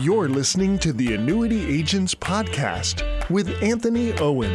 You're 0.00 0.28
listening 0.28 0.78
to 0.80 0.92
the 0.92 1.14
Annuity 1.14 1.66
Agents 1.66 2.14
Podcast 2.14 3.02
with 3.30 3.50
Anthony 3.60 4.12
Owen. 4.20 4.52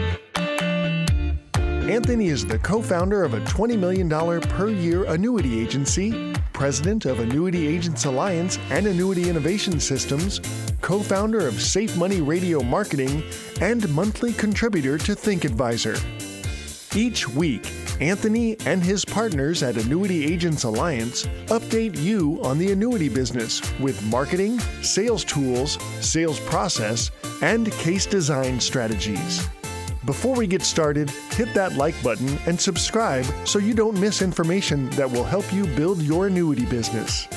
Anthony 1.58 2.28
is 2.28 2.46
the 2.46 2.58
co 2.60 2.82
founder 2.82 3.26
of 3.26 3.34
a 3.34 3.42
$20 3.42 3.78
million 3.78 4.10
per 4.40 4.70
year 4.70 5.04
annuity 5.04 5.60
agency, 5.60 6.34
president 6.54 7.04
of 7.06 7.20
Annuity 7.20 7.68
Agents 7.68 8.06
Alliance 8.06 8.58
and 8.70 8.88
Annuity 8.88 9.30
Innovation 9.30 9.82
Systems, 9.82 10.40
co 10.82 11.00
founder 11.00 11.46
of 11.46 11.62
Safe 11.62 11.98
Money 11.98 12.22
Radio 12.22 12.64
Marketing, 12.64 13.22
and 13.60 13.90
monthly 13.90 14.32
contributor 14.32 14.98
to 14.98 15.12
ThinkAdvisor. 15.12 16.33
Each 16.96 17.28
week, 17.28 17.72
Anthony 18.00 18.56
and 18.68 18.84
his 18.84 19.04
partners 19.04 19.64
at 19.64 19.78
Annuity 19.78 20.32
Agents 20.32 20.64
Alliance 20.64 21.26
update 21.48 21.98
you 21.98 22.40
on 22.44 22.60
the 22.60 22.72
annuity 22.72 23.10
business 23.10 23.62
with 23.80 24.04
marketing, 24.06 24.60
sales 24.84 25.24
tools, 25.24 25.80
sales 26.02 26.40
process, 26.42 27.10
and 27.42 27.72
case 27.74 28.06
design 28.06 28.60
strategies. 28.60 29.48
Before 30.06 30.36
we 30.36 30.46
get 30.46 30.62
started, 30.62 31.10
hit 31.32 31.52
that 31.56 31.74
like 31.74 31.96
button 32.04 32.38
and 32.46 32.62
subscribe 32.62 33.26
so 33.44 33.58
you 33.58 33.74
don't 33.74 34.00
miss 34.00 34.22
information 34.22 34.88
that 34.92 35.10
will 35.10 35.24
help 35.24 35.52
you 35.52 35.66
build 35.66 36.00
your 36.00 36.28
annuity 36.28 36.66
business. 36.66 37.28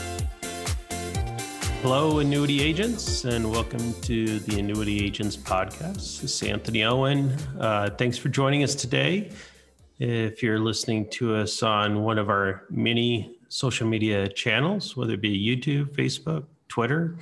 Hello, 1.88 2.18
annuity 2.18 2.60
agents, 2.62 3.24
and 3.24 3.48
welcome 3.48 3.94
to 4.00 4.40
the 4.40 4.58
Annuity 4.58 5.04
Agents 5.04 5.36
Podcast. 5.36 6.20
This 6.20 6.24
is 6.24 6.42
Anthony 6.42 6.82
Owen. 6.82 7.30
Uh, 7.60 7.90
thanks 7.90 8.18
for 8.18 8.28
joining 8.28 8.64
us 8.64 8.74
today. 8.74 9.30
If 10.00 10.42
you're 10.42 10.58
listening 10.58 11.08
to 11.10 11.36
us 11.36 11.62
on 11.62 12.02
one 12.02 12.18
of 12.18 12.28
our 12.28 12.64
many 12.70 13.38
social 13.46 13.86
media 13.86 14.26
channels, 14.26 14.96
whether 14.96 15.12
it 15.14 15.20
be 15.20 15.38
YouTube, 15.38 15.94
Facebook, 15.94 16.46
Twitter, 16.66 17.18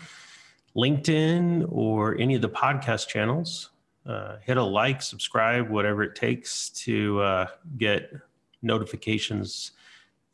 LinkedIn, 0.75 1.69
or 1.71 2.17
any 2.19 2.35
of 2.35 2.41
the 2.41 2.49
podcast 2.49 3.07
channels, 3.07 3.69
uh, 4.07 4.37
hit 4.41 4.57
a 4.57 4.65
like, 4.65 5.03
subscribe, 5.03 5.69
whatever 5.69 6.03
it 6.03 6.15
takes 6.15 6.71
to 6.71 7.21
uh, 7.21 7.47
get 7.77 8.11
notifications 8.63 9.73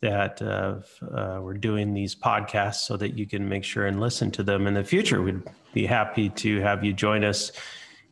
that 0.02 0.40
uh, 0.40 0.76
uh 1.14 1.40
we're 1.40 1.54
doing 1.54 1.92
these 1.92 2.14
podcasts 2.14 2.86
so 2.86 2.96
that 2.96 3.16
you 3.16 3.26
can 3.26 3.48
make 3.48 3.64
sure 3.64 3.86
and 3.86 4.00
listen 4.00 4.30
to 4.30 4.42
them 4.42 4.66
in 4.66 4.74
the 4.74 4.84
future. 4.84 5.22
We'd 5.22 5.42
be 5.72 5.86
happy 5.86 6.28
to 6.30 6.60
have 6.60 6.84
you 6.84 6.92
join 6.92 7.24
us 7.24 7.52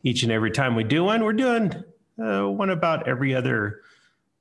each 0.02 0.22
and 0.22 0.30
every 0.30 0.50
time 0.50 0.74
we 0.74 0.84
do 0.84 1.04
one. 1.04 1.24
We're 1.24 1.32
doing 1.32 1.72
uh, 2.22 2.44
one 2.44 2.70
about 2.70 3.08
every 3.08 3.34
other 3.34 3.80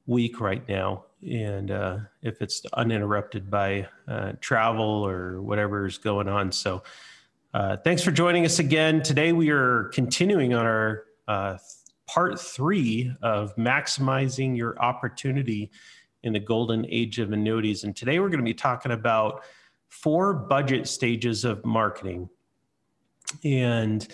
week 0.06 0.40
right 0.40 0.68
now. 0.68 1.06
And 1.28 1.72
uh, 1.72 2.00
if 2.22 2.42
it's 2.42 2.62
uninterrupted 2.74 3.50
by 3.50 3.88
uh, 4.08 4.34
travel 4.40 4.86
or 4.86 5.42
whatever's 5.42 5.98
going 5.98 6.30
on. 6.30 6.52
So 6.52 6.84
uh, 7.54 7.78
thanks 7.78 8.04
for 8.04 8.12
joining 8.12 8.46
us 8.46 8.60
again. 8.60 9.02
Today 9.02 9.34
we 9.34 9.50
are 9.50 9.86
continuing 9.94 10.54
on 10.54 10.66
our 10.66 11.06
part 12.08 12.40
three 12.40 13.14
of 13.22 13.56
maximizing 13.58 14.56
your 14.56 14.80
opportunity 14.80 15.72
in 16.28 16.34
the 16.34 16.40
golden 16.40 16.86
age 16.90 17.18
of 17.20 17.32
annuities. 17.32 17.84
And 17.84 17.96
today 17.96 18.20
we're 18.20 18.30
going 18.30 18.40
to 18.40 18.46
be 18.46 18.54
talking 18.54 18.92
about 18.92 19.44
four 19.88 20.34
budget 20.34 20.88
stages 20.88 21.46
of 21.46 21.66
marketing. 21.66 22.30
And 23.44 24.08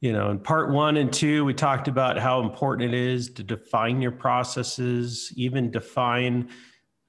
you 0.00 0.12
know, 0.12 0.30
in 0.30 0.38
part 0.38 0.70
one 0.70 0.96
and 0.96 1.12
two, 1.12 1.44
we 1.44 1.52
talked 1.52 1.88
about 1.88 2.18
how 2.18 2.40
important 2.40 2.94
it 2.94 2.98
is 2.98 3.30
to 3.30 3.42
define 3.42 4.00
your 4.00 4.12
processes, 4.12 5.32
even 5.34 5.72
define 5.72 6.50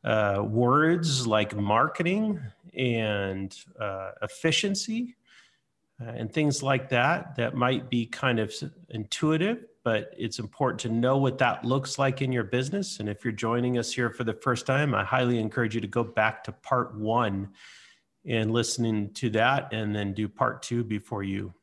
uh, 0.03 0.44
words 0.44 1.27
like 1.27 1.55
marketing 1.55 2.39
and 2.75 3.55
uh, 3.80 4.11
efficiency 4.23 5.16
uh, 6.02 6.11
and 6.11 6.33
things 6.33 6.64
like 6.64 6.89
that, 6.89 7.36
that 7.36 7.53
might 7.53 7.89
be 7.89 8.05
kind 8.05 8.39
of 8.39 8.52
intuitive, 8.89 9.66
but 9.90 10.14
it's 10.16 10.38
important 10.38 10.80
to 10.80 10.88
know 10.88 11.18
what 11.18 11.40
that 11.40 11.66
looks 11.66 11.98
like 11.98 12.22
in 12.22 12.32
your 12.32 12.44
business. 12.44 13.00
And 13.00 13.10
if 13.10 13.26
you're 13.26 13.32
joining 13.32 13.80
us 13.80 13.92
here 13.92 14.11
for 14.11 14.23
the 14.23 14.36
first 14.36 14.67
time, 14.67 14.94
I 14.94 15.04
highly 15.04 15.39
encourage 15.39 15.73
you 15.73 15.82
to 15.82 15.88
go 15.88 16.04
back 16.04 16.44
to 16.44 16.52
part 16.52 16.94
one 16.94 17.50
and 18.23 18.52
listening 18.52 19.11
to 19.16 19.32
that 19.32 19.73
and 19.73 19.95
then 19.95 20.14
do 20.14 20.30
part 20.30 20.61
two 20.61 20.83
before 20.83 21.23
you 21.23 21.55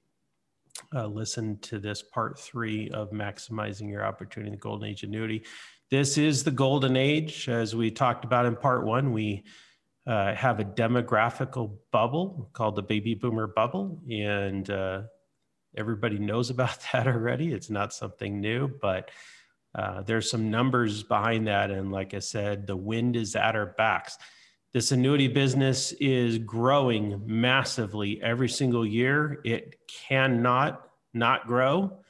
uh, 0.93 1.07
listen 1.07 1.57
to 1.59 1.79
this 1.79 2.03
part 2.03 2.37
three 2.37 2.91
of 2.91 3.13
maximizing 3.13 3.89
your 3.89 4.05
opportunity, 4.05 4.51
the 4.51 4.57
golden 4.57 4.89
age 4.89 5.05
annuity. 5.05 5.45
This 5.89 6.19
is 6.19 6.43
the 6.43 6.51
golden 6.51 6.97
age, 6.97 7.49
as 7.49 7.77
we 7.77 7.93
talked 7.93 8.25
about 8.25 8.45
in 8.45 8.57
part 8.57 8.85
one. 8.85 9.13
We 9.13 9.45
uh, 10.05 10.35
have 10.35 10.59
a 10.59 10.65
demographical 10.65 11.77
bubble 11.93 12.51
called 12.55 12.75
the 12.75 12.83
baby 12.83 13.15
boomer 13.15 13.47
bubble, 13.47 14.03
and 14.11 14.69
uh, 14.69 15.03
everybody 15.77 16.19
knows 16.19 16.51
about 16.51 16.79
that 16.93 17.07
already. 17.07 17.53
It's 17.53 17.71
not 17.71 17.93
something 17.93 18.41
new, 18.41 18.69
but 18.81 19.11
uh, 19.75 20.03
there's 20.03 20.31
some 20.31 20.51
numbers 20.51 21.03
behind 21.03 21.47
that. 21.47 21.71
And 21.71 21.93
like 21.93 22.15
I 22.15 22.21
said, 22.21 22.67
the 22.67 22.77
wind 22.77 23.17
is 23.17 23.37
at 23.37 23.57
our 23.57 23.67
backs 23.67 24.17
this 24.77 24.93
annuity 24.93 25.27
business 25.27 25.93
is 25.93 26.37
growing 26.37 27.23
massively 27.25 28.21
every 28.21 28.51
single 28.51 28.85
year. 28.85 29.41
It 29.43 29.77
cannot 29.89 30.87
not 31.15 31.47
grow. 31.47 32.01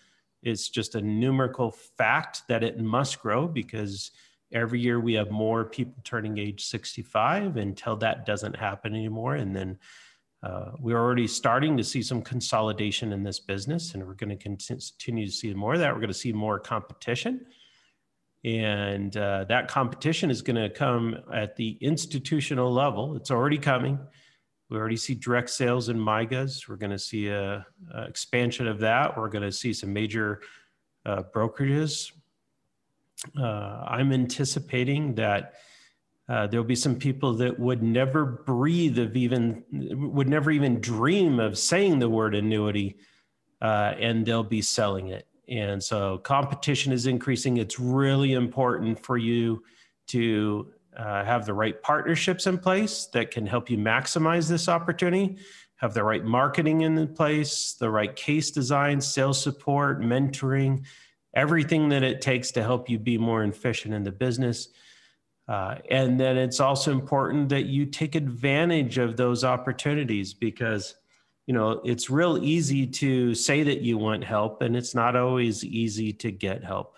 It's 0.43 0.69
just 0.69 0.97
a 0.97 1.01
numerical 1.01 1.71
fact 1.71 2.43
that 2.49 2.65
it 2.65 2.81
must 2.81 3.21
grow 3.21 3.47
because 3.47 4.11
every 4.53 4.81
year 4.81 4.99
we 4.99 5.15
have 5.15 5.31
more 5.31 5.65
people 5.65 5.95
turning 6.03 6.39
age 6.39 6.65
65 6.65 7.57
until 7.57 7.95
that 7.99 8.27
doesn't 8.27 8.57
happen 8.57 8.97
anymore. 8.97 9.37
And 9.37 9.55
then 9.55 9.79
uh, 10.47 10.73
we're 10.79 10.99
already 10.99 11.27
starting 11.27 11.77
to 11.77 11.85
see 11.85 12.03
some 12.03 12.23
consolidation 12.23 13.13
in 13.13 13.23
this 13.23 13.41
business, 13.41 13.95
and 13.95 14.07
we're 14.07 14.15
going 14.15 14.37
to 14.37 14.37
continue 14.37 15.27
to 15.27 15.33
see 15.33 15.53
more 15.55 15.75
of 15.75 15.81
that. 15.81 15.93
We're 15.93 16.01
going 16.01 16.09
to 16.09 16.15
see 16.15 16.33
more 16.33 16.59
competition 16.59 17.47
and 18.47 19.17
uh, 19.17 19.45
that 19.49 19.67
competition 19.67 20.31
is 20.31 20.41
going 20.41 20.57
to 20.57 20.71
come 20.71 21.19
at 21.35 21.57
the 21.57 21.77
institutional 21.81 22.73
level. 22.73 23.17
It's 23.17 23.33
already 23.33 23.59
coming. 23.59 23.99
We 24.71 24.79
already 24.79 24.97
see 24.97 25.15
direct 25.15 25.51
sales 25.51 25.89
in 25.89 25.99
MIGAs. 25.99 26.69
We're 26.69 26.77
going 26.77 26.93
to 26.93 26.99
see 26.99 27.27
a, 27.27 27.67
a 27.93 28.03
expansion 28.05 28.69
of 28.69 28.79
that. 28.81 29.17
We're 29.19 29.31
going 29.31 29.43
to 29.43 29.51
see 29.51 29.73
some 29.73 29.93
major 29.93 30.43
uh, 31.05 31.25
brokerages. 31.35 32.13
Uh, 33.37 33.85
I'm 33.89 34.13
anticipating 34.13 35.17
that 35.17 35.55
uh, 36.29 36.47
there'll 36.47 36.67
be 36.67 36.75
some 36.75 36.97
people 36.97 37.35
that 37.35 37.59
would 37.59 37.83
never 37.83 38.25
breathe 38.25 38.99
of 38.99 39.17
even 39.17 39.63
would 40.13 40.29
never 40.29 40.51
even 40.51 40.81
dream 40.81 41.39
of 41.39 41.57
saying 41.57 41.99
the 41.99 42.09
word 42.09 42.35
annuity, 42.35 42.97
uh, 43.63 43.95
and 44.01 44.27
they'll 44.27 44.43
be 44.43 44.63
selling 44.63 45.09
it. 45.09 45.27
And 45.49 45.83
so 45.83 46.19
competition 46.19 46.93
is 46.93 47.07
increasing. 47.07 47.59
It's 47.59 47.79
really 47.79 48.33
important 48.33 48.99
for 48.99 49.17
you 49.17 49.63
to 50.09 50.73
uh, 50.97 51.25
have 51.25 51.47
the 51.47 51.55
right 51.55 51.81
partnerships 51.83 52.47
in 52.47 52.59
place 52.59 53.07
that 53.13 53.31
can 53.31 53.47
help 53.47 53.71
you 53.71 53.79
maximize 53.79 54.49
this 54.49 54.69
opportunity, 54.69 55.37
have 55.77 55.95
the 55.95 56.03
right 56.03 56.25
marketing 56.25 56.81
in 56.81 57.07
place, 57.15 57.75
the 57.75 57.91
right 57.91 58.17
case 58.17 58.51
design, 58.51 59.01
sales 59.01 59.41
support, 59.41 60.01
mentoring, 60.01 60.85
everything 61.35 61.89
that 61.91 62.03
it 62.03 62.21
takes 62.21 62.51
to 62.53 62.63
help 62.63 62.89
you 62.89 62.99
be 62.99 63.19
more 63.19 63.45
efficient 63.45 63.95
in 63.95 64.03
the 64.03 64.11
business. 64.11 64.71
Uh, 65.49 65.77
and 65.91 66.19
then 66.19 66.37
it's 66.37 66.59
also 66.59 66.91
important 66.91 67.49
that 67.49 67.67
you 67.67 67.87
take 67.87 68.15
advantage 68.15 68.99
of 68.99 69.17
those 69.17 69.45
opportunities 69.45 70.35
because 70.35 70.97
you 71.47 71.55
know 71.55 71.81
it's 71.85 72.11
real 72.11 72.43
easy 72.43 72.85
to 72.87 73.33
say 73.35 73.63
that 73.63 73.81
you 73.81 73.97
want 73.97 74.25
help 74.25 74.63
and 74.63 74.77
it's 74.77 74.95
not 74.95 75.15
always 75.15 75.65
easy 75.65 76.13
to 76.13 76.33
get 76.33 76.65
help. 76.65 76.97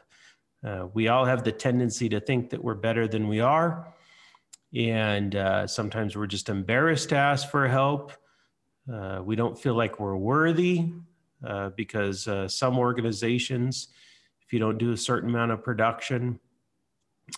Uh, 0.67 0.87
we 0.95 1.09
all 1.09 1.25
have 1.25 1.45
the 1.45 1.53
tendency 1.53 2.09
to 2.09 2.21
think 2.21 2.51
that 2.51 2.65
we're 2.65 2.75
better 2.75 3.07
than 3.07 3.29
we 3.29 3.41
are 3.41 3.95
and 4.75 5.35
uh, 5.37 5.67
sometimes 5.67 6.17
we're 6.17 6.27
just 6.27 6.49
embarrassed 6.49 7.11
to 7.11 7.17
ask 7.17 7.51
for 7.51 7.69
help. 7.69 8.13
Uh, 8.93 9.21
we 9.23 9.37
don't 9.37 9.59
feel 9.59 9.75
like 9.75 10.01
we're 10.01 10.17
worthy 10.17 10.93
uh, 11.47 11.71
because 11.71 12.27
uh, 12.27 12.49
some 12.49 12.79
organizations 12.79 13.89
if 14.45 14.53
you 14.55 14.59
don't 14.59 14.79
do 14.79 14.93
a 14.93 14.97
certain 14.97 15.29
amount 15.29 15.53
of 15.53 15.63
production 15.63 16.41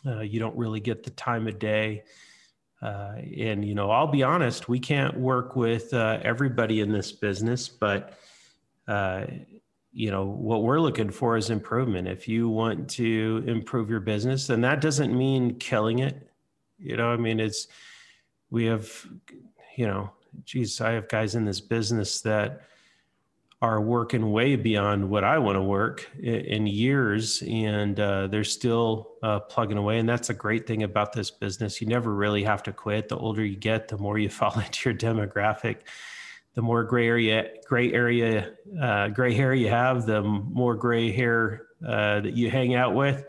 uh, 0.06 0.20
you 0.20 0.40
don't 0.40 0.56
really 0.56 0.81
get 0.81 1.02
the 1.02 1.10
time 1.10 1.46
of 1.46 1.58
day 1.58 2.02
uh, 2.82 3.16
and 3.38 3.64
you 3.64 3.75
know, 3.75 3.90
I'll 3.90 4.06
be 4.06 4.22
honest, 4.22 4.69
we 4.69 4.78
can't 4.78 5.16
work 5.19 5.54
with 5.54 5.92
uh, 5.92 6.19
everybody 6.22 6.81
in 6.81 6.90
this 6.90 7.12
business, 7.12 7.69
but 7.69 8.19
uh, 8.88 9.26
you 9.92 10.10
know, 10.10 10.25
what 10.25 10.62
we're 10.62 10.81
looking 10.81 11.10
for 11.10 11.37
is 11.37 11.50
improvement. 11.50 12.08
If 12.08 12.26
you 12.26 12.48
want 12.48 12.88
to 12.90 13.44
improve 13.46 13.90
your 13.90 14.00
business, 14.00 14.46
then 14.46 14.60
that 14.62 14.81
doesn't 14.81 15.16
mean 15.16 15.56
killing 15.56 15.98
it. 15.98 16.31
You 16.78 16.96
know, 16.96 17.08
I 17.08 17.16
mean, 17.16 17.38
it's 17.38 17.69
we 18.50 18.64
have, 18.66 18.90
you 19.76 19.87
know, 19.87 20.10
geez, 20.44 20.81
I 20.81 20.92
have 20.92 21.08
guys 21.08 21.34
in 21.34 21.44
this 21.44 21.60
business 21.60 22.22
that 22.22 22.62
are 23.62 23.80
working 23.80 24.32
way 24.32 24.56
beyond 24.56 25.10
what 25.10 25.22
I 25.22 25.36
want 25.36 25.56
to 25.56 25.62
work 25.62 26.08
in, 26.18 26.66
years, 26.66 27.42
and 27.46 27.98
uh, 28.00 28.26
they're 28.26 28.42
still 28.42 29.12
uh, 29.22 29.40
plugging 29.40 29.76
away. 29.76 29.98
And 29.98 30.08
that's 30.08 30.30
a 30.30 30.34
great 30.34 30.66
thing 30.66 30.82
about 30.82 31.12
this 31.12 31.30
business. 31.30 31.78
You 31.78 31.86
never 31.86 32.14
really 32.14 32.42
have 32.42 32.62
to 32.64 32.72
quit. 32.72 33.10
The 33.10 33.18
older 33.18 33.44
you 33.44 33.56
get, 33.56 33.88
the 33.88 33.98
more 33.98 34.18
you 34.18 34.28
fall 34.40 34.58
into 34.58 34.88
your 34.88 34.98
demographic. 34.98 35.80
the 36.54 36.62
more 36.62 36.84
gray 36.84 37.06
area, 37.06 37.50
gray 37.66 37.92
area, 37.92 38.52
uh, 38.80 39.08
gray 39.08 39.34
hair 39.34 39.52
you 39.52 39.68
have, 39.68 40.06
the 40.06 40.22
more 40.22 40.74
gray 40.74 41.12
hair 41.12 41.66
uh, 41.86 42.20
that 42.20 42.32
you 42.34 42.50
hang 42.50 42.74
out 42.74 42.94
with. 42.94 43.24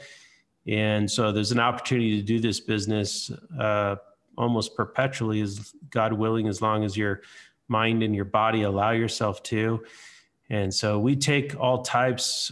And 0.66 1.12
so 1.12 1.34
there's 1.34 1.52
an 1.52 1.60
opportunity 1.60 2.18
to 2.18 2.24
do 2.24 2.40
this 2.40 2.62
business 2.62 3.32
uh, 3.60 3.98
almost 4.38 4.78
perpetually, 4.78 5.42
as 5.42 5.74
God 5.90 6.14
willing, 6.14 6.48
as 6.48 6.62
long 6.62 6.86
as 6.86 6.96
your 6.96 7.22
mind 7.68 8.02
and 8.02 8.16
your 8.16 8.26
body 8.26 8.62
allow 8.62 8.92
yourself 8.92 9.44
to. 9.44 9.84
And 10.52 10.74
so 10.74 11.00
we 11.00 11.16
take 11.16 11.58
all 11.58 11.82
types, 11.82 12.52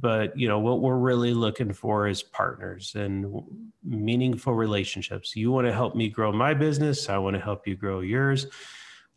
but 0.00 0.36
you 0.36 0.48
know 0.48 0.58
what 0.58 0.80
we're 0.80 0.96
really 0.96 1.34
looking 1.34 1.74
for 1.74 2.08
is 2.08 2.22
partners 2.22 2.94
and 2.94 3.42
meaningful 3.84 4.54
relationships. 4.54 5.36
You 5.36 5.52
want 5.52 5.66
to 5.66 5.72
help 5.72 5.94
me 5.94 6.08
grow 6.08 6.32
my 6.32 6.54
business, 6.54 7.10
I 7.10 7.18
want 7.18 7.34
to 7.34 7.42
help 7.42 7.66
you 7.66 7.76
grow 7.76 8.00
yours. 8.00 8.46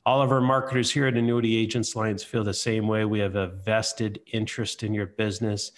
All 0.06 0.22
of 0.22 0.34
our 0.34 0.42
marketers 0.42 0.92
here 0.92 1.08
at 1.08 1.16
Annuity 1.16 1.56
Agents 1.56 1.96
Alliance 1.96 2.22
feel 2.22 2.44
the 2.44 2.54
same 2.54 2.86
way. 2.86 3.06
We 3.06 3.20
have 3.20 3.36
a 3.36 3.48
vested 3.48 4.20
interest 4.34 4.84
in 4.84 4.94
your 4.94 5.08
business. 5.08 5.72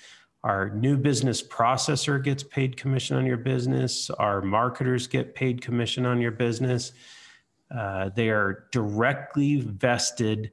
Our 0.43 0.71
new 0.71 0.97
business 0.97 1.43
processor 1.43 2.23
gets 2.23 2.41
paid 2.41 2.77
commission 2.77 3.15
on 3.15 3.27
your 3.27 3.37
business. 3.37 4.09
Our 4.09 4.41
marketers 4.41 5.05
get 5.05 5.35
paid 5.35 5.61
commission 5.61 6.03
on 6.03 6.19
your 6.19 6.31
business. 6.31 6.93
Uh, 7.69 8.09
they 8.15 8.29
are 8.29 8.65
directly 8.71 9.61
vested 9.61 10.51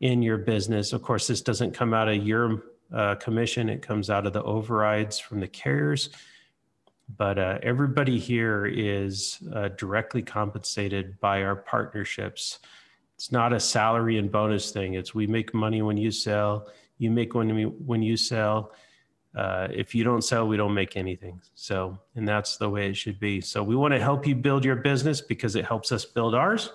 in 0.00 0.22
your 0.22 0.38
business. 0.38 0.92
Of 0.92 1.02
course, 1.02 1.26
this 1.26 1.42
doesn't 1.42 1.72
come 1.72 1.92
out 1.92 2.08
of 2.08 2.26
your 2.26 2.62
uh, 2.92 3.16
commission, 3.16 3.68
it 3.68 3.82
comes 3.82 4.08
out 4.08 4.26
of 4.26 4.32
the 4.32 4.42
overrides 4.42 5.18
from 5.18 5.40
the 5.40 5.48
carriers. 5.48 6.10
But 7.16 7.38
uh, 7.38 7.58
everybody 7.62 8.18
here 8.18 8.66
is 8.66 9.38
uh, 9.54 9.68
directly 9.68 10.22
compensated 10.22 11.18
by 11.20 11.42
our 11.42 11.56
partnerships. 11.56 12.58
It's 13.14 13.32
not 13.32 13.52
a 13.52 13.60
salary 13.60 14.18
and 14.18 14.30
bonus 14.30 14.70
thing. 14.70 14.94
It's 14.94 15.14
we 15.14 15.26
make 15.26 15.52
money 15.52 15.82
when 15.82 15.96
you 15.96 16.10
sell, 16.10 16.68
you 16.98 17.10
make 17.10 17.34
money 17.34 17.64
when 17.64 18.02
you 18.02 18.16
sell 18.16 18.72
uh, 19.38 19.68
if 19.70 19.94
you 19.94 20.04
don't 20.04 20.22
sell, 20.22 20.48
we 20.48 20.56
don't 20.56 20.74
make 20.74 20.96
anything. 20.96 21.40
So, 21.54 21.98
and 22.16 22.26
that's 22.26 22.56
the 22.56 22.68
way 22.68 22.88
it 22.88 22.96
should 22.96 23.20
be. 23.20 23.40
So, 23.40 23.62
we 23.62 23.76
want 23.76 23.94
to 23.94 24.00
help 24.00 24.26
you 24.26 24.34
build 24.34 24.64
your 24.64 24.76
business 24.76 25.20
because 25.20 25.54
it 25.54 25.64
helps 25.64 25.92
us 25.92 26.04
build 26.04 26.34
ours. 26.34 26.72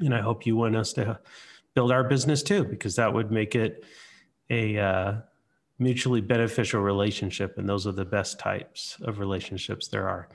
And 0.00 0.14
I 0.14 0.20
hope 0.20 0.46
you 0.46 0.56
want 0.56 0.76
us 0.76 0.92
to 0.94 1.18
build 1.76 1.92
our 1.92 2.02
business 2.02 2.42
too, 2.42 2.64
because 2.64 2.96
that 2.96 3.12
would 3.12 3.30
make 3.30 3.54
it 3.54 3.84
a 4.50 4.78
uh, 4.78 5.14
mutually 5.78 6.22
beneficial 6.22 6.80
relationship. 6.80 7.58
And 7.58 7.68
those 7.68 7.86
are 7.86 7.92
the 7.92 8.04
best 8.04 8.40
types 8.40 8.96
of 9.02 9.20
relationships 9.20 9.86
there 9.86 10.08
are. 10.08 10.28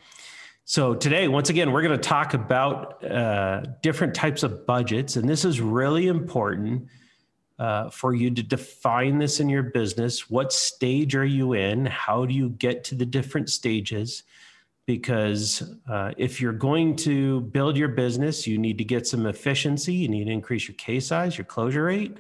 So, 0.66 0.94
today, 0.94 1.28
once 1.28 1.50
again, 1.50 1.72
we're 1.72 1.82
going 1.82 2.00
to 2.00 2.10
talk 2.10 2.36
about 2.36 3.04
uh, 3.04 3.64
different 3.82 4.14
types 4.14 4.44
of 4.44 4.66
budgets. 4.68 5.16
And 5.16 5.28
this 5.28 5.44
is 5.44 5.60
really 5.60 6.08
important 6.08 6.88
uh, 7.58 7.90
for 7.90 8.14
you 8.14 8.30
to 8.30 8.44
define 8.44 9.18
this 9.18 9.40
in 9.40 9.50
your 9.50 9.64
business. 9.64 10.30
What 10.30 10.54
stage 10.54 11.16
are 11.16 11.26
you 11.26 11.54
in? 11.54 11.88
How 11.88 12.26
do 12.26 12.34
you 12.34 12.50
get 12.50 12.84
to 12.86 12.96
the 12.96 13.06
different 13.06 13.50
stages? 13.50 14.24
Because 14.88 15.76
uh, 15.90 16.12
if 16.18 16.42
you're 16.42 16.54
going 16.54 16.96
to 16.98 17.42
build 17.42 17.78
your 17.78 17.88
business, 17.88 18.48
you 18.48 18.58
need 18.58 18.78
to 18.78 18.84
get 18.84 19.08
some 19.08 19.26
efficiency. 19.26 19.94
You 19.94 20.10
need 20.10 20.26
to 20.26 20.32
increase 20.32 20.68
your 20.68 20.76
case 20.76 21.08
size, 21.08 21.38
your 21.38 21.46
closure 21.46 21.86
rate. 21.86 22.18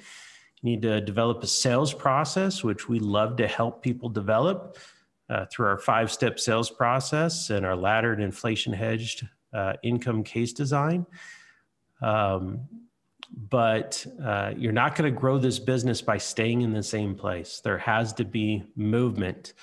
You 0.61 0.69
need 0.69 0.81
to 0.83 1.01
develop 1.01 1.43
a 1.43 1.47
sales 1.47 1.93
process, 1.93 2.63
which 2.63 2.87
we 2.87 2.99
love 2.99 3.35
to 3.37 3.47
help 3.47 3.81
people 3.81 4.09
develop 4.09 4.77
uh, 5.29 5.45
through 5.51 5.67
our 5.67 5.77
five 5.77 6.11
step 6.11 6.39
sales 6.39 6.69
process 6.69 7.49
and 7.49 7.65
our 7.65 7.75
laddered 7.75 8.19
inflation 8.19 8.73
hedged 8.73 9.27
uh, 9.53 9.73
income 9.81 10.23
case 10.23 10.53
design. 10.53 11.05
Um, 12.01 12.61
but 13.49 14.05
uh, 14.23 14.53
you're 14.57 14.73
not 14.73 14.95
going 14.95 15.11
to 15.11 15.17
grow 15.17 15.37
this 15.37 15.57
business 15.57 16.01
by 16.01 16.17
staying 16.17 16.61
in 16.61 16.73
the 16.73 16.83
same 16.83 17.15
place. 17.15 17.61
There 17.63 17.77
has 17.77 18.13
to 18.13 18.25
be 18.25 18.63
movement. 18.75 19.53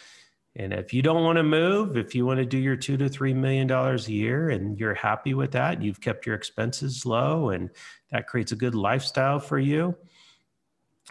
And 0.58 0.72
if 0.72 0.93
you 0.93 1.02
don't 1.02 1.25
want 1.25 1.37
to 1.37 1.43
move, 1.43 1.96
if 1.96 2.14
you 2.14 2.26
want 2.26 2.38
to 2.38 2.44
do 2.44 2.58
your 2.58 2.76
two 2.76 2.96
to 2.96 3.08
three 3.08 3.32
million 3.32 3.66
dollars 3.66 4.08
a 4.08 4.12
year 4.12 4.50
and 4.50 4.78
you're 4.78 4.94
happy 4.94 5.32
with 5.32 5.52
that, 5.52 5.81
you've 5.81 6.00
kept 6.00 6.26
your 6.26 6.34
expenses 6.34 7.06
low 7.06 7.50
and 7.50 7.70
that 8.10 8.26
creates 8.26 8.52
a 8.52 8.56
good 8.56 8.75
lifestyle 8.75 9.38
for 9.38 9.58
you, 9.58 9.96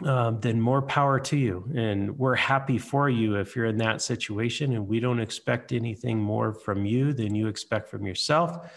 um, 0.04 0.38
then 0.40 0.60
more 0.60 0.82
power 0.82 1.18
to 1.18 1.36
you. 1.36 1.68
And 1.74 2.16
we're 2.18 2.34
happy 2.34 2.78
for 2.78 3.08
you 3.08 3.36
if 3.36 3.56
you're 3.56 3.66
in 3.66 3.78
that 3.78 4.02
situation. 4.02 4.74
And 4.74 4.86
we 4.86 5.00
don't 5.00 5.20
expect 5.20 5.72
anything 5.72 6.18
more 6.18 6.52
from 6.52 6.84
you 6.84 7.12
than 7.12 7.34
you 7.34 7.48
expect 7.48 7.88
from 7.88 8.06
yourself 8.06 8.70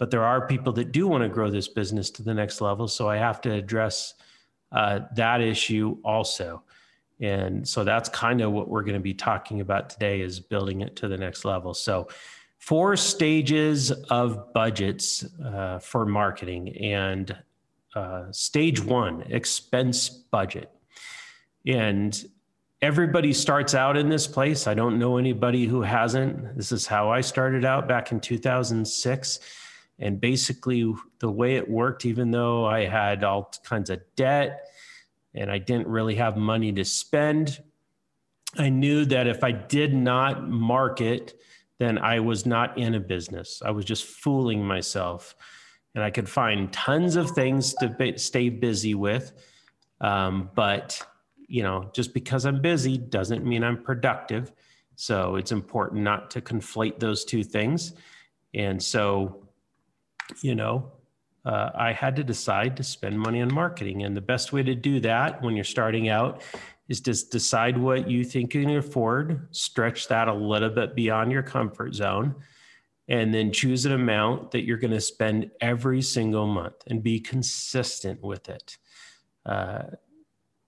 but 0.00 0.10
there 0.10 0.24
are 0.24 0.46
people 0.46 0.72
that 0.72 0.92
do 0.92 1.06
want 1.06 1.22
to 1.22 1.28
grow 1.28 1.50
this 1.50 1.68
business 1.68 2.08
to 2.08 2.22
the 2.22 2.32
next 2.32 2.62
level. 2.62 2.88
So 2.88 3.06
I 3.06 3.18
have 3.18 3.38
to 3.42 3.52
address 3.52 4.14
uh, 4.72 5.00
that 5.14 5.42
issue 5.42 5.98
also. 6.02 6.62
And 7.20 7.66
so 7.66 7.84
that's 7.84 8.08
kind 8.08 8.40
of 8.40 8.52
what 8.52 8.68
we're 8.68 8.82
going 8.82 8.94
to 8.94 9.00
be 9.00 9.14
talking 9.14 9.60
about 9.60 9.90
today 9.90 10.20
is 10.20 10.40
building 10.40 10.80
it 10.80 10.96
to 10.96 11.08
the 11.08 11.16
next 11.16 11.44
level. 11.44 11.74
So 11.74 12.08
four 12.58 12.96
stages 12.96 13.90
of 13.90 14.52
budgets 14.52 15.26
uh, 15.44 15.78
for 15.78 16.06
marketing 16.06 16.76
and 16.78 17.36
uh, 17.94 18.30
stage 18.30 18.82
one 18.82 19.22
expense 19.22 20.08
budget. 20.08 20.70
And 21.66 22.24
everybody 22.80 23.32
starts 23.32 23.74
out 23.74 23.96
in 23.96 24.08
this 24.08 24.26
place. 24.26 24.66
I 24.66 24.74
don't 24.74 24.98
know 24.98 25.18
anybody 25.18 25.66
who 25.66 25.82
hasn't. 25.82 26.56
This 26.56 26.72
is 26.72 26.86
how 26.86 27.10
I 27.10 27.20
started 27.20 27.64
out 27.64 27.86
back 27.86 28.12
in 28.12 28.20
2006 28.20 29.40
and 30.00 30.18
basically, 30.18 30.92
the 31.18 31.30
way 31.30 31.56
it 31.56 31.68
worked, 31.68 32.06
even 32.06 32.30
though 32.30 32.64
I 32.64 32.86
had 32.86 33.22
all 33.22 33.52
kinds 33.64 33.90
of 33.90 34.00
debt 34.16 34.66
and 35.34 35.50
I 35.50 35.58
didn't 35.58 35.88
really 35.88 36.16
have 36.16 36.36
money 36.36 36.72
to 36.72 36.84
spend, 36.84 37.62
I 38.56 38.68
knew 38.68 39.04
that 39.06 39.26
if 39.26 39.44
I 39.44 39.52
did 39.52 39.94
not 39.94 40.48
market, 40.48 41.40
then 41.78 41.98
I 41.98 42.20
was 42.20 42.46
not 42.46 42.76
in 42.76 42.94
a 42.94 43.00
business. 43.00 43.62
I 43.64 43.70
was 43.70 43.84
just 43.84 44.04
fooling 44.04 44.64
myself. 44.64 45.34
And 45.94 46.04
I 46.04 46.10
could 46.10 46.28
find 46.28 46.72
tons 46.72 47.16
of 47.16 47.30
things 47.30 47.74
to 47.74 48.14
stay 48.16 48.48
busy 48.48 48.94
with. 48.94 49.32
Um, 50.00 50.50
but, 50.54 51.00
you 51.48 51.62
know, 51.62 51.90
just 51.92 52.14
because 52.14 52.44
I'm 52.44 52.60
busy 52.60 52.96
doesn't 52.98 53.44
mean 53.44 53.64
I'm 53.64 53.82
productive. 53.82 54.52
So 54.96 55.36
it's 55.36 55.52
important 55.52 56.02
not 56.02 56.30
to 56.32 56.40
conflate 56.40 57.00
those 57.00 57.24
two 57.24 57.42
things. 57.42 57.94
And 58.54 58.82
so 58.82 59.48
you 60.42 60.54
know, 60.54 60.92
uh, 61.44 61.70
I 61.74 61.92
had 61.92 62.16
to 62.16 62.24
decide 62.24 62.76
to 62.76 62.82
spend 62.82 63.18
money 63.18 63.40
on 63.40 63.52
marketing. 63.52 64.02
And 64.02 64.16
the 64.16 64.20
best 64.20 64.52
way 64.52 64.62
to 64.62 64.74
do 64.74 65.00
that 65.00 65.42
when 65.42 65.54
you're 65.54 65.64
starting 65.64 66.08
out 66.08 66.42
is 66.88 67.00
just 67.00 67.30
decide 67.30 67.78
what 67.78 68.10
you 68.10 68.24
think 68.24 68.54
you 68.54 68.64
can 68.64 68.76
afford, 68.76 69.48
stretch 69.50 70.08
that 70.08 70.28
a 70.28 70.34
little 70.34 70.70
bit 70.70 70.94
beyond 70.94 71.32
your 71.32 71.42
comfort 71.42 71.94
zone, 71.94 72.34
and 73.08 73.32
then 73.32 73.52
choose 73.52 73.86
an 73.86 73.92
amount 73.92 74.50
that 74.50 74.64
you're 74.64 74.76
going 74.76 74.90
to 74.92 75.00
spend 75.00 75.50
every 75.60 76.02
single 76.02 76.46
month 76.46 76.74
and 76.88 77.02
be 77.02 77.20
consistent 77.20 78.22
with 78.22 78.48
it. 78.48 78.76
Uh, 79.46 79.82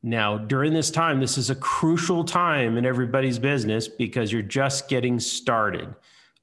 now, 0.02 0.37
during 0.37 0.73
this 0.73 0.91
time, 0.91 1.21
this 1.21 1.38
is 1.38 1.50
a 1.50 1.55
crucial 1.55 2.25
time 2.25 2.76
in 2.76 2.85
everybody's 2.85 3.38
business 3.38 3.87
because 3.87 4.33
you're 4.33 4.43
just 4.43 4.88
getting 4.88 5.21
started 5.21 5.95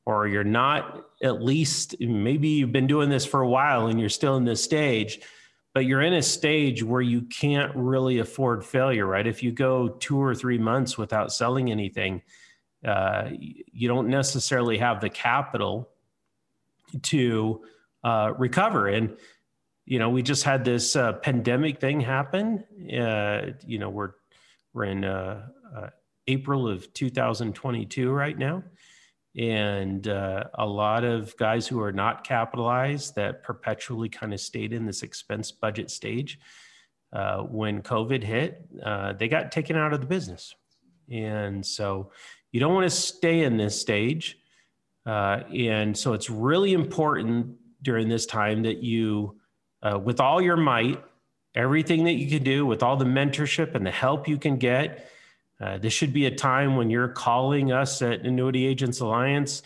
or 0.10 0.28
you're 0.28 0.44
not 0.44 1.06
at 1.22 1.44
least 1.44 1.96
maybe 2.00 2.48
you've 2.48 2.72
been 2.72 2.88
doing 2.88 3.10
this 3.10 3.26
for 3.26 3.42
a 3.42 3.48
while 3.48 3.88
and 3.88 4.00
you're 4.00 4.10
still 4.10 4.38
in 4.38 4.44
this 4.44 4.64
stage 4.64 5.20
but 5.76 5.86
you're 5.86 6.02
in 6.02 6.14
a 6.14 6.22
stage 6.22 6.84
where 6.84 7.02
you 7.02 7.22
can't 7.22 7.72
really 7.76 8.18
afford 8.18 8.66
failure 8.66 9.06
right? 9.06 9.28
If 9.28 9.44
you 9.44 9.52
go 9.52 9.90
two 9.90 10.20
or 10.20 10.34
three 10.34 10.58
months 10.58 10.98
without 10.98 11.32
selling 11.32 11.70
anything 11.72 12.24
uh, 12.84 13.30
you 13.32 13.88
don't 13.88 14.08
necessarily 14.08 14.80
have 14.80 15.00
the 15.00 15.10
capital 15.10 15.90
to 17.04 17.62
uh, 18.04 18.34
recover. 18.38 18.88
And 18.88 19.16
you 19.86 20.00
know 20.00 20.10
we 20.10 20.24
just 20.24 20.44
had 20.44 20.66
this 20.66 20.96
uh, 20.96 21.14
pandemic 21.14 21.80
thing 21.80 22.00
happen 22.00 22.64
uh, 22.94 23.52
you 23.66 23.80
know 23.80 23.90
we're 23.90 24.14
we're 24.74 24.86
in 24.86 25.04
uh, 25.04 25.48
uh, 25.76 25.90
april 26.28 26.68
of 26.68 26.94
2022 26.94 28.12
right 28.12 28.38
now 28.38 28.64
and 29.38 30.08
uh, 30.08 30.46
a 30.56 30.66
lot 30.66 31.04
of 31.04 31.36
guys 31.38 31.68
who 31.68 31.80
are 31.82 31.92
not 31.92 32.24
capitalized 32.24 33.16
that 33.16 33.44
perpetually 33.44 34.10
kind 34.10 34.34
of 34.34 34.40
stayed 34.40 34.74
in 34.74 34.86
this 34.86 35.04
expense 35.04 35.52
budget 35.52 35.92
stage 35.92 36.40
uh, 37.14 37.40
when 37.44 37.82
covid 37.82 38.24
hit 38.24 38.66
uh, 38.84 39.14
they 39.14 39.28
got 39.28 39.52
taken 39.52 39.76
out 39.76 39.94
of 39.94 40.02
the 40.02 40.08
business. 40.08 40.56
And 41.12 41.66
so 41.66 42.12
you 42.52 42.60
don't 42.60 42.74
want 42.74 42.86
to 42.86 42.96
stay 42.96 43.44
in 43.44 43.58
this 43.58 43.80
stage 43.80 44.38
uh, 45.06 45.42
and 45.56 45.98
so 45.98 46.14
it's 46.14 46.30
really 46.30 46.74
important 46.74 47.56
during 47.82 48.10
this 48.10 48.26
time 48.26 48.64
that 48.64 48.84
you 48.84 49.40
uh, 49.82 49.98
with 49.98 50.20
all 50.20 50.42
your 50.42 50.58
might 50.58 51.04
everything 51.56 52.04
that 52.04 52.14
you 52.14 52.30
can 52.30 52.44
do 52.44 52.66
with 52.66 52.84
all 52.84 52.96
the 52.96 53.06
mentorship 53.06 53.76
and 53.76 53.86
the 53.86 53.92
help 53.92 54.28
you 54.28 54.38
can 54.38 54.58
get 54.58 55.10
uh, 55.62 55.78
this 55.78 55.94
should 55.94 56.14
be 56.14 56.26
a 56.26 56.36
time 56.36 56.76
when 56.76 56.90
you're 56.90 57.10
calling 57.10 57.72
us 57.72 58.02
at 58.02 58.22
Annuity 58.22 58.66
Agents 58.66 59.00
Alliance 59.02 59.62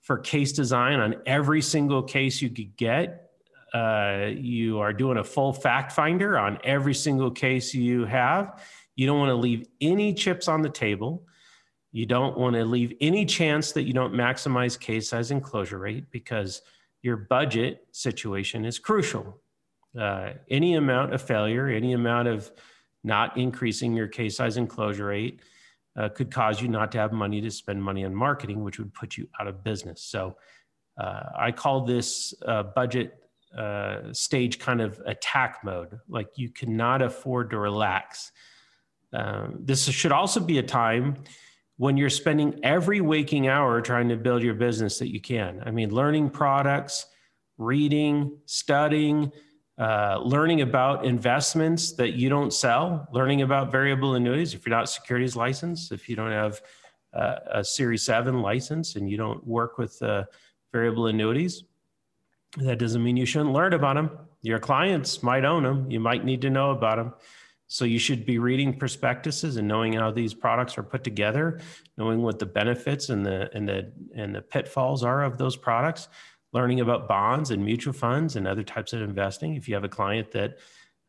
for 0.00 0.18
case 0.18 0.52
design 0.52 1.00
on 1.00 1.16
every 1.26 1.62
single 1.62 2.02
case 2.02 2.42
you 2.42 2.48
could 2.50 2.76
get. 2.76 3.30
uh, 3.72 4.30
you 4.36 4.78
are 4.80 4.92
doing 4.92 5.18
a 5.18 5.24
full 5.24 5.52
fact 5.52 5.92
finder 5.92 6.38
on 6.38 6.58
every 6.62 6.94
single 6.94 7.30
case 7.30 7.72
you 7.72 8.04
have. 8.04 8.60
You 8.96 9.06
don't 9.06 9.18
want 9.18 9.30
to 9.30 9.34
leave 9.34 9.66
any 9.80 10.12
chips 10.12 10.46
on 10.48 10.60
the 10.62 10.68
table. 10.68 11.26
You 11.90 12.06
don't 12.06 12.36
want 12.36 12.54
to 12.56 12.64
leave 12.64 12.94
any 13.00 13.24
chance 13.24 13.72
that 13.72 13.82
you 13.84 13.92
don't 13.92 14.12
maximize 14.12 14.78
case 14.78 15.08
size 15.08 15.30
and 15.30 15.42
closure 15.42 15.78
rate 15.78 16.10
because 16.10 16.62
your 17.02 17.16
budget 17.16 17.86
situation 17.92 18.64
is 18.64 18.78
crucial. 18.78 19.40
Uh, 19.98 20.32
any 20.50 20.74
amount 20.74 21.12
of 21.14 21.20
failure, 21.20 21.68
any 21.68 21.92
amount 21.92 22.28
of 22.28 22.50
not 23.04 23.36
increasing 23.36 23.94
your 23.94 24.08
case 24.08 24.36
size 24.36 24.56
and 24.56 24.68
closure 24.68 25.06
rate 25.06 25.40
uh, 25.96 26.08
could 26.08 26.30
cause 26.30 26.60
you 26.60 26.68
not 26.68 26.92
to 26.92 26.98
have 26.98 27.12
money 27.12 27.40
to 27.40 27.50
spend 27.50 27.82
money 27.82 28.04
on 28.04 28.14
marketing, 28.14 28.62
which 28.62 28.78
would 28.78 28.92
put 28.94 29.16
you 29.16 29.28
out 29.40 29.46
of 29.46 29.62
business. 29.62 30.02
So 30.02 30.36
uh, 30.98 31.24
I 31.38 31.52
call 31.52 31.84
this 31.84 32.34
uh, 32.46 32.62
budget 32.62 33.18
uh, 33.56 34.12
stage 34.12 34.58
kind 34.58 34.80
of 34.80 35.00
attack 35.06 35.60
mode. 35.62 36.00
Like 36.08 36.28
you 36.36 36.48
cannot 36.48 37.02
afford 37.02 37.50
to 37.50 37.58
relax. 37.58 38.32
Um, 39.12 39.58
this 39.60 39.84
should 39.84 40.12
also 40.12 40.40
be 40.40 40.58
a 40.58 40.62
time 40.62 41.16
when 41.76 41.96
you're 41.96 42.10
spending 42.10 42.60
every 42.62 43.00
waking 43.00 43.48
hour 43.48 43.80
trying 43.80 44.08
to 44.08 44.16
build 44.16 44.42
your 44.42 44.54
business 44.54 44.98
that 44.98 45.12
you 45.12 45.20
can. 45.20 45.62
I 45.66 45.70
mean, 45.70 45.90
learning 45.90 46.30
products, 46.30 47.06
reading, 47.58 48.38
studying, 48.46 49.32
uh, 49.78 50.18
learning 50.22 50.60
about 50.60 51.04
investments 51.04 51.92
that 51.92 52.12
you 52.12 52.28
don't 52.28 52.52
sell, 52.52 53.08
learning 53.12 53.42
about 53.42 53.72
variable 53.72 54.14
annuities. 54.14 54.54
If 54.54 54.66
you're 54.66 54.76
not 54.76 54.88
securities 54.88 55.34
licensed, 55.34 55.92
if 55.92 56.08
you 56.08 56.16
don't 56.16 56.30
have 56.30 56.60
uh, 57.14 57.36
a 57.50 57.64
Series 57.64 58.02
7 58.02 58.42
license 58.42 58.96
and 58.96 59.10
you 59.10 59.16
don't 59.16 59.44
work 59.46 59.78
with 59.78 60.00
uh, 60.02 60.24
variable 60.72 61.06
annuities, 61.06 61.64
that 62.58 62.78
doesn't 62.78 63.02
mean 63.02 63.16
you 63.16 63.26
shouldn't 63.26 63.52
learn 63.52 63.72
about 63.72 63.96
them. 63.96 64.10
Your 64.42 64.58
clients 64.58 65.22
might 65.22 65.44
own 65.44 65.62
them, 65.62 65.90
you 65.90 66.00
might 66.00 66.24
need 66.24 66.42
to 66.42 66.50
know 66.50 66.72
about 66.72 66.96
them. 66.96 67.14
So 67.68 67.86
you 67.86 67.98
should 67.98 68.26
be 68.26 68.38
reading 68.38 68.76
prospectuses 68.76 69.56
and 69.56 69.66
knowing 69.66 69.94
how 69.94 70.10
these 70.10 70.34
products 70.34 70.76
are 70.76 70.82
put 70.82 71.02
together, 71.02 71.58
knowing 71.96 72.20
what 72.20 72.38
the 72.38 72.44
benefits 72.44 73.08
and 73.08 73.24
the 73.24 73.48
and 73.56 73.66
the 73.66 73.90
and 74.14 74.34
the 74.34 74.42
pitfalls 74.42 75.02
are 75.02 75.24
of 75.24 75.38
those 75.38 75.56
products, 75.56 76.08
learning 76.52 76.80
about 76.80 77.08
bonds 77.08 77.50
and 77.50 77.64
mutual 77.64 77.92
funds 77.92 78.36
and 78.36 78.46
other 78.46 78.62
types 78.62 78.92
of 78.92 79.02
investing. 79.02 79.54
If 79.54 79.68
you 79.68 79.74
have 79.74 79.84
a 79.84 79.88
client 79.88 80.30
that 80.32 80.58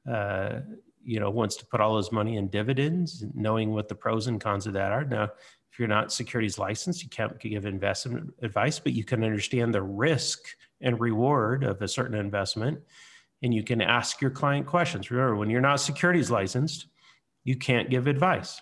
uh, 0.09 0.59
you 1.03 1.19
know 1.19 1.29
wants 1.29 1.55
to 1.57 1.65
put 1.65 1.81
all 1.81 1.97
his 1.97 2.12
money 2.12 2.38
in 2.38 2.47
dividends, 2.47 3.25
knowing 3.33 3.71
what 3.71 3.88
the 3.88 3.95
pros 3.95 4.27
and 4.27 4.39
cons 4.39 4.67
of 4.67 4.73
that 4.73 4.91
are. 4.91 5.03
Now, 5.03 5.23
if 5.71 5.79
you're 5.79 5.88
not 5.88 6.12
securities 6.12 6.57
licensed, 6.57 7.03
you 7.03 7.09
can't 7.09 7.39
give 7.39 7.65
investment 7.65 8.33
advice, 8.41 8.79
but 8.79 8.93
you 8.93 9.03
can 9.03 9.23
understand 9.23 9.73
the 9.73 9.81
risk 9.81 10.39
and 10.81 11.00
reward 11.00 11.63
of 11.63 11.81
a 11.81 11.88
certain 11.88 12.17
investment 12.17 12.79
and 13.43 13.53
you 13.53 13.62
can 13.62 13.81
ask 13.81 14.21
your 14.21 14.31
client 14.31 14.65
questions. 14.65 15.12
Remember, 15.12 15.35
when 15.35 15.50
you're 15.50 15.62
not 15.62 15.81
securities 15.81 16.31
licensed, 16.31 16.88
you 17.43 17.57
can't 17.57 17.89
give 17.89 18.07
advice. 18.07 18.62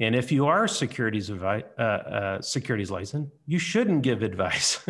And 0.00 0.16
if 0.16 0.32
you 0.32 0.46
are 0.46 0.66
securities 0.66 1.28
advice, 1.28 1.62
uh, 1.78 1.82
uh, 1.82 2.40
securities 2.40 2.90
licensed, 2.90 3.30
you 3.46 3.58
shouldn't 3.58 4.02
give 4.02 4.22
advice 4.32 4.84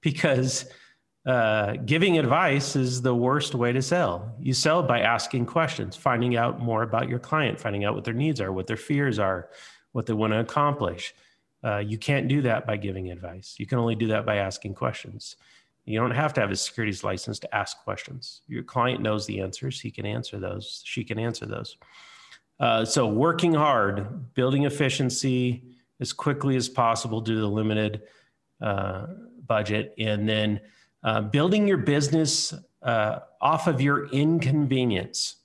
because 0.00 0.66
uh, 1.24 1.74
giving 1.84 2.18
advice 2.18 2.74
is 2.74 3.00
the 3.00 3.14
worst 3.14 3.54
way 3.54 3.72
to 3.72 3.80
sell. 3.80 4.34
You 4.40 4.52
sell 4.52 4.82
by 4.82 5.00
asking 5.00 5.46
questions, 5.46 5.94
finding 5.94 6.36
out 6.36 6.60
more 6.60 6.82
about 6.82 7.08
your 7.08 7.20
client, 7.20 7.60
finding 7.60 7.84
out 7.84 7.94
what 7.94 8.04
their 8.04 8.14
needs 8.14 8.40
are, 8.40 8.52
what 8.52 8.66
their 8.66 8.76
fears 8.76 9.18
are, 9.18 9.50
what 9.92 10.06
they 10.06 10.14
want 10.14 10.32
to 10.32 10.40
accomplish. 10.40 11.14
Uh, 11.62 11.78
you 11.78 11.98
can't 11.98 12.26
do 12.26 12.42
that 12.42 12.66
by 12.66 12.76
giving 12.76 13.10
advice. 13.10 13.54
You 13.58 13.66
can 13.66 13.78
only 13.78 13.94
do 13.94 14.08
that 14.08 14.26
by 14.26 14.36
asking 14.36 14.74
questions. 14.74 15.36
You 15.84 16.00
don't 16.00 16.10
have 16.10 16.32
to 16.34 16.40
have 16.40 16.50
a 16.50 16.56
securities 16.56 17.04
license 17.04 17.38
to 17.40 17.54
ask 17.54 17.78
questions. 17.84 18.42
Your 18.48 18.62
client 18.62 19.00
knows 19.00 19.26
the 19.26 19.40
answers. 19.40 19.80
He 19.80 19.90
can 19.90 20.06
answer 20.06 20.38
those. 20.38 20.82
She 20.84 21.04
can 21.04 21.18
answer 21.18 21.46
those. 21.46 21.76
Uh, 22.60 22.84
so, 22.84 23.08
working 23.08 23.54
hard, 23.54 24.34
building 24.34 24.64
efficiency 24.64 25.64
as 25.98 26.12
quickly 26.12 26.56
as 26.56 26.68
possible 26.68 27.20
due 27.20 27.34
to 27.34 27.40
the 27.40 27.48
limited 27.48 28.02
uh, 28.60 29.06
budget, 29.46 29.94
and 29.98 30.28
then 30.28 30.60
uh, 31.02 31.22
building 31.22 31.66
your 31.66 31.78
business 31.78 32.52
uh, 32.82 33.20
off 33.40 33.66
of 33.66 33.80
your 33.80 34.08
inconvenience. 34.10 35.36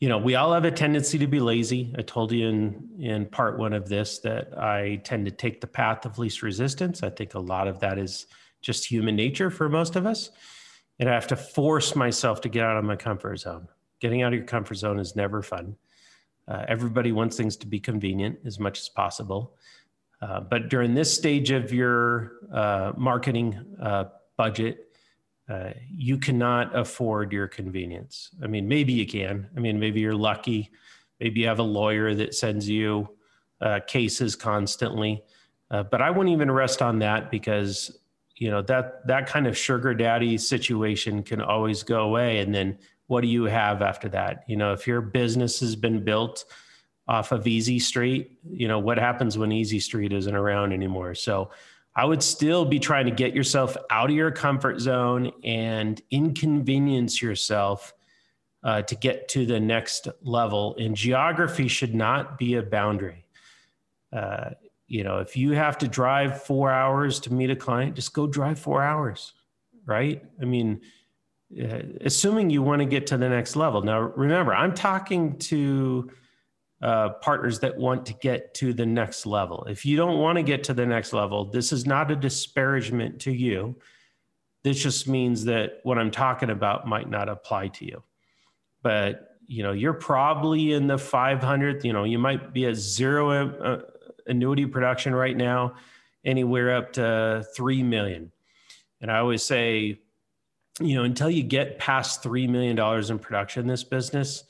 You 0.00 0.08
know, 0.08 0.18
we 0.18 0.34
all 0.34 0.52
have 0.52 0.64
a 0.64 0.70
tendency 0.70 1.18
to 1.18 1.26
be 1.26 1.40
lazy. 1.40 1.94
I 1.98 2.02
told 2.02 2.32
you 2.32 2.48
in 2.48 2.88
in 2.98 3.26
part 3.26 3.58
one 3.58 3.74
of 3.74 3.88
this 3.88 4.18
that 4.20 4.58
I 4.58 5.02
tend 5.04 5.26
to 5.26 5.30
take 5.30 5.60
the 5.60 5.66
path 5.66 6.06
of 6.06 6.18
least 6.18 6.42
resistance. 6.42 7.02
I 7.02 7.10
think 7.10 7.34
a 7.34 7.38
lot 7.38 7.68
of 7.68 7.80
that 7.80 7.98
is 7.98 8.26
just 8.62 8.86
human 8.86 9.16
nature 9.16 9.50
for 9.50 9.68
most 9.68 9.96
of 9.96 10.06
us. 10.06 10.30
And 10.98 11.10
I 11.10 11.14
have 11.14 11.26
to 11.28 11.36
force 11.36 11.94
myself 11.94 12.40
to 12.42 12.48
get 12.48 12.64
out 12.64 12.78
of 12.78 12.84
my 12.84 12.96
comfort 12.96 13.36
zone. 13.36 13.68
Getting 14.00 14.22
out 14.22 14.32
of 14.32 14.38
your 14.38 14.46
comfort 14.46 14.76
zone 14.76 14.98
is 14.98 15.16
never 15.16 15.42
fun. 15.42 15.76
Uh, 16.48 16.64
everybody 16.68 17.12
wants 17.12 17.36
things 17.36 17.56
to 17.56 17.66
be 17.66 17.80
convenient 17.80 18.38
as 18.44 18.60
much 18.60 18.78
as 18.78 18.88
possible. 18.88 19.54
Uh, 20.22 20.40
but 20.40 20.68
during 20.68 20.94
this 20.94 21.12
stage 21.12 21.50
of 21.50 21.72
your 21.72 22.32
uh, 22.52 22.92
marketing 22.96 23.58
uh, 23.82 24.04
budget, 24.36 24.96
uh, 25.48 25.70
you 25.88 26.18
cannot 26.18 26.76
afford 26.76 27.32
your 27.32 27.46
convenience. 27.46 28.30
I 28.42 28.46
mean, 28.46 28.66
maybe 28.66 28.92
you 28.92 29.06
can. 29.06 29.48
I 29.56 29.60
mean, 29.60 29.78
maybe 29.78 30.00
you're 30.00 30.14
lucky. 30.14 30.70
Maybe 31.20 31.40
you 31.40 31.48
have 31.48 31.58
a 31.58 31.64
lawyer 31.64 32.14
that 32.14 32.34
sends 32.34 32.68
you 32.68 33.08
uh, 33.60 33.80
cases 33.86 34.34
constantly. 34.36 35.22
but 35.68 36.00
I 36.00 36.10
wouldn't 36.10 36.32
even 36.32 36.50
rest 36.50 36.82
on 36.82 36.98
that 37.00 37.30
because 37.30 37.98
you 38.36 38.50
know 38.50 38.62
that 38.62 39.06
that 39.06 39.26
kind 39.26 39.46
of 39.46 39.56
sugar 39.56 39.94
daddy 39.94 40.36
situation 40.36 41.22
can 41.22 41.40
always 41.40 41.82
go 41.82 42.02
away 42.02 42.40
and 42.40 42.54
then 42.54 42.78
what 43.06 43.20
do 43.20 43.28
you 43.28 43.44
have 43.44 43.82
after 43.82 44.08
that? 44.10 44.44
You 44.46 44.56
know 44.56 44.72
if 44.72 44.86
your 44.86 45.00
business 45.00 45.60
has 45.60 45.76
been 45.76 46.04
built 46.04 46.44
off 47.08 47.30
of 47.30 47.46
easy 47.46 47.78
street 47.78 48.38
you 48.50 48.66
know 48.66 48.80
what 48.80 48.98
happens 48.98 49.38
when 49.38 49.52
easy 49.52 49.78
street 49.78 50.12
isn't 50.12 50.34
around 50.34 50.72
anymore? 50.72 51.14
So 51.14 51.50
i 51.94 52.04
would 52.04 52.22
still 52.22 52.66
be 52.66 52.78
trying 52.78 53.06
to 53.06 53.10
get 53.10 53.34
yourself 53.34 53.74
out 53.90 54.10
of 54.10 54.16
your 54.16 54.30
comfort 54.30 54.80
zone 54.80 55.32
and 55.42 56.02
inconvenience 56.10 57.22
yourself 57.22 57.94
uh, 58.66 58.82
to 58.82 58.96
get 58.96 59.28
to 59.28 59.46
the 59.46 59.60
next 59.60 60.08
level. 60.22 60.76
And 60.78 60.96
geography 60.96 61.68
should 61.68 61.94
not 61.94 62.36
be 62.36 62.54
a 62.54 62.62
boundary. 62.62 63.24
Uh, 64.12 64.50
you 64.88 65.04
know, 65.04 65.18
if 65.18 65.36
you 65.36 65.52
have 65.52 65.78
to 65.78 65.88
drive 65.88 66.42
four 66.42 66.70
hours 66.70 67.20
to 67.20 67.32
meet 67.32 67.50
a 67.50 67.56
client, 67.56 67.94
just 67.94 68.12
go 68.12 68.26
drive 68.26 68.58
four 68.58 68.82
hours, 68.82 69.32
right? 69.84 70.24
I 70.40 70.44
mean, 70.44 70.80
assuming 72.00 72.50
you 72.50 72.62
want 72.62 72.80
to 72.80 72.86
get 72.86 73.06
to 73.08 73.16
the 73.16 73.28
next 73.28 73.56
level. 73.56 73.82
Now, 73.82 74.00
remember, 74.00 74.54
I'm 74.54 74.74
talking 74.74 75.38
to 75.38 76.10
uh, 76.82 77.10
partners 77.20 77.60
that 77.60 77.76
want 77.76 78.06
to 78.06 78.14
get 78.14 78.54
to 78.54 78.72
the 78.72 78.86
next 78.86 79.26
level. 79.26 79.64
If 79.68 79.86
you 79.86 79.96
don't 79.96 80.18
want 80.18 80.36
to 80.36 80.42
get 80.42 80.64
to 80.64 80.74
the 80.74 80.86
next 80.86 81.12
level, 81.12 81.44
this 81.44 81.72
is 81.72 81.86
not 81.86 82.10
a 82.10 82.16
disparagement 82.16 83.20
to 83.22 83.32
you. 83.32 83.76
This 84.62 84.82
just 84.82 85.08
means 85.08 85.44
that 85.44 85.80
what 85.84 85.98
I'm 85.98 86.10
talking 86.10 86.50
about 86.50 86.86
might 86.86 87.08
not 87.08 87.28
apply 87.28 87.68
to 87.68 87.84
you. 87.84 88.02
But 88.82 89.36
you 89.46 89.62
know, 89.62 89.72
you're 89.72 89.94
probably 89.94 90.72
in 90.72 90.86
the 90.88 90.96
500th. 90.96 91.84
You 91.84 91.92
know, 91.92 92.04
you 92.04 92.18
might 92.18 92.52
be 92.52 92.66
at 92.66 92.74
zero 92.74 93.30
uh, 93.30 93.82
annuity 94.26 94.66
production 94.66 95.14
right 95.14 95.36
now, 95.36 95.74
anywhere 96.24 96.74
up 96.74 96.92
to 96.94 97.46
3 97.54 97.82
million. 97.84 98.32
And 99.00 99.10
I 99.10 99.18
always 99.18 99.42
say, 99.42 100.00
you 100.80 100.94
know, 100.94 101.04
until 101.04 101.30
you 101.30 101.42
get 101.42 101.78
past 101.78 102.22
$3 102.22 102.48
million 102.48 102.78
in 103.10 103.18
production 103.18 103.62
in 103.62 103.66
this 103.66 103.84
business, 103.84 104.44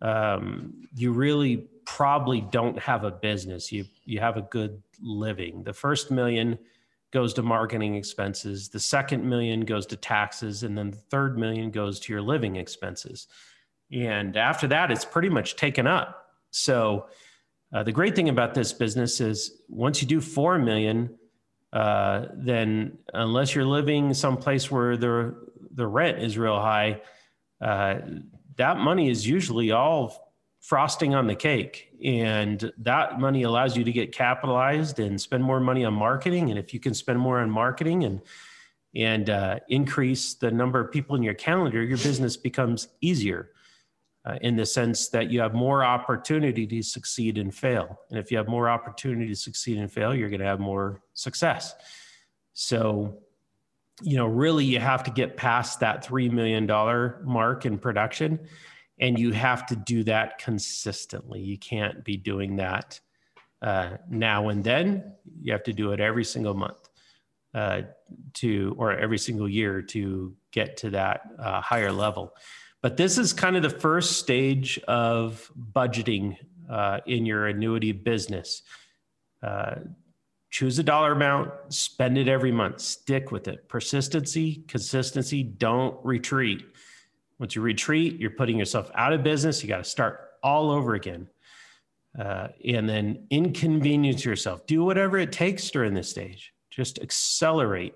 um, 0.00 0.88
you 0.94 1.12
really 1.12 1.68
probably 1.86 2.40
don't 2.40 2.78
have 2.78 3.04
a 3.04 3.10
business. 3.10 3.70
You, 3.70 3.84
you 4.04 4.20
have 4.20 4.36
a 4.36 4.42
good 4.42 4.82
living. 5.00 5.62
The 5.62 5.72
first 5.72 6.10
million 6.10 6.58
goes 7.12 7.32
to 7.34 7.42
marketing 7.42 7.94
expenses. 7.94 8.68
The 8.68 8.80
second 8.80 9.24
million 9.24 9.60
goes 9.60 9.86
to 9.86 9.96
taxes. 9.96 10.64
And 10.64 10.76
then 10.76 10.90
the 10.90 10.96
third 10.96 11.38
million 11.38 11.70
goes 11.70 12.00
to 12.00 12.12
your 12.12 12.22
living 12.22 12.56
expenses. 12.56 13.28
And 13.92 14.36
after 14.36 14.66
that, 14.68 14.90
it's 14.90 15.04
pretty 15.04 15.28
much 15.28 15.56
taken 15.56 15.86
up. 15.86 16.26
So, 16.50 17.06
uh, 17.72 17.82
the 17.82 17.92
great 17.92 18.14
thing 18.14 18.28
about 18.28 18.54
this 18.54 18.72
business 18.72 19.20
is 19.20 19.62
once 19.68 20.00
you 20.00 20.06
do 20.06 20.20
four 20.20 20.58
million, 20.58 21.18
uh, 21.74 22.28
then 22.34 22.96
unless 23.12 23.54
you're 23.54 23.66
living 23.66 24.14
someplace 24.14 24.70
where 24.70 24.96
the 24.96 25.34
the 25.72 25.86
rent 25.86 26.22
is 26.22 26.38
real 26.38 26.60
high, 26.60 27.00
uh, 27.60 27.98
that 28.56 28.78
money 28.78 29.10
is 29.10 29.26
usually 29.26 29.72
all 29.72 30.32
frosting 30.60 31.16
on 31.16 31.26
the 31.26 31.34
cake, 31.34 31.88
and 32.04 32.72
that 32.78 33.18
money 33.18 33.42
allows 33.42 33.76
you 33.76 33.82
to 33.82 33.90
get 33.90 34.12
capitalized 34.12 35.00
and 35.00 35.20
spend 35.20 35.42
more 35.42 35.58
money 35.58 35.84
on 35.84 35.92
marketing. 35.92 36.50
And 36.50 36.58
if 36.60 36.72
you 36.72 36.78
can 36.78 36.94
spend 36.94 37.18
more 37.18 37.40
on 37.40 37.50
marketing 37.50 38.04
and 38.04 38.20
and 38.94 39.28
uh, 39.28 39.58
increase 39.68 40.34
the 40.34 40.52
number 40.52 40.78
of 40.78 40.92
people 40.92 41.16
in 41.16 41.24
your 41.24 41.34
calendar, 41.34 41.82
your 41.82 41.98
business 41.98 42.36
becomes 42.36 42.86
easier 43.00 43.50
uh, 44.24 44.38
in 44.40 44.56
the 44.56 44.64
sense 44.64 45.08
that 45.08 45.30
you 45.30 45.40
have 45.40 45.54
more 45.54 45.84
opportunity 45.84 46.66
to 46.66 46.82
succeed 46.82 47.36
and 47.36 47.54
fail. 47.54 48.00
And 48.10 48.18
if 48.18 48.30
you 48.30 48.38
have 48.38 48.48
more 48.48 48.68
opportunity 48.68 49.28
to 49.28 49.36
succeed 49.36 49.78
and 49.78 49.92
fail, 49.92 50.14
you're 50.14 50.30
going 50.30 50.40
to 50.40 50.46
have 50.46 50.60
more 50.60 51.02
success. 51.12 51.74
So, 52.54 53.18
you 54.02 54.16
know, 54.16 54.26
really 54.26 54.64
you 54.64 54.80
have 54.80 55.04
to 55.04 55.10
get 55.10 55.36
past 55.36 55.80
that 55.80 56.06
$3 56.06 56.30
million 56.30 56.66
mark 57.24 57.66
in 57.66 57.78
production 57.78 58.40
and 58.98 59.18
you 59.18 59.32
have 59.32 59.66
to 59.66 59.76
do 59.76 60.04
that 60.04 60.38
consistently. 60.38 61.40
You 61.40 61.58
can't 61.58 62.04
be 62.04 62.16
doing 62.16 62.56
that 62.56 63.00
uh, 63.60 63.96
now 64.08 64.48
and 64.48 64.62
then. 64.62 65.12
You 65.40 65.52
have 65.52 65.64
to 65.64 65.72
do 65.72 65.92
it 65.92 66.00
every 66.00 66.24
single 66.24 66.54
month 66.54 66.88
uh, 67.54 67.82
to, 68.34 68.74
or 68.78 68.92
every 68.92 69.18
single 69.18 69.48
year 69.48 69.82
to 69.82 70.34
get 70.52 70.76
to 70.78 70.90
that 70.90 71.22
uh, 71.38 71.60
higher 71.60 71.92
level. 71.92 72.34
But 72.84 72.98
this 72.98 73.16
is 73.16 73.32
kind 73.32 73.56
of 73.56 73.62
the 73.62 73.70
first 73.70 74.18
stage 74.18 74.78
of 74.86 75.50
budgeting 75.72 76.36
uh, 76.68 77.00
in 77.06 77.24
your 77.24 77.46
annuity 77.46 77.92
business. 77.92 78.60
Uh, 79.42 79.76
choose 80.50 80.78
a 80.78 80.82
dollar 80.82 81.12
amount, 81.12 81.50
spend 81.70 82.18
it 82.18 82.28
every 82.28 82.52
month, 82.52 82.82
stick 82.82 83.32
with 83.32 83.48
it. 83.48 83.70
Persistency, 83.70 84.64
consistency, 84.68 85.42
don't 85.42 85.96
retreat. 86.04 86.62
Once 87.38 87.56
you 87.56 87.62
retreat, 87.62 88.20
you're 88.20 88.28
putting 88.28 88.58
yourself 88.58 88.90
out 88.94 89.14
of 89.14 89.22
business. 89.22 89.62
You 89.62 89.68
got 89.70 89.78
to 89.78 89.84
start 89.84 90.32
all 90.42 90.70
over 90.70 90.92
again. 90.92 91.26
Uh, 92.18 92.48
and 92.68 92.86
then 92.86 93.26
inconvenience 93.30 94.26
yourself. 94.26 94.66
Do 94.66 94.84
whatever 94.84 95.16
it 95.16 95.32
takes 95.32 95.70
during 95.70 95.94
this 95.94 96.10
stage. 96.10 96.52
Just 96.68 97.00
accelerate. 97.00 97.94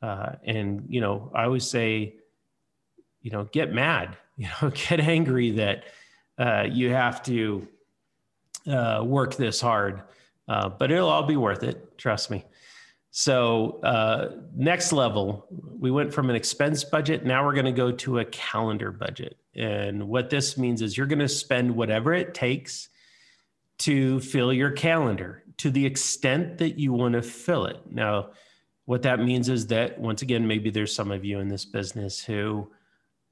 Uh, 0.00 0.36
and, 0.42 0.86
you 0.88 1.02
know, 1.02 1.30
I 1.34 1.44
always 1.44 1.68
say, 1.68 2.14
you 3.26 3.32
know, 3.32 3.42
get 3.50 3.72
mad, 3.72 4.16
you 4.36 4.46
know, 4.62 4.70
get 4.70 5.00
angry 5.00 5.50
that 5.50 5.84
uh, 6.38 6.64
you 6.70 6.90
have 6.92 7.24
to 7.24 7.66
uh, 8.68 9.02
work 9.04 9.34
this 9.34 9.60
hard, 9.60 10.02
uh, 10.46 10.68
but 10.68 10.92
it'll 10.92 11.08
all 11.08 11.24
be 11.24 11.36
worth 11.36 11.64
it. 11.64 11.98
Trust 11.98 12.30
me. 12.30 12.44
So, 13.10 13.80
uh, 13.82 14.36
next 14.54 14.92
level, 14.92 15.46
we 15.50 15.90
went 15.90 16.12
from 16.12 16.30
an 16.30 16.36
expense 16.36 16.84
budget. 16.84 17.24
Now 17.24 17.44
we're 17.44 17.54
going 17.54 17.64
to 17.64 17.72
go 17.72 17.90
to 17.90 18.18
a 18.20 18.24
calendar 18.26 18.92
budget. 18.92 19.38
And 19.56 20.06
what 20.06 20.30
this 20.30 20.56
means 20.56 20.82
is 20.82 20.96
you're 20.96 21.06
going 21.06 21.18
to 21.18 21.28
spend 21.28 21.74
whatever 21.74 22.12
it 22.12 22.34
takes 22.34 22.90
to 23.78 24.20
fill 24.20 24.52
your 24.52 24.70
calendar 24.70 25.42
to 25.56 25.70
the 25.70 25.84
extent 25.84 26.58
that 26.58 26.78
you 26.78 26.92
want 26.92 27.14
to 27.14 27.22
fill 27.22 27.64
it. 27.64 27.80
Now, 27.90 28.30
what 28.84 29.02
that 29.02 29.18
means 29.18 29.48
is 29.48 29.66
that, 29.68 29.98
once 29.98 30.22
again, 30.22 30.46
maybe 30.46 30.70
there's 30.70 30.94
some 30.94 31.10
of 31.10 31.24
you 31.24 31.40
in 31.40 31.48
this 31.48 31.64
business 31.64 32.22
who 32.22 32.70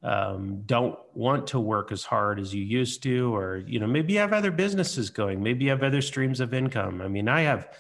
um, 0.05 0.63
don't 0.67 0.99
want 1.15 1.47
to 1.49 1.59
work 1.59 1.91
as 1.91 2.05
hard 2.05 2.39
as 2.39 2.55
you 2.55 2.63
used 2.63 3.03
to, 3.03 3.35
or 3.35 3.57
you 3.67 3.81
know, 3.81 3.87
maybe 3.87 4.13
you 4.13 4.19
have 4.19 4.35
other 4.35 4.51
businesses 4.51 5.09
going, 5.09 5.43
maybe 5.43 5.65
you 5.65 5.71
have 5.71 5.83
other 5.83 6.03
streams 6.03 6.41
of 6.41 6.53
income. 6.53 7.01
I 7.01 7.09
mean, 7.09 7.27
I 7.27 7.41
have, 7.41 7.71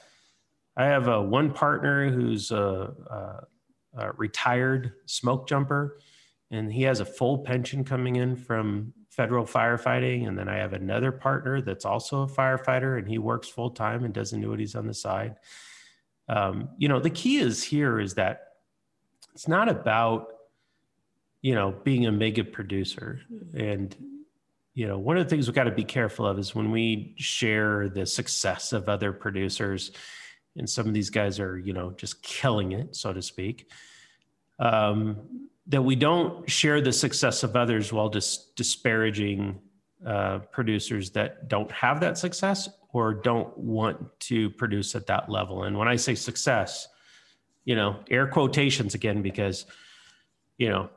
I 0.77 0.87
have 0.87 1.07
a 1.07 1.21
one 1.21 1.53
partner 1.53 2.11
who's 2.11 2.51
a, 2.51 2.95
a, 3.11 3.47
a 3.99 4.13
retired 4.13 4.95
smoke 5.05 5.47
jumper, 5.47 5.99
and 6.51 6.73
he 6.73 6.83
has 6.83 7.01
a 7.01 7.05
full 7.05 7.39
pension 7.39 7.85
coming 7.85 8.17
in 8.17 8.37
from 8.37 8.95
federal 9.11 9.45
firefighting, 9.45 10.27
and 10.27 10.37
then 10.37 10.49
I 10.49 10.57
have 10.57 10.73
another 10.73 11.13
partner 11.13 11.61
that's 11.61 11.85
also 11.85 12.23
a 12.23 12.27
firefighter, 12.27 12.99
and 12.99 13.07
he 13.07 13.19
works 13.19 13.49
full 13.49 13.71
time 13.71 14.03
and 14.03 14.15
does 14.15 14.33
annuities 14.33 14.75
on 14.75 14.87
the 14.87 14.95
side. 14.95 15.37
Um, 16.29 16.71
you 16.79 16.89
know, 16.89 17.01
the 17.01 17.11
key 17.11 17.37
is 17.37 17.63
here 17.63 18.01
is 18.01 18.15
that 18.15 18.55
it's 19.35 19.47
not 19.47 19.69
about 19.69 20.34
you 21.45 21.55
know, 21.55 21.75
being 21.85 22.07
a 22.07 22.11
mega 22.11 22.43
producer. 22.43 23.21
And, 23.53 23.95
you 24.73 24.89
know, 24.89 24.97
one 24.97 25.19
of 25.19 25.25
the 25.25 25.29
things 25.29 25.47
we've 25.47 25.55
got 25.55 25.65
to 25.65 25.71
be 25.71 25.85
careful 25.85 26.27
of 26.27 26.39
is 26.39 26.55
when 26.55 26.71
we 26.71 27.15
share 27.19 27.91
the 27.91 28.07
success 28.07 28.73
of 28.73 28.89
other 28.89 29.13
producers, 29.13 29.91
and 30.57 30.67
some 30.69 30.87
of 30.87 30.95
these 30.95 31.11
guys 31.11 31.39
are, 31.39 31.59
you 31.59 31.75
know, 31.75 31.91
just 31.91 32.23
killing 32.23 32.73
it, 32.73 32.97
so 32.97 33.13
to 33.13 33.21
speak, 33.21 33.71
um, 34.59 35.19
that 35.67 35.83
we 35.83 35.95
don't 35.95 36.49
share 36.49 36.81
the 36.81 36.93
success 36.93 37.43
of 37.43 37.57
others 37.57 37.93
while 37.93 38.09
just 38.09 38.57
disparaging 38.57 39.61
uh, 40.07 40.39
producers 40.51 41.11
that 41.11 41.47
don't 41.49 41.71
have 41.71 42.01
that 42.01 42.17
success 42.17 42.71
or 42.95 43.13
don't 43.13 43.55
want 43.59 43.99
to 44.21 44.49
produce 44.49 44.95
at 44.95 45.07
that 45.09 45.29
level. 45.29 45.65
And 45.65 45.77
when 45.77 45.89
I 45.89 45.97
say 45.97 46.15
success, 46.15 46.89
you 47.67 47.77
know, 47.77 48.01
air 48.09 48.29
quotations 48.29 48.95
again, 48.95 49.21
because, 49.21 49.67
you 50.57 50.71
know, 50.71 50.89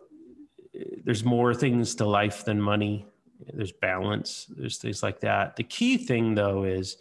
there's 1.03 1.23
more 1.23 1.53
things 1.53 1.95
to 1.95 2.05
life 2.05 2.45
than 2.45 2.61
money. 2.61 3.05
There's 3.53 3.71
balance. 3.71 4.47
There's 4.49 4.77
things 4.77 5.03
like 5.03 5.19
that. 5.21 5.55
The 5.55 5.63
key 5.63 5.97
thing 5.97 6.35
though 6.35 6.63
is 6.63 6.97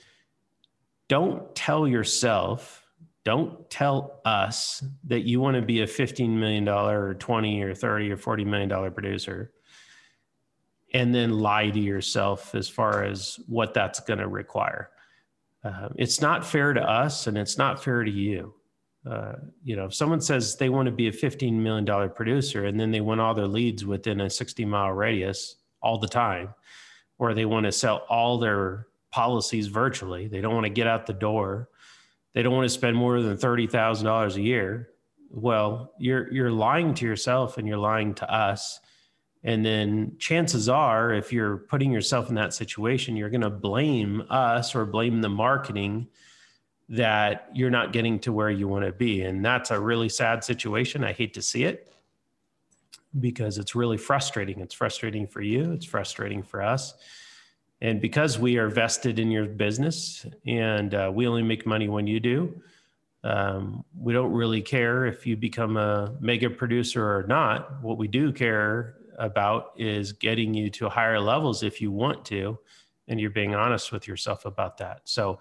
don't 1.09 1.55
tell 1.55 1.87
yourself, 1.87 2.85
don't 3.25 3.69
tell 3.71 4.21
us 4.25 4.85
that 5.05 5.21
you 5.21 5.41
want 5.41 5.57
to 5.57 5.63
be 5.63 5.81
a 5.81 5.87
$15 5.87 6.31
million 6.31 6.69
or 6.69 7.15
20 7.15 7.63
or 7.63 7.75
30 7.75 8.13
or 8.13 8.17
40 8.17 8.45
million 8.45 8.69
dollar 8.69 8.91
producer 8.91 9.53
and 10.95 11.15
then 11.15 11.39
lie 11.41 11.69
to 11.69 11.81
yourself 11.81 12.55
as 12.55 12.69
far 12.69 13.05
as 13.05 13.39
what 13.47 13.75
that's 13.75 14.01
going 14.01 14.19
to 14.19 14.29
require. 14.29 14.91
Uh, 15.65 15.89
it's 15.97 16.21
not 16.21 16.47
fair 16.47 16.73
to 16.73 16.81
us 16.81 17.27
and 17.27 17.37
it's 17.37 17.59
not 17.59 17.83
fair 17.83 18.05
to 18.05 18.11
you. 18.11 18.55
You 19.63 19.77
know, 19.77 19.87
if 19.87 19.95
someone 19.95 20.21
says 20.21 20.57
they 20.57 20.69
want 20.69 20.87
to 20.87 20.93
be 20.93 21.09
a 21.09 21.13
$15 21.13 21.53
million 21.53 22.11
producer 22.11 22.65
and 22.65 22.79
then 22.79 22.91
they 22.91 23.01
want 23.01 23.21
all 23.21 23.35
their 23.35 23.47
leads 23.47 23.85
within 23.85 24.21
a 24.21 24.31
60 24.31 24.65
mile 24.65 24.93
radius 24.93 25.57
all 25.81 25.99
the 25.99 26.09
time, 26.09 26.55
or 27.19 27.33
they 27.33 27.45
want 27.45 27.67
to 27.67 27.73
sell 27.73 28.05
all 28.09 28.39
their 28.39 28.89
policies 29.13 29.69
virtually, 29.69 30.27
they 30.27 30.41
don't 30.41 30.55
want 30.55 30.65
to 30.65 30.71
get 30.71 30.87
out 30.87 31.07
the 31.07 31.13
door, 31.13 31.69
they 32.35 32.43
don't 32.43 32.53
want 32.53 32.67
to 32.67 32.75
spend 32.75 32.97
more 32.97 33.23
than 33.23 33.37
$30,000 33.37 34.35
a 34.35 34.43
year. 34.43 34.91
Well, 35.31 35.93
you're, 35.99 36.31
you're 36.33 36.51
lying 36.51 36.93
to 36.95 37.07
yourself 37.07 37.59
and 37.59 37.67
you're 37.67 37.79
lying 37.79 38.15
to 38.15 38.31
us. 38.31 38.81
And 39.43 39.65
then 39.65 40.17
chances 40.19 40.69
are, 40.69 41.13
if 41.13 41.33
you're 41.33 41.57
putting 41.57 41.93
yourself 41.93 42.29
in 42.29 42.35
that 42.35 42.53
situation, 42.53 43.17
you're 43.17 43.31
going 43.31 43.41
to 43.41 43.51
blame 43.51 44.25
us 44.29 44.75
or 44.75 44.85
blame 44.85 45.21
the 45.21 45.29
marketing 45.29 46.09
that 46.89 47.49
you're 47.53 47.71
not 47.71 47.93
getting 47.93 48.19
to 48.21 48.33
where 48.33 48.51
you 48.51 48.69
want 48.69 48.85
to 48.85 48.93
be. 48.93 49.23
And 49.23 49.45
that's 49.45 49.71
a 49.71 49.81
really 49.81 50.09
sad 50.09 50.45
situation. 50.45 51.03
I 51.03 51.13
hate 51.13 51.35
to 51.35 51.43
see 51.43 51.65
it 51.65 51.93
because 53.19 53.59
it's 53.59 53.75
really 53.75 53.97
frustrating. 53.97 54.61
It's 54.61 54.75
frustrating 54.75 55.27
for 55.27 55.41
you, 55.41 55.73
it's 55.73 55.87
frustrating 55.87 56.43
for 56.43 56.63
us. 56.63 56.95
And 57.81 58.01
because 58.01 58.39
we 58.39 58.57
are 58.57 58.69
vested 58.69 59.19
in 59.19 59.31
your 59.31 59.47
business 59.47 60.25
and 60.47 60.95
uh, 60.95 61.11
we 61.15 61.27
only 61.27 61.43
make 61.43 61.67
money 61.67 61.89
when 61.89 62.07
you 62.07 62.21
do, 62.21 62.61
um, 63.23 63.85
we 63.99 64.13
don't 64.13 64.33
really 64.33 64.63
care 64.63 65.05
if 65.05 65.27
you 65.27 65.37
become 65.37 65.77
a 65.77 66.15
mega 66.21 66.49
producer 66.49 67.05
or 67.05 67.25
not. 67.25 67.83
What 67.83 67.99
we 67.99 68.09
do 68.09 68.33
care 68.33 68.95
about 69.19 69.73
is 69.77 70.13
getting 70.13 70.55
you 70.55 70.71
to 70.71 70.89
higher 70.89 71.21
levels 71.21 71.63
if 71.63 71.81
you 71.81 71.91
want 71.91 72.25
to, 72.27 72.59
and 73.09 73.21
you're 73.21 73.31
being 73.31 73.55
honest 73.55 73.93
with 73.93 74.07
yourself 74.07 74.45
about 74.45 74.79
that. 74.79 75.01
So, 75.05 75.41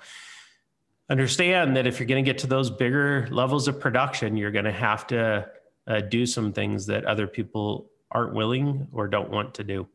understand 1.10 1.76
that 1.78 1.88
if 1.88 2.00
you're 2.00 2.08
going 2.08 2.24
to 2.24 2.28
get 2.30 2.40
to 2.40 2.48
those 2.48 2.70
bigger 2.70 3.28
levels 3.32 3.68
of 3.68 3.80
production, 3.80 4.36
you're 4.38 4.52
going 4.52 4.66
to 4.66 4.72
have 4.72 5.06
to 5.08 5.48
uh, 5.88 6.02
do 6.02 6.26
some 6.26 6.52
things 6.52 6.86
that 6.88 7.06
other 7.06 7.28
people 7.28 7.90
aren't 8.12 8.34
willing 8.34 8.88
or 8.92 9.08
don't 9.08 9.30
want 9.30 9.54
to 9.56 9.64
do, 9.64 9.88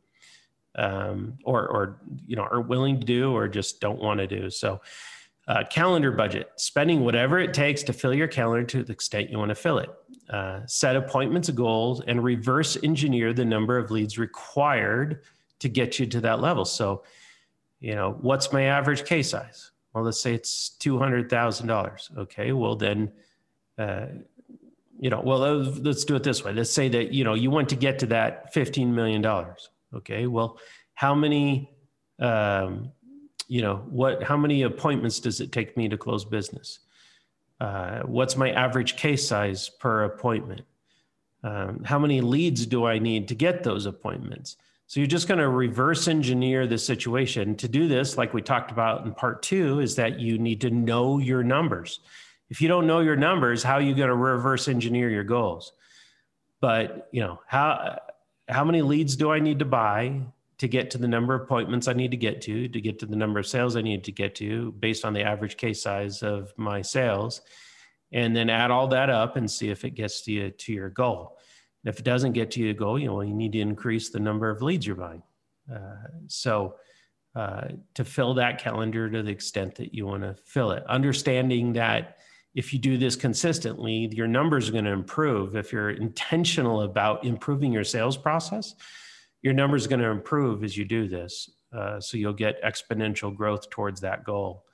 um, 0.76 1.38
or 1.44 1.66
or 1.68 2.00
you 2.26 2.36
know 2.36 2.42
are 2.42 2.60
willing 2.60 3.00
to 3.00 3.06
do 3.06 3.32
or 3.32 3.48
just 3.48 3.80
don't 3.80 4.00
want 4.00 4.20
to 4.20 4.26
do. 4.26 4.50
So, 4.50 4.80
uh, 5.48 5.64
calendar 5.68 6.12
budget, 6.12 6.50
spending 6.56 7.04
whatever 7.04 7.38
it 7.38 7.54
takes 7.54 7.82
to 7.84 7.92
fill 7.92 8.14
your 8.14 8.28
calendar 8.28 8.64
to 8.66 8.84
the 8.84 8.92
extent 8.92 9.30
you 9.30 9.38
want 9.38 9.48
to 9.48 9.54
fill 9.54 9.78
it. 9.78 9.90
Uh, 10.28 10.60
set 10.66 10.94
appointments, 10.94 11.50
goals, 11.50 12.02
and 12.06 12.22
reverse 12.22 12.76
engineer 12.84 13.32
the 13.32 13.44
number 13.44 13.76
of 13.76 13.90
leads 13.90 14.16
required 14.16 15.22
to 15.58 15.68
get 15.68 15.98
you 15.98 16.06
to 16.06 16.20
that 16.20 16.40
level. 16.40 16.64
So, 16.64 17.02
you 17.80 17.96
know, 17.96 18.16
what's 18.20 18.52
my 18.52 18.62
average 18.62 19.04
case 19.04 19.30
size? 19.30 19.69
Well, 19.92 20.04
let's 20.04 20.20
say 20.20 20.34
it's 20.34 20.70
two 20.70 20.98
hundred 20.98 21.28
thousand 21.28 21.66
dollars. 21.66 22.10
Okay, 22.16 22.52
well 22.52 22.76
then, 22.76 23.10
uh, 23.78 24.06
you 24.98 25.10
know, 25.10 25.20
well 25.24 25.38
let's 25.38 26.04
do 26.04 26.14
it 26.16 26.22
this 26.22 26.44
way. 26.44 26.52
Let's 26.52 26.72
say 26.72 26.88
that 26.88 27.12
you 27.12 27.24
know 27.24 27.34
you 27.34 27.50
want 27.50 27.68
to 27.70 27.76
get 27.76 27.98
to 28.00 28.06
that 28.06 28.52
fifteen 28.52 28.94
million 28.94 29.22
dollars. 29.22 29.70
Okay, 29.94 30.26
well, 30.26 30.58
how 30.94 31.14
many, 31.14 31.70
um, 32.20 32.92
you 33.48 33.62
know, 33.62 33.84
what? 33.88 34.22
How 34.22 34.36
many 34.36 34.62
appointments 34.62 35.18
does 35.18 35.40
it 35.40 35.50
take 35.50 35.76
me 35.76 35.88
to 35.88 35.98
close 35.98 36.24
business? 36.24 36.80
Uh, 37.60 38.00
what's 38.02 38.36
my 38.36 38.50
average 38.52 38.96
case 38.96 39.26
size 39.26 39.68
per 39.68 40.04
appointment? 40.04 40.62
Um, 41.42 41.82
how 41.84 41.98
many 41.98 42.20
leads 42.20 42.66
do 42.66 42.84
I 42.84 42.98
need 42.98 43.28
to 43.28 43.34
get 43.34 43.64
those 43.64 43.86
appointments? 43.86 44.56
So 44.90 44.98
you're 44.98 45.06
just 45.06 45.28
going 45.28 45.38
to 45.38 45.48
reverse 45.48 46.08
engineer 46.08 46.66
the 46.66 46.76
situation. 46.76 47.54
To 47.58 47.68
do 47.68 47.86
this, 47.86 48.18
like 48.18 48.34
we 48.34 48.42
talked 48.42 48.72
about 48.72 49.06
in 49.06 49.14
part 49.14 49.40
two, 49.40 49.78
is 49.78 49.94
that 49.94 50.18
you 50.18 50.36
need 50.36 50.60
to 50.62 50.70
know 50.70 51.18
your 51.18 51.44
numbers. 51.44 52.00
If 52.48 52.60
you 52.60 52.66
don't 52.66 52.88
know 52.88 52.98
your 52.98 53.14
numbers, 53.14 53.62
how 53.62 53.74
are 53.74 53.82
you 53.82 53.94
going 53.94 54.08
to 54.08 54.16
reverse 54.16 54.66
engineer 54.66 55.08
your 55.08 55.22
goals? 55.22 55.74
But 56.60 57.06
you 57.12 57.20
know 57.20 57.40
how 57.46 58.00
how 58.48 58.64
many 58.64 58.82
leads 58.82 59.14
do 59.14 59.30
I 59.30 59.38
need 59.38 59.60
to 59.60 59.64
buy 59.64 60.22
to 60.58 60.66
get 60.66 60.90
to 60.90 60.98
the 60.98 61.06
number 61.06 61.36
of 61.36 61.42
appointments 61.42 61.86
I 61.86 61.92
need 61.92 62.10
to 62.10 62.16
get 62.16 62.40
to, 62.42 62.66
to 62.66 62.80
get 62.80 62.98
to 62.98 63.06
the 63.06 63.14
number 63.14 63.38
of 63.38 63.46
sales 63.46 63.76
I 63.76 63.82
need 63.82 64.02
to 64.02 64.12
get 64.12 64.34
to, 64.36 64.72
based 64.72 65.04
on 65.04 65.12
the 65.12 65.22
average 65.22 65.56
case 65.56 65.80
size 65.80 66.24
of 66.24 66.52
my 66.56 66.82
sales, 66.82 67.42
and 68.10 68.34
then 68.34 68.50
add 68.50 68.72
all 68.72 68.88
that 68.88 69.08
up 69.08 69.36
and 69.36 69.48
see 69.48 69.70
if 69.70 69.84
it 69.84 69.90
gets 69.90 70.22
to 70.22 70.32
you 70.32 70.50
to 70.50 70.72
your 70.72 70.90
goal. 70.90 71.38
And 71.84 71.92
if 71.92 71.98
it 71.98 72.04
doesn't 72.04 72.32
get 72.32 72.50
to 72.52 72.60
your 72.60 72.74
goal, 72.74 72.98
you 72.98 73.06
know, 73.06 73.20
you 73.22 73.34
need 73.34 73.52
to 73.52 73.60
increase 73.60 74.10
the 74.10 74.20
number 74.20 74.50
of 74.50 74.62
leads 74.62 74.86
you're 74.86 74.96
buying. 74.96 75.22
Uh, 75.72 76.08
so 76.26 76.76
uh, 77.34 77.68
to 77.94 78.04
fill 78.04 78.34
that 78.34 78.58
calendar 78.58 79.08
to 79.08 79.22
the 79.22 79.30
extent 79.30 79.74
that 79.76 79.94
you 79.94 80.06
want 80.06 80.22
to 80.22 80.34
fill 80.44 80.72
it, 80.72 80.84
understanding 80.88 81.72
that 81.74 82.16
if 82.54 82.72
you 82.72 82.78
do 82.78 82.98
this 82.98 83.14
consistently, 83.14 84.10
your 84.12 84.26
numbers 84.26 84.68
are 84.68 84.72
going 84.72 84.84
to 84.84 84.90
improve. 84.90 85.54
If 85.54 85.72
you're 85.72 85.90
intentional 85.90 86.82
about 86.82 87.24
improving 87.24 87.72
your 87.72 87.84
sales 87.84 88.16
process, 88.16 88.74
your 89.42 89.54
numbers 89.54 89.86
are 89.86 89.88
going 89.88 90.00
to 90.00 90.08
improve 90.08 90.64
as 90.64 90.76
you 90.76 90.84
do 90.84 91.06
this. 91.08 91.48
Uh, 91.72 92.00
so 92.00 92.16
you'll 92.16 92.32
get 92.32 92.62
exponential 92.64 93.34
growth 93.34 93.70
towards 93.70 94.00
that 94.00 94.24
goal. 94.24 94.64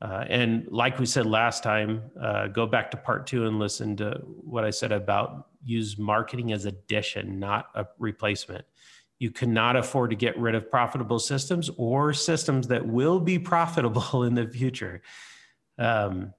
Uh, 0.00 0.24
and 0.28 0.66
like 0.68 0.98
we 0.98 1.06
said 1.06 1.26
last 1.26 1.62
time, 1.62 2.02
uh, 2.20 2.48
go 2.48 2.66
back 2.66 2.90
to 2.90 2.96
part 2.96 3.26
two 3.26 3.46
and 3.46 3.58
listen 3.58 3.94
to 3.96 4.14
what 4.24 4.64
I 4.64 4.70
said 4.70 4.90
about 4.90 5.48
use 5.64 5.98
marketing 5.98 6.52
as 6.52 6.64
addition, 6.64 7.38
not 7.38 7.68
a 7.74 7.86
replacement. 7.98 8.64
You 9.18 9.30
cannot 9.30 9.76
afford 9.76 10.10
to 10.10 10.16
get 10.16 10.36
rid 10.38 10.54
of 10.54 10.70
profitable 10.70 11.18
systems 11.18 11.70
or 11.76 12.12
systems 12.12 12.68
that 12.68 12.86
will 12.86 13.20
be 13.20 13.38
profitable 13.38 14.22
in 14.24 14.34
the 14.34 14.46
future. 14.46 15.02
Um, 15.78 16.34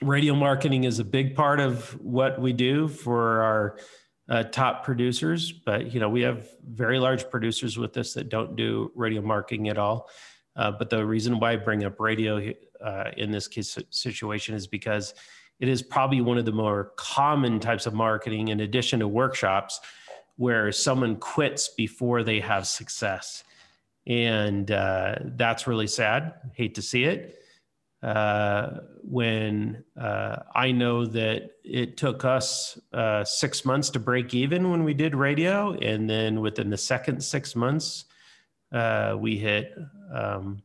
radio 0.00 0.34
marketing 0.34 0.84
is 0.84 0.98
a 0.98 1.04
big 1.04 1.34
part 1.34 1.60
of 1.60 1.90
what 2.00 2.40
we 2.40 2.52
do 2.52 2.88
for 2.88 3.42
our 3.42 3.78
uh, 4.28 4.44
top 4.44 4.84
producers, 4.84 5.52
but 5.52 5.92
you 5.92 6.00
know 6.00 6.08
we 6.08 6.22
have 6.22 6.48
very 6.64 6.98
large 6.98 7.28
producers 7.28 7.76
with 7.76 7.96
us 7.96 8.14
that 8.14 8.28
don't 8.28 8.56
do 8.56 8.90
radio 8.94 9.20
marketing 9.20 9.68
at 9.68 9.78
all. 9.78 10.08
Uh, 10.54 10.70
but 10.70 10.90
the 10.90 11.04
reason 11.04 11.38
why 11.38 11.52
I 11.52 11.56
bring 11.56 11.84
up 11.84 11.98
radio 11.98 12.52
uh, 12.82 13.10
in 13.16 13.30
this 13.30 13.48
case 13.48 13.78
situation 13.90 14.54
is 14.54 14.66
because 14.66 15.14
it 15.62 15.68
is 15.68 15.80
probably 15.80 16.20
one 16.20 16.38
of 16.38 16.44
the 16.44 16.52
more 16.52 16.92
common 16.96 17.60
types 17.60 17.86
of 17.86 17.94
marketing 17.94 18.48
in 18.48 18.58
addition 18.58 18.98
to 18.98 19.06
workshops 19.06 19.80
where 20.34 20.72
someone 20.72 21.14
quits 21.14 21.68
before 21.68 22.24
they 22.24 22.40
have 22.40 22.66
success. 22.66 23.44
And 24.04 24.68
uh, 24.72 25.18
that's 25.22 25.68
really 25.68 25.86
sad. 25.86 26.34
Hate 26.52 26.74
to 26.74 26.82
see 26.82 27.04
it. 27.04 27.38
Uh, 28.02 28.80
when 29.04 29.84
uh, 29.96 30.34
i 30.56 30.72
know 30.72 31.06
that 31.06 31.52
it 31.62 31.96
took 31.96 32.24
us 32.24 32.76
uh, 32.92 33.22
six 33.22 33.64
months 33.64 33.90
to 33.90 34.00
break 34.00 34.34
even 34.34 34.68
when 34.68 34.82
we 34.82 34.92
did 34.92 35.14
radio. 35.14 35.74
And 35.74 36.10
then 36.10 36.40
within 36.40 36.70
the 36.70 36.76
second 36.76 37.22
six 37.22 37.54
months 37.54 38.06
uh, 38.72 39.14
we 39.16 39.38
hit 39.38 39.72
um, 40.12 40.60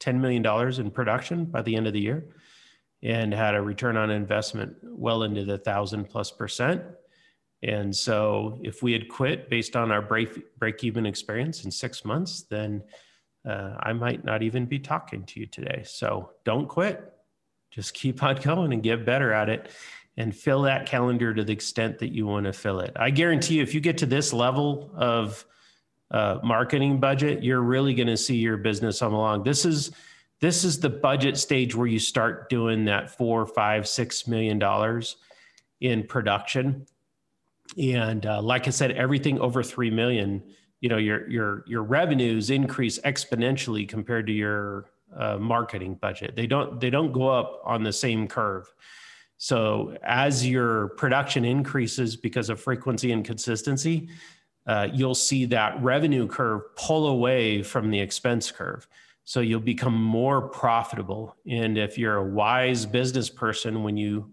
$10 0.00 0.18
million 0.18 0.44
in 0.80 0.90
production 0.90 1.44
by 1.44 1.62
the 1.62 1.76
end 1.76 1.86
of 1.86 1.92
the 1.92 2.00
year 2.00 2.24
and 3.02 3.32
had 3.32 3.54
a 3.54 3.62
return 3.62 3.96
on 3.96 4.10
investment 4.10 4.76
well 4.82 5.22
into 5.22 5.44
the 5.44 5.58
thousand 5.58 6.08
plus 6.08 6.30
percent. 6.30 6.82
And 7.62 7.94
so 7.94 8.60
if 8.62 8.82
we 8.82 8.92
had 8.92 9.08
quit 9.08 9.50
based 9.50 9.76
on 9.76 9.90
our 9.90 10.02
break, 10.02 10.58
break 10.58 10.84
even 10.84 11.06
experience 11.06 11.64
in 11.64 11.70
six 11.70 12.04
months, 12.04 12.42
then 12.42 12.82
uh, 13.48 13.74
I 13.80 13.92
might 13.92 14.24
not 14.24 14.42
even 14.42 14.66
be 14.66 14.78
talking 14.78 15.24
to 15.24 15.40
you 15.40 15.46
today. 15.46 15.82
So 15.84 16.30
don't 16.44 16.68
quit. 16.68 17.12
Just 17.70 17.94
keep 17.94 18.22
on 18.22 18.36
going 18.36 18.72
and 18.72 18.82
get 18.82 19.04
better 19.04 19.32
at 19.32 19.48
it 19.48 19.70
and 20.16 20.34
fill 20.34 20.62
that 20.62 20.86
calendar 20.86 21.32
to 21.32 21.44
the 21.44 21.52
extent 21.52 21.98
that 21.98 22.12
you 22.12 22.26
want 22.26 22.46
to 22.46 22.52
fill 22.52 22.80
it. 22.80 22.92
I 22.96 23.10
guarantee 23.10 23.56
you, 23.56 23.62
if 23.62 23.74
you 23.74 23.80
get 23.80 23.98
to 23.98 24.06
this 24.06 24.32
level 24.32 24.90
of 24.96 25.44
uh, 26.10 26.38
marketing 26.42 26.98
budget, 26.98 27.44
you're 27.44 27.60
really 27.60 27.94
going 27.94 28.08
to 28.08 28.16
see 28.16 28.36
your 28.36 28.56
business 28.56 28.98
come 28.98 29.14
along. 29.14 29.44
This 29.44 29.64
is 29.64 29.92
this 30.40 30.64
is 30.64 30.78
the 30.80 30.88
budget 30.88 31.36
stage 31.36 31.74
where 31.74 31.86
you 31.86 31.98
start 31.98 32.48
doing 32.48 32.84
that 32.84 33.10
four, 33.10 33.46
five, 33.46 33.88
six 33.88 34.26
million 34.26 34.58
dollars 34.58 35.16
in 35.80 36.04
production. 36.04 36.86
And 37.76 38.24
uh, 38.24 38.40
like 38.40 38.66
I 38.66 38.70
said, 38.70 38.92
everything 38.92 39.38
over 39.40 39.62
three 39.62 39.90
million, 39.90 40.42
you 40.80 40.88
know, 40.88 40.96
your 40.96 41.28
your 41.28 41.64
your 41.66 41.82
revenues 41.82 42.50
increase 42.50 42.98
exponentially 43.00 43.88
compared 43.88 44.26
to 44.26 44.32
your 44.32 44.90
uh, 45.16 45.38
marketing 45.38 45.94
budget. 45.96 46.36
They 46.36 46.46
don't 46.46 46.80
they 46.80 46.90
don't 46.90 47.12
go 47.12 47.28
up 47.28 47.60
on 47.64 47.82
the 47.82 47.92
same 47.92 48.28
curve. 48.28 48.72
So 49.38 49.96
as 50.02 50.46
your 50.46 50.88
production 50.90 51.44
increases 51.44 52.16
because 52.16 52.48
of 52.48 52.60
frequency 52.60 53.12
and 53.12 53.24
consistency, 53.24 54.08
uh, 54.66 54.88
you'll 54.92 55.14
see 55.14 55.44
that 55.46 55.80
revenue 55.82 56.26
curve 56.26 56.74
pull 56.74 57.08
away 57.08 57.62
from 57.62 57.90
the 57.90 58.00
expense 58.00 58.50
curve. 58.50 58.88
So 59.28 59.40
you'll 59.40 59.60
become 59.60 60.02
more 60.02 60.40
profitable. 60.40 61.36
And 61.46 61.76
if 61.76 61.98
you're 61.98 62.16
a 62.16 62.24
wise 62.24 62.86
business 62.86 63.28
person, 63.28 63.82
when 63.82 63.94
you 63.94 64.32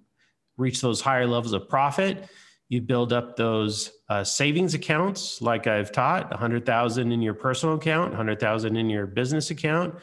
reach 0.56 0.80
those 0.80 1.02
higher 1.02 1.28
levels 1.28 1.52
of 1.52 1.68
profit, 1.68 2.30
you 2.70 2.80
build 2.80 3.12
up 3.12 3.36
those 3.36 3.92
uh, 4.08 4.24
savings 4.24 4.74
accounts, 4.74 5.42
like 5.42 5.68
I've 5.68 5.92
taught, 5.92 6.30
100,000 6.30 7.12
in 7.12 7.22
your 7.22 7.34
personal 7.34 7.76
account, 7.76 8.12
100,000 8.12 8.78
in 8.78 8.90
your 8.90 9.06
business 9.06 9.52
account. 9.52 9.96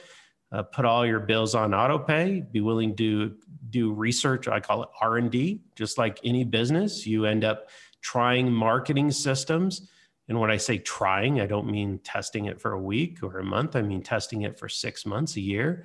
Uh, 0.52 0.62
put 0.62 0.84
all 0.84 1.06
your 1.06 1.20
bills 1.20 1.54
on 1.54 1.72
auto 1.72 1.98
pay. 1.98 2.44
Be 2.52 2.60
willing 2.60 2.94
to 2.96 3.34
do 3.70 3.94
research. 3.94 4.46
I 4.46 4.60
call 4.60 4.82
it 4.82 4.90
R 5.00 5.16
and 5.16 5.30
D. 5.30 5.62
Just 5.74 5.96
like 5.96 6.20
any 6.22 6.44
business, 6.44 7.06
you 7.06 7.24
end 7.24 7.44
up 7.44 7.70
trying 8.02 8.52
marketing 8.52 9.10
systems 9.10 9.88
and 10.32 10.40
when 10.40 10.50
I 10.50 10.56
say 10.56 10.78
trying, 10.78 11.42
I 11.42 11.46
don't 11.46 11.70
mean 11.70 11.98
testing 11.98 12.46
it 12.46 12.58
for 12.58 12.72
a 12.72 12.80
week 12.80 13.22
or 13.22 13.40
a 13.40 13.44
month. 13.44 13.76
I 13.76 13.82
mean 13.82 14.02
testing 14.02 14.42
it 14.42 14.58
for 14.58 14.66
six 14.66 15.04
months, 15.04 15.36
a 15.36 15.42
year, 15.42 15.84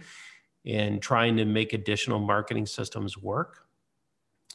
and 0.66 1.02
trying 1.02 1.36
to 1.36 1.44
make 1.44 1.74
additional 1.74 2.20
marketing 2.20 2.66
systems 2.66 3.18
work. 3.18 3.66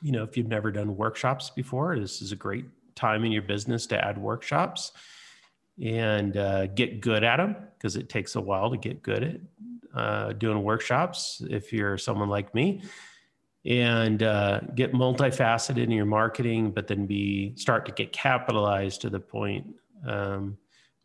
You 0.01 0.13
know, 0.13 0.23
if 0.23 0.35
you've 0.35 0.49
never 0.49 0.73
done 0.73 0.97
workshops 0.97 1.51
before, 1.51 1.99
this 1.99 2.23
is 2.23 2.33
a 2.33 2.37
great 2.37 2.65
time 2.95 3.23
in 3.27 3.33
your 3.33 3.43
business 3.43 3.87
to 3.89 4.03
add 4.03 4.17
workshops 4.17 4.93
and 5.79 6.39
uh, 6.39 6.69
get 6.69 7.03
good 7.03 7.23
at 7.23 7.37
them 7.37 7.55
because 7.77 7.97
it 7.97 8.09
takes 8.09 8.35
a 8.35 8.41
while 8.41 8.71
to 8.71 8.79
get 8.79 9.03
good 9.03 9.23
at 9.23 10.01
uh, 10.01 10.33
doing 10.33 10.63
workshops 10.63 11.43
if 11.51 11.71
you're 11.71 11.99
someone 11.99 12.31
like 12.31 12.55
me 12.55 12.81
and 13.67 14.23
uh, 14.23 14.61
get 14.75 14.95
multifaceted 14.95 15.77
in 15.77 15.91
your 15.91 16.07
marketing, 16.07 16.71
but 16.71 16.87
then 16.87 17.05
be 17.05 17.55
start 17.57 17.85
to 17.85 17.93
get 17.93 18.11
capitalized 18.11 19.03
to 19.03 19.11
the 19.11 19.21
point 19.21 19.67
um, 20.07 20.57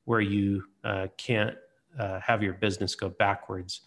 where 0.06 0.22
you 0.22 0.64
uh, 0.84 1.08
can't 1.18 1.56
uh, 2.00 2.20
have 2.20 2.44
your 2.44 2.54
business 2.54 2.96
go 2.96 3.10
backwards. 3.10 3.82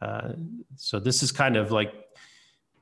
Uh, 0.00 0.32
so 0.76 0.98
this 0.98 1.22
is 1.22 1.30
kind 1.30 1.56
of 1.56 1.72
like, 1.72 1.92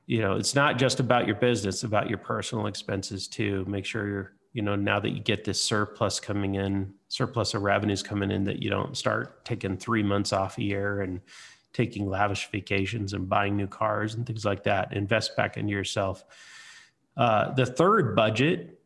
you 0.05 0.21
know, 0.21 0.37
it's 0.37 0.55
not 0.55 0.77
just 0.77 0.99
about 0.99 1.27
your 1.27 1.35
business, 1.35 1.83
about 1.83 2.09
your 2.09 2.17
personal 2.17 2.67
expenses 2.67 3.27
too. 3.27 3.65
Make 3.67 3.85
sure 3.85 4.07
you're, 4.07 4.33
you 4.53 4.61
know, 4.61 4.75
now 4.75 4.99
that 4.99 5.09
you 5.09 5.19
get 5.19 5.43
this 5.43 5.61
surplus 5.61 6.19
coming 6.19 6.55
in, 6.55 6.93
surplus 7.09 7.53
of 7.53 7.61
revenues 7.61 8.01
coming 8.01 8.31
in, 8.31 8.43
that 8.45 8.63
you 8.63 8.69
don't 8.69 8.97
start 8.97 9.45
taking 9.45 9.77
three 9.77 10.01
months 10.01 10.33
off 10.33 10.57
a 10.57 10.63
year 10.63 11.01
and 11.01 11.21
taking 11.73 12.09
lavish 12.09 12.49
vacations 12.51 13.13
and 13.13 13.29
buying 13.29 13.55
new 13.55 13.67
cars 13.67 14.15
and 14.15 14.25
things 14.25 14.45
like 14.45 14.63
that. 14.63 14.93
Invest 14.93 15.35
back 15.35 15.57
into 15.57 15.71
yourself. 15.71 16.23
Uh, 17.15 17.53
the 17.53 17.65
third 17.65 18.15
budget, 18.15 18.78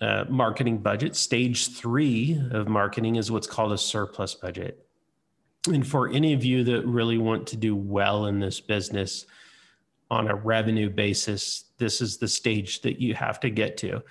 uh, 0.00 0.24
marketing 0.28 0.78
budget, 0.78 1.14
stage 1.14 1.76
three 1.76 2.40
of 2.52 2.68
marketing 2.68 3.16
is 3.16 3.30
what's 3.30 3.46
called 3.46 3.72
a 3.72 3.78
surplus 3.78 4.34
budget. 4.34 4.86
And 5.66 5.86
for 5.86 6.08
any 6.08 6.32
of 6.32 6.44
you 6.44 6.64
that 6.64 6.86
really 6.86 7.18
want 7.18 7.46
to 7.48 7.56
do 7.56 7.76
well 7.76 8.26
in 8.26 8.40
this 8.40 8.60
business 8.60 9.26
on 10.10 10.28
a 10.28 10.34
revenue 10.34 10.88
basis, 10.88 11.64
this 11.78 12.00
is 12.00 12.16
the 12.16 12.28
stage 12.28 12.80
that 12.82 13.00
you 13.00 13.14
have 13.14 13.40
to 13.40 13.50
get 13.50 13.76
to. 13.78 14.02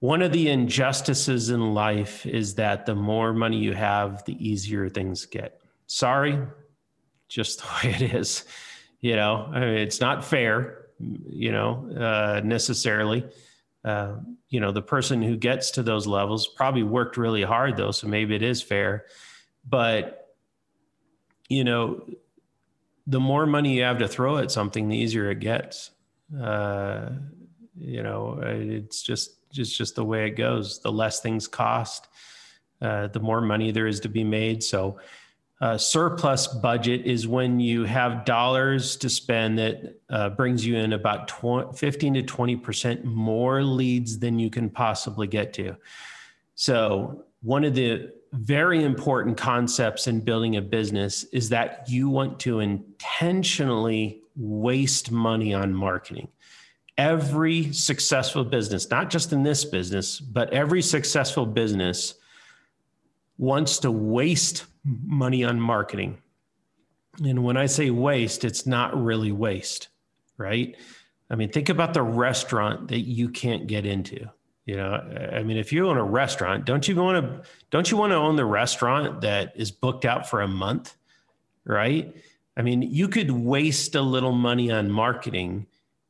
One 0.00 0.20
of 0.20 0.32
the 0.32 0.50
injustices 0.50 1.50
in 1.50 1.74
life 1.74 2.26
is 2.26 2.56
that 2.56 2.84
the 2.84 2.94
more 2.94 3.32
money 3.32 3.56
you 3.56 3.72
have, 3.72 4.24
the 4.24 4.36
easier 4.46 4.88
things 4.88 5.24
get. 5.26 5.60
Sorry, 5.86 6.38
just 7.28 7.58
the 7.82 7.88
way 7.88 7.94
it 7.94 8.14
is. 8.14 8.44
You 9.00 9.16
know, 9.16 9.48
I 9.52 9.60
mean, 9.60 9.76
it's 9.76 10.00
not 10.00 10.24
fair, 10.24 10.86
you 10.98 11.52
know, 11.52 11.88
uh, 11.96 12.40
necessarily. 12.42 13.24
Uh, 13.84 14.14
you 14.48 14.60
know, 14.60 14.72
the 14.72 14.82
person 14.82 15.22
who 15.22 15.36
gets 15.36 15.72
to 15.72 15.82
those 15.82 16.06
levels 16.06 16.46
probably 16.46 16.82
worked 16.82 17.16
really 17.16 17.42
hard, 17.42 17.76
though, 17.76 17.90
so 17.90 18.08
maybe 18.08 18.34
it 18.34 18.42
is 18.42 18.62
fair. 18.62 19.04
But, 19.68 20.34
you 21.48 21.64
know, 21.64 22.02
the 23.06 23.20
more 23.20 23.46
money 23.46 23.76
you 23.76 23.82
have 23.82 23.98
to 23.98 24.08
throw 24.08 24.38
at 24.38 24.50
something, 24.50 24.88
the 24.88 24.96
easier 24.96 25.30
it 25.30 25.40
gets. 25.40 25.90
Uh, 26.40 27.10
you 27.76 28.02
know, 28.02 28.40
it's 28.42 29.02
just 29.02 29.50
just 29.52 29.76
just 29.76 29.94
the 29.94 30.04
way 30.04 30.26
it 30.26 30.30
goes. 30.30 30.80
The 30.80 30.90
less 30.90 31.20
things 31.20 31.46
cost, 31.46 32.08
uh, 32.80 33.08
the 33.08 33.20
more 33.20 33.40
money 33.40 33.70
there 33.70 33.86
is 33.86 34.00
to 34.00 34.08
be 34.08 34.24
made. 34.24 34.62
So, 34.62 34.98
uh, 35.60 35.78
surplus 35.78 36.46
budget 36.46 37.06
is 37.06 37.28
when 37.28 37.60
you 37.60 37.84
have 37.84 38.24
dollars 38.24 38.96
to 38.96 39.08
spend 39.08 39.58
that 39.58 40.00
uh, 40.10 40.28
brings 40.30 40.66
you 40.66 40.76
in 40.76 40.92
about 40.92 41.28
20, 41.28 41.76
15 41.76 42.14
to 42.14 42.22
20% 42.22 43.04
more 43.04 43.62
leads 43.62 44.18
than 44.18 44.38
you 44.38 44.50
can 44.50 44.68
possibly 44.68 45.26
get 45.26 45.52
to. 45.54 45.76
So, 46.54 47.24
one 47.42 47.64
of 47.64 47.74
the 47.74 48.10
very 48.32 48.82
important 48.82 49.36
concepts 49.36 50.06
in 50.06 50.20
building 50.20 50.56
a 50.56 50.62
business 50.62 51.24
is 51.24 51.50
that 51.50 51.84
you 51.88 52.08
want 52.08 52.40
to 52.40 52.60
intentionally 52.60 54.22
waste 54.34 55.12
money 55.12 55.54
on 55.54 55.72
marketing. 55.72 56.28
every 56.96 57.72
successful 57.72 58.44
business, 58.44 58.88
not 58.90 59.10
just 59.10 59.32
in 59.32 59.42
this 59.42 59.64
business, 59.64 60.20
but 60.20 60.52
every 60.52 60.82
successful 60.82 61.44
business 61.44 62.14
wants 63.36 63.78
to 63.78 63.90
waste 63.90 64.64
money 64.84 65.44
on 65.44 65.60
marketing. 65.60 66.18
And 67.22 67.44
when 67.44 67.56
I 67.56 67.66
say 67.66 67.90
waste, 67.90 68.44
it's 68.44 68.66
not 68.66 69.00
really 69.00 69.32
waste, 69.32 69.88
right? 70.36 70.76
I 71.30 71.36
mean, 71.36 71.50
think 71.50 71.68
about 71.68 71.94
the 71.94 72.02
restaurant 72.02 72.88
that 72.88 73.00
you 73.00 73.28
can't 73.28 73.66
get 73.66 73.86
into. 73.86 74.28
You 74.66 74.76
know, 74.76 74.94
I 75.32 75.42
mean, 75.42 75.58
if 75.58 75.72
you 75.72 75.88
own 75.88 75.98
a 75.98 76.04
restaurant, 76.04 76.64
don't 76.64 76.86
you 76.88 76.96
want 76.96 77.24
to 77.24 77.48
don't 77.70 77.90
you 77.90 77.96
want 77.96 78.12
to 78.12 78.16
own 78.16 78.36
the 78.36 78.46
restaurant 78.46 79.20
that 79.20 79.52
is 79.56 79.70
booked 79.70 80.04
out 80.06 80.28
for 80.28 80.40
a 80.40 80.48
month, 80.48 80.96
right? 81.64 82.14
I 82.56 82.62
mean, 82.62 82.80
you 82.82 83.08
could 83.08 83.30
waste 83.30 83.94
a 83.94 84.00
little 84.00 84.32
money 84.32 84.70
on 84.70 84.90
marketing 84.90 85.66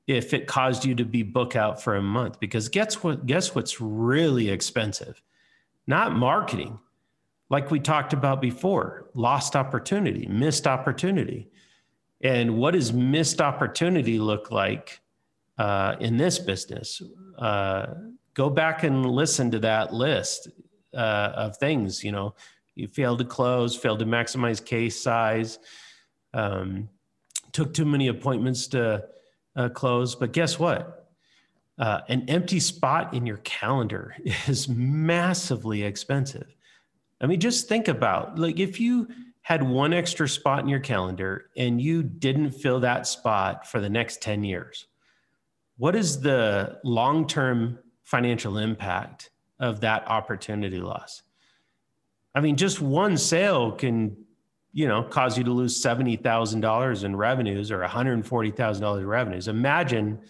if 0.07 0.35
it 0.35 0.47
caused 0.47 0.85
you 0.85 0.95
to 0.97 1.05
be 1.05 1.23
book 1.23 1.57
out 1.57 1.83
for 1.83 1.97
a 1.97 2.03
month 2.03 2.39
because 2.39 2.69
guess 2.69 3.03
what 3.03 3.27
guess 3.27 3.55
what's 3.55 3.81
really 3.81 4.51
expensive? 4.51 5.21
Not 5.87 6.15
marketing. 6.15 6.79
Like 7.55 7.71
we 7.71 7.79
talked 7.79 8.13
about 8.13 8.41
before, 8.41 9.11
lost 9.15 9.55
opportunity, 9.55 10.27
missed 10.27 10.67
opportunity. 10.67 11.47
And 12.21 12.57
what 12.57 12.73
does 12.73 12.93
missed 12.93 13.41
opportunity 13.41 14.19
look 14.19 14.51
like 14.51 15.01
uh, 15.57 15.95
in 16.01 16.17
this 16.17 16.41
business? 16.41 17.01
Uh, 17.39 17.95
go 18.35 18.51
back 18.51 18.83
and 18.83 19.09
listen 19.09 19.53
to 19.53 19.61
that 19.61 19.95
list 19.95 20.49
uh, 20.95 21.31
of 21.37 21.57
things. 21.59 22.03
You 22.03 22.11
know, 22.11 22.35
you 22.75 22.89
failed 22.89 23.21
to 23.21 23.25
close, 23.25 23.77
failed 23.77 24.01
to 24.01 24.05
maximize 24.05 24.65
case 24.65 25.01
size, 25.01 25.61
um, 26.33 26.89
took 27.53 27.73
too 27.73 27.85
many 27.85 28.09
appointments 28.09 28.67
to 28.67 29.05
uh, 29.55 29.69
close. 29.69 30.17
But 30.17 30.33
guess 30.33 30.59
what? 30.59 31.09
Uh, 31.79 32.01
an 32.09 32.29
empty 32.29 32.59
spot 32.59 33.15
in 33.15 33.27
your 33.27 33.39
calendar 33.45 34.17
is 34.49 34.69
massively 34.69 35.85
expensive. 35.85 36.54
I 37.25 37.27
mean, 37.27 37.41
just 37.41 37.69
think 37.69 37.89
about 37.89 38.39
like 38.39 38.61
if 38.61 38.79
you 38.79 39.09
had 39.41 39.63
one 39.63 39.95
extra 39.95 40.29
spot 40.29 40.61
in 40.61 40.69
your 40.69 40.79
calendar 40.79 41.47
and 41.57 41.81
you 41.81 42.03
didn't 42.03 42.51
fill 42.51 42.81
that 42.81 43.07
spot 43.07 43.67
for 43.67 43.81
the 43.81 43.89
next 43.89 44.21
10 44.21 44.45
years, 44.45 44.87
what 45.79 45.97
is 45.97 46.21
the 46.21 46.79
long 46.85 47.27
term 47.27 47.79
financial 48.03 48.59
impact 48.59 49.31
of 49.59 49.81
that 49.81 50.07
opportunity 50.07 50.79
loss? 50.81 51.23
I 52.35 52.43
mean, 52.43 52.57
just 52.57 52.83
one 52.83 53.17
sale 53.17 53.73
can, 53.73 54.19
you 54.75 54.87
know, 54.87 55.03
cause 55.03 55.39
you 55.39 55.45
to 55.45 55.51
lose 55.51 55.83
$70,000 55.83 57.05
in 57.05 57.17
revenues 57.17 57.71
or 57.71 57.79
$140,000 57.79 58.99
in 58.99 59.07
revenues. 59.07 59.49
Imagine 59.49 60.21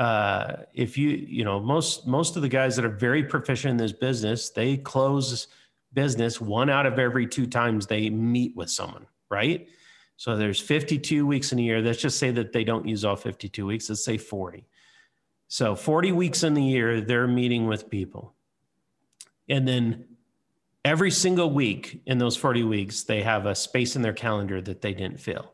uh, 0.00 0.64
if 0.74 0.98
you, 0.98 1.10
you 1.10 1.44
know, 1.44 1.60
most, 1.60 2.08
most 2.08 2.34
of 2.34 2.42
the 2.42 2.48
guys 2.48 2.74
that 2.74 2.84
are 2.84 2.88
very 2.88 3.22
proficient 3.22 3.70
in 3.70 3.76
this 3.76 3.92
business, 3.92 4.50
they 4.50 4.76
close 4.76 5.46
business 5.92 6.40
one 6.40 6.70
out 6.70 6.86
of 6.86 6.98
every 6.98 7.26
two 7.26 7.46
times 7.46 7.86
they 7.86 8.10
meet 8.10 8.54
with 8.56 8.70
someone, 8.70 9.06
right? 9.30 9.68
So 10.16 10.36
there's 10.36 10.60
52 10.60 11.26
weeks 11.26 11.52
in 11.52 11.58
a 11.58 11.62
year. 11.62 11.80
Let's 11.80 12.00
just 12.00 12.18
say 12.18 12.30
that 12.32 12.52
they 12.52 12.64
don't 12.64 12.86
use 12.86 13.04
all 13.04 13.16
52 13.16 13.64
weeks. 13.64 13.88
Let's 13.88 14.04
say 14.04 14.18
40. 14.18 14.66
So 15.46 15.74
40 15.74 16.12
weeks 16.12 16.42
in 16.42 16.54
the 16.54 16.62
year, 16.62 17.00
they're 17.00 17.28
meeting 17.28 17.66
with 17.66 17.88
people. 17.88 18.34
And 19.48 19.66
then 19.66 20.04
every 20.84 21.10
single 21.10 21.50
week 21.50 22.02
in 22.06 22.18
those 22.18 22.36
40 22.36 22.64
weeks, 22.64 23.04
they 23.04 23.22
have 23.22 23.46
a 23.46 23.54
space 23.54 23.96
in 23.96 24.02
their 24.02 24.12
calendar 24.12 24.60
that 24.60 24.82
they 24.82 24.92
didn't 24.92 25.20
fill. 25.20 25.52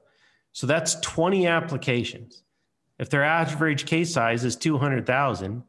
So 0.53 0.67
that's 0.67 0.99
20 1.01 1.47
applications. 1.47 2.43
If 2.99 3.11
their 3.11 3.25
average 3.25 3.87
case 3.87 4.13
size 4.13 4.45
is 4.45 4.57
200,000, 4.57 5.63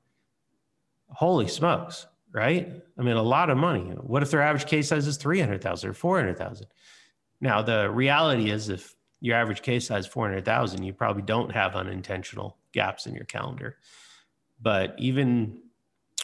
holy 1.09 1.47
smokes, 1.47 2.07
right? 2.35 2.69
I 2.99 3.01
mean, 3.01 3.15
a 3.15 3.23
lot 3.23 3.49
of 3.49 3.57
money. 3.57 3.81
What 3.81 4.21
if 4.21 4.29
their 4.29 4.41
average 4.41 4.65
case 4.65 4.89
size 4.89 5.07
is 5.07 5.15
300,000 5.15 5.89
or 5.89 5.93
400,000? 5.93 6.67
Now, 7.39 7.61
the 7.61 7.89
reality 7.89 8.51
is 8.51 8.67
if 8.67 8.93
your 9.21 9.37
average 9.37 9.61
case 9.61 9.87
size 9.87 10.03
is 10.05 10.11
400,000, 10.11 10.83
you 10.83 10.91
probably 10.91 11.21
don't 11.21 11.49
have 11.53 11.77
unintentional 11.77 12.57
gaps 12.73 13.07
in 13.07 13.15
your 13.15 13.23
calendar. 13.23 13.77
But 14.61 14.95
even 14.97 15.61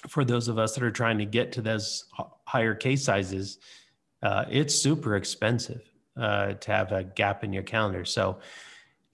for 0.10 0.26
those 0.26 0.50
of 0.50 0.60
us 0.60 0.76
that 0.76 0.84
are 0.84 0.92
trying 0.92 1.18
to 1.20 1.26
get 1.26 1.54
to 1.54 1.62
those 1.62 2.06
higher 2.46 2.76
case 2.76 3.06
sizes, 3.06 3.60
uh, 4.22 4.44
it's 4.50 4.76
super 4.76 5.16
expensive 5.16 5.82
uh, 6.18 6.54
to 6.56 6.72
have 6.72 6.92
a 6.92 7.06
gap 7.06 7.46
in 7.46 7.54
your 7.54 7.64
calendar. 7.64 8.04
So, 8.04 8.40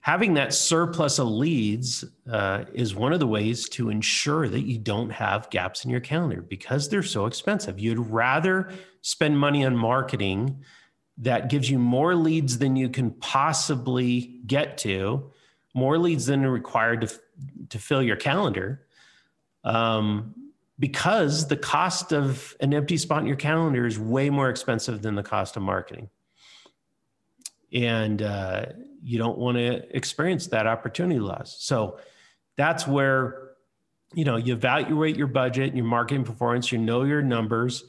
having 0.00 0.34
that 0.34 0.54
surplus 0.54 1.18
of 1.18 1.28
leads 1.28 2.04
uh, 2.30 2.64
is 2.72 2.94
one 2.94 3.12
of 3.12 3.20
the 3.20 3.26
ways 3.26 3.68
to 3.70 3.90
ensure 3.90 4.48
that 4.48 4.62
you 4.62 4.78
don't 4.78 5.10
have 5.10 5.50
gaps 5.50 5.84
in 5.84 5.90
your 5.90 6.00
calendar 6.00 6.40
because 6.40 6.88
they're 6.88 7.02
so 7.02 7.26
expensive. 7.26 7.78
You'd 7.78 7.98
rather 7.98 8.70
spend 9.02 9.38
money 9.38 9.64
on 9.64 9.76
marketing 9.76 10.62
that 11.18 11.50
gives 11.50 11.68
you 11.68 11.78
more 11.78 12.14
leads 12.14 12.58
than 12.58 12.76
you 12.76 12.88
can 12.88 13.10
possibly 13.10 14.40
get 14.46 14.78
to, 14.78 15.30
more 15.74 15.98
leads 15.98 16.26
than 16.26 16.44
are 16.44 16.50
required 16.50 17.00
to, 17.02 17.12
to 17.70 17.78
fill 17.78 18.02
your 18.02 18.16
calendar 18.16 18.86
um, 19.64 20.34
because 20.78 21.48
the 21.48 21.56
cost 21.56 22.12
of 22.12 22.56
an 22.60 22.72
empty 22.72 22.96
spot 22.96 23.20
in 23.20 23.26
your 23.26 23.36
calendar 23.36 23.84
is 23.84 23.98
way 23.98 24.30
more 24.30 24.48
expensive 24.48 25.02
than 25.02 25.16
the 25.16 25.22
cost 25.22 25.56
of 25.56 25.62
marketing. 25.62 26.08
And 27.72 28.22
uh, 28.22 28.66
you 29.02 29.18
don't 29.18 29.38
want 29.38 29.56
to 29.56 29.96
experience 29.96 30.46
that 30.48 30.66
opportunity 30.66 31.20
loss. 31.20 31.56
So 31.60 31.98
that's 32.56 32.86
where, 32.86 33.50
you 34.14 34.24
know, 34.24 34.36
you 34.36 34.52
evaluate 34.52 35.16
your 35.16 35.26
budget, 35.26 35.74
your 35.74 35.84
marketing 35.84 36.24
performance, 36.24 36.72
you 36.72 36.78
know 36.78 37.04
your 37.04 37.22
numbers, 37.22 37.84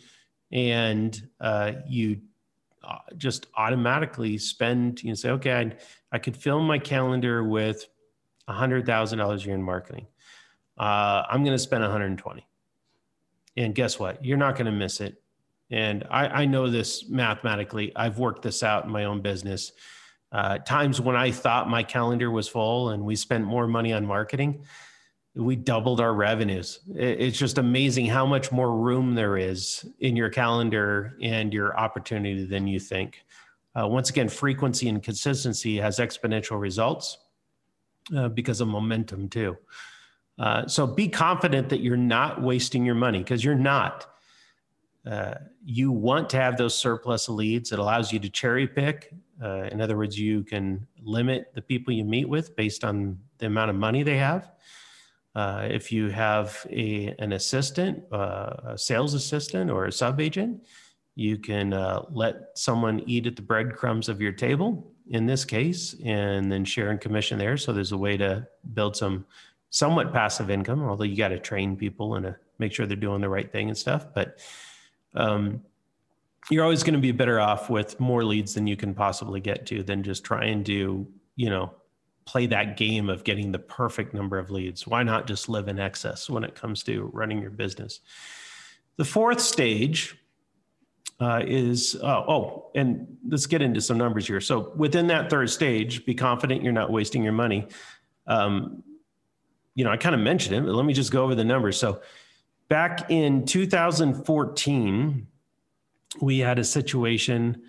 and 0.52 1.22
uh, 1.40 1.74
you 1.88 2.22
uh, 2.84 2.98
just 3.18 3.48
automatically 3.56 4.38
spend, 4.38 5.04
you 5.04 5.10
know, 5.10 5.16
say, 5.16 5.30
okay, 5.32 5.54
I, 5.54 5.72
I 6.12 6.20
could 6.20 6.36
fill 6.36 6.62
my 6.62 6.80
calendar 6.80 7.44
with 7.44 7.86
$100,000 8.48 9.36
a 9.36 9.46
year 9.46 9.56
in 9.56 9.64
marketing 9.64 10.08
uh, 10.80 11.24
I'm 11.30 11.44
going 11.44 11.56
to 11.56 11.62
spend 11.62 11.82
120. 11.84 12.48
And 13.58 13.76
guess 13.76 14.00
what? 14.00 14.24
You're 14.24 14.38
not 14.38 14.56
going 14.56 14.68
to 14.68 14.72
miss 14.72 15.02
it. 15.02 15.22
And 15.70 16.06
I, 16.10 16.28
I, 16.28 16.46
know 16.46 16.70
this 16.70 17.08
mathematically. 17.10 17.96
I've 17.96 18.18
worked 18.18 18.42
this 18.42 18.64
out 18.64 18.86
in 18.86 18.92
my 18.92 19.04
own 19.04 19.22
business. 19.22 19.72
Uh, 20.32 20.60
times 20.60 21.02
when 21.02 21.16
I 21.16 21.32
thought 21.32 21.70
my 21.70 21.84
calendar 21.84 22.30
was 22.30 22.48
full 22.48 22.90
and 22.90 23.04
we 23.04 23.16
spent 23.16 23.46
more 23.46 23.68
money 23.68 23.94
on 23.94 24.06
marketing, 24.06 24.64
we 25.36 25.56
doubled 25.56 26.02
our 26.02 26.14
revenues. 26.14 26.80
It's 26.96 27.38
just 27.38 27.58
amazing 27.58 28.08
how 28.08 28.26
much 28.26 28.52
more 28.52 28.76
room 28.76 29.16
there 29.16 29.38
is 29.38 29.86
in 30.00 30.16
your 30.16 30.30
calendar 30.30 31.16
and 31.22 31.54
your 31.54 31.78
opportunity 31.78 32.46
than 32.46 32.68
you 32.68 32.80
think. 32.80 33.24
Uh, 33.80 33.88
once 33.88 34.10
again, 34.10 34.28
frequency 34.28 34.90
and 34.90 35.02
consistency 35.02 35.78
has 35.78 36.00
exponential 36.00 36.60
results 36.60 37.18
uh, 38.16 38.28
because 38.30 38.62
of 38.62 38.68
momentum, 38.68 39.30
too. 39.30 39.56
Uh, 40.38 40.66
so 40.68 40.88
be 40.88 41.08
confident 41.08 41.70
that 41.70 41.82
you're 41.82 41.98
not 41.98 42.42
wasting 42.42 42.86
your 42.86 42.96
money 42.96 43.20
because 43.20 43.44
you're 43.44 43.56
not. 43.56 44.08
Uh, 45.10 45.36
you 45.66 45.92
want 45.92 46.30
to 46.30 46.38
have 46.38 46.56
those 46.56 46.78
surplus 46.78 47.28
leads. 47.28 47.72
It 47.72 47.80
allows 47.80 48.14
you 48.14 48.20
to 48.20 48.30
cherry 48.30 48.68
pick. 48.68 49.14
Uh, 49.44 49.64
in 49.72 49.82
other 49.82 49.98
words, 49.98 50.20
you 50.20 50.44
can 50.44 50.86
limit 51.02 51.52
the 51.56 51.62
people 51.62 51.94
you 51.94 52.06
meet 52.06 52.30
with 52.30 52.56
based 52.56 52.84
on 52.84 53.18
the 53.40 53.48
amount 53.48 53.70
of 53.70 53.76
money 53.76 54.04
they 54.04 54.18
have. 54.18 54.52
Uh, 55.36 55.68
if 55.70 55.92
you 55.92 56.10
have 56.10 56.66
a, 56.70 57.16
an 57.20 57.34
assistant, 57.34 58.04
uh, 58.12 58.54
a 58.66 58.78
sales 58.78 59.14
assistant, 59.14 59.72
or 59.72 59.86
a 59.86 59.92
sub 59.92 60.20
agent, 60.20 60.64
you 61.16 61.38
can 61.38 61.72
let 62.12 62.58
someone 62.58 63.02
eat 63.06 63.28
at 63.28 63.36
the 63.36 63.42
breadcrumbs 63.42 64.10
of 64.10 64.22
your 64.22 64.32
table 64.32 64.94
in 65.10 65.26
this 65.26 65.44
case, 65.44 65.96
and 66.06 66.52
then 66.52 66.64
share 66.64 66.92
in 66.92 66.98
commission 66.98 67.40
there. 67.40 67.58
So 67.58 67.74
there's 67.74 67.92
a 67.92 67.98
way 67.98 68.16
to 68.18 68.48
build 68.74 68.96
some 68.96 69.26
somewhat 69.72 70.14
passive 70.14 70.50
income, 70.50 70.84
although 70.84 71.04
you 71.04 71.18
got 71.18 71.30
to 71.30 71.40
train 71.40 71.76
people 71.76 72.16
and 72.16 72.26
uh, 72.26 72.32
make 72.58 72.74
sure 72.74 72.86
they're 72.86 72.96
doing 72.96 73.22
the 73.22 73.30
right 73.30 73.52
thing 73.52 73.70
and 73.70 73.78
stuff. 73.78 74.08
But 74.14 74.40
um, 75.16 75.62
you're 76.50 76.64
always 76.64 76.84
going 76.84 76.94
to 76.94 77.00
be 77.00 77.12
better 77.12 77.40
off 77.40 77.70
with 77.70 78.00
more 78.00 78.24
leads 78.24 78.54
than 78.54 78.68
you 78.68 78.76
can 78.76 78.94
possibly 78.94 79.40
get 79.40 79.66
to 79.68 79.84
than 79.84 80.04
just 80.04 80.24
trying 80.24 80.64
to, 80.66 81.08
you 81.36 81.50
know, 81.50 81.72
play 82.26 82.46
that 82.46 82.78
game 82.78 83.10
of 83.10 83.24
getting 83.24 83.52
the 83.52 83.60
perfect 83.60 84.14
number 84.14 84.38
of 84.38 84.52
leads. 84.52 84.86
Why 84.88 85.04
not 85.04 85.28
just 85.28 85.50
live 85.50 85.68
in 85.68 85.80
excess 85.80 86.30
when 86.30 86.44
it 86.44 86.56
comes 86.56 86.84
to 86.84 87.10
running 87.14 87.42
your 87.42 87.52
business? 87.52 88.02
The 88.98 89.06
fourth 89.06 89.40
stage 89.42 90.16
uh, 91.20 91.42
is 91.46 91.96
uh, 92.02 92.24
oh, 92.28 92.72
and 92.76 93.18
let's 93.28 93.46
get 93.46 93.62
into 93.62 93.82
some 93.82 93.98
numbers 93.98 94.28
here. 94.28 94.42
So 94.42 94.72
within 94.76 95.08
that 95.08 95.30
third 95.30 95.50
stage, 95.50 96.06
be 96.06 96.14
confident 96.14 96.64
you're 96.64 96.72
not 96.72 96.92
wasting 96.92 97.24
your 97.24 97.34
money. 97.34 97.68
Um, 98.28 98.84
you 99.76 99.84
know, 99.84 99.92
I 99.92 99.98
kind 99.98 100.16
of 100.16 100.22
mentioned 100.22 100.56
it, 100.56 100.64
but 100.64 100.74
let 100.74 100.86
me 100.86 100.94
just 100.94 101.12
go 101.12 101.24
over 101.24 101.36
the 101.36 101.44
numbers. 101.44 101.78
So 101.78 102.02
back 102.70 103.12
in 103.12 103.46
2014, 103.46 105.28
we 106.22 106.40
had 106.40 106.60
a 106.60 106.64
situation 106.64 107.62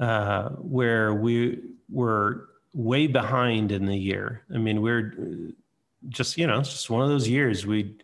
uh, 0.00 0.50
where 0.50 1.14
we 1.14 1.60
were 1.90 2.48
way 2.72 3.06
behind 3.06 3.72
in 3.72 3.86
the 3.86 3.96
year. 3.96 4.42
I 4.54 4.58
mean, 4.58 4.82
we're 4.82 5.52
just 6.08 6.38
you 6.38 6.46
know 6.46 6.60
it's 6.60 6.70
just 6.70 6.90
one 6.90 7.02
of 7.02 7.08
those 7.08 7.28
years. 7.28 7.66
We 7.66 7.96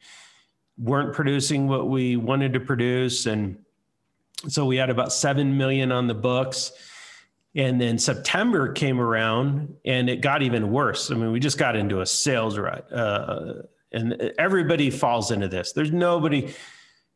weren't 0.78 1.14
producing 1.14 1.68
what 1.68 1.88
we 1.88 2.16
wanted 2.16 2.52
to 2.54 2.60
produce 2.60 3.26
and 3.26 3.58
so 4.48 4.66
we 4.66 4.76
had 4.76 4.90
about 4.90 5.12
7 5.12 5.56
million 5.56 5.92
on 5.92 6.08
the 6.08 6.14
books. 6.14 6.72
And 7.54 7.80
then 7.80 7.98
september 7.98 8.72
came 8.72 8.98
around 8.98 9.76
and 9.84 10.08
it 10.08 10.22
got 10.22 10.42
even 10.42 10.72
worse. 10.72 11.10
I 11.10 11.14
mean 11.14 11.30
we 11.32 11.38
just 11.38 11.58
got 11.58 11.76
into 11.76 12.00
a 12.00 12.06
sales 12.06 12.58
rut 12.58 12.90
uh, 12.90 13.54
and 13.92 14.32
everybody 14.38 14.90
falls 14.90 15.30
into 15.30 15.48
this. 15.48 15.72
There's 15.72 15.92
nobody 15.92 16.54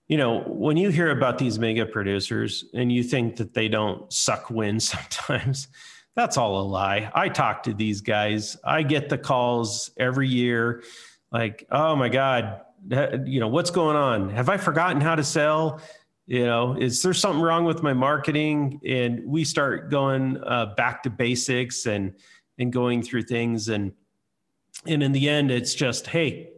you 0.08 0.16
know 0.16 0.40
when 0.46 0.76
you 0.76 0.90
hear 0.90 1.10
about 1.10 1.38
these 1.38 1.58
mega 1.58 1.84
producers 1.84 2.64
and 2.74 2.92
you 2.92 3.02
think 3.02 3.36
that 3.36 3.54
they 3.54 3.68
don't 3.68 4.12
suck 4.12 4.50
wind 4.50 4.82
sometimes 4.82 5.68
that's 6.14 6.38
all 6.38 6.62
a 6.62 6.64
lie. 6.64 7.10
I 7.14 7.28
talk 7.28 7.64
to 7.64 7.74
these 7.74 8.00
guys. 8.00 8.56
I 8.64 8.82
get 8.82 9.10
the 9.10 9.18
calls 9.18 9.90
every 9.98 10.28
year 10.28 10.82
like 11.32 11.66
oh 11.70 11.96
my 11.96 12.08
god 12.08 12.62
you 13.24 13.40
know 13.40 13.48
what's 13.48 13.70
going 13.70 13.96
on? 13.96 14.30
Have 14.30 14.48
i 14.48 14.56
forgotten 14.56 15.00
how 15.00 15.14
to 15.14 15.24
sell? 15.24 15.80
You 16.26 16.46
know 16.46 16.76
is 16.78 17.02
there 17.02 17.14
something 17.14 17.42
wrong 17.42 17.64
with 17.64 17.82
my 17.82 17.92
marketing? 17.92 18.80
And 18.86 19.24
we 19.26 19.44
start 19.44 19.90
going 19.90 20.42
uh, 20.44 20.74
back 20.76 21.02
to 21.02 21.10
basics 21.10 21.86
and 21.86 22.14
and 22.58 22.72
going 22.72 23.02
through 23.02 23.22
things. 23.22 23.68
And 23.68 23.92
and 24.86 25.02
in 25.02 25.12
the 25.12 25.28
end 25.28 25.50
it's 25.50 25.74
just 25.74 26.06
hey 26.06 26.50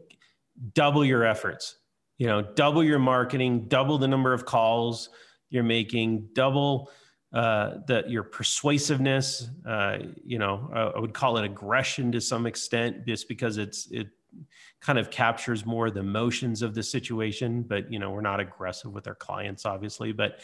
double 0.75 1.05
your 1.05 1.25
efforts 1.25 1.77
you 2.19 2.27
know 2.27 2.43
double 2.43 2.83
your 2.83 2.99
marketing 2.99 3.67
double 3.69 3.99
the 3.99 4.09
number 4.09 4.33
of 4.33 4.45
calls 4.45 5.11
you're 5.51 5.63
making 5.63 6.29
double 6.35 6.91
uh, 7.33 7.77
the 7.87 8.05
your 8.09 8.23
persuasiveness 8.23 9.49
uh, 9.67 9.99
you 10.25 10.39
know 10.39 10.71
I, 10.73 10.81
I 10.81 10.99
would 10.99 11.15
call 11.15 11.39
it 11.39 11.45
aggression 11.45 12.13
to 12.13 12.21
some 12.21 12.47
extent 12.47 13.07
just 13.07 13.29
because 13.29 13.59
it's 13.59 13.91
it 13.91 14.09
kind 14.81 14.99
of 14.99 15.11
captures 15.11 15.67
more 15.67 15.91
the 15.91 16.01
emotions 16.01 16.63
of 16.63 16.75
the 16.75 16.83
situation 16.83 17.63
but 17.63 17.91
you 17.91 17.99
know 17.99 18.11
we're 18.11 18.21
not 18.21 18.41
aggressive 18.41 18.93
with 18.93 19.07
our 19.07 19.15
clients 19.15 19.65
obviously 19.65 20.13
but 20.13 20.41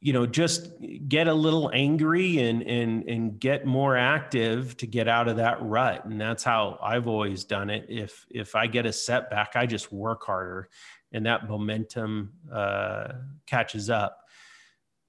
you 0.00 0.12
know 0.12 0.26
just 0.26 0.70
get 1.08 1.26
a 1.26 1.34
little 1.34 1.70
angry 1.72 2.38
and 2.38 2.62
and 2.62 3.08
and 3.08 3.40
get 3.40 3.66
more 3.66 3.96
active 3.96 4.76
to 4.76 4.86
get 4.86 5.08
out 5.08 5.28
of 5.28 5.36
that 5.36 5.60
rut. 5.62 6.04
And 6.04 6.20
that's 6.20 6.44
how 6.44 6.78
i've 6.82 7.08
always 7.08 7.44
done 7.44 7.70
it. 7.70 7.86
If 7.88 8.26
if 8.30 8.54
i 8.54 8.66
get 8.66 8.86
a 8.86 8.92
setback 8.92 9.56
i 9.56 9.66
just 9.66 9.92
work 9.92 10.24
harder 10.24 10.68
and 11.12 11.24
that 11.26 11.48
momentum 11.48 12.32
uh, 12.52 13.12
catches 13.46 13.88
up. 13.88 14.20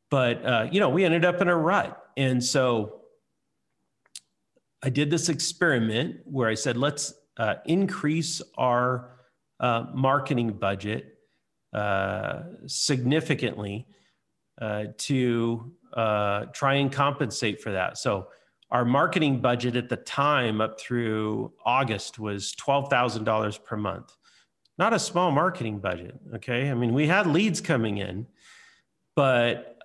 But 0.09 0.45
uh, 0.45 0.67
you 0.71 0.79
know 0.79 0.89
we 0.89 1.03
ended 1.03 1.25
up 1.25 1.41
in 1.41 1.47
a 1.47 1.55
rut. 1.55 2.01
And 2.15 2.43
so 2.43 3.01
i 4.81 4.89
did 4.89 5.09
this 5.09 5.27
experiment 5.27 6.17
where 6.23 6.47
i 6.47 6.53
said 6.53 6.77
let's 6.77 7.13
uh, 7.37 7.55
increase 7.65 8.41
our 8.57 9.11
uh, 9.59 9.85
marketing 9.93 10.53
budget 10.53 11.17
uh, 11.73 12.43
significantly 12.67 13.85
uh, 14.61 14.85
to 14.97 15.71
uh, 15.93 16.45
try 16.53 16.75
and 16.75 16.91
compensate 16.91 17.61
for 17.61 17.71
that. 17.71 17.97
So, 17.97 18.27
our 18.69 18.83
marketing 18.83 19.39
budget 19.39 19.77
at 19.77 19.87
the 19.87 19.95
time 19.95 20.59
up 20.59 20.77
through 20.77 21.53
August 21.65 22.19
was 22.19 22.53
$12,000 22.55 23.63
per 23.63 23.77
month. 23.77 24.13
Not 24.77 24.91
a 24.91 24.99
small 24.99 25.31
marketing 25.31 25.79
budget. 25.79 26.19
Okay. 26.35 26.69
I 26.69 26.73
mean, 26.73 26.93
we 26.93 27.07
had 27.07 27.27
leads 27.27 27.61
coming 27.61 27.99
in, 27.99 28.27
but 29.15 29.77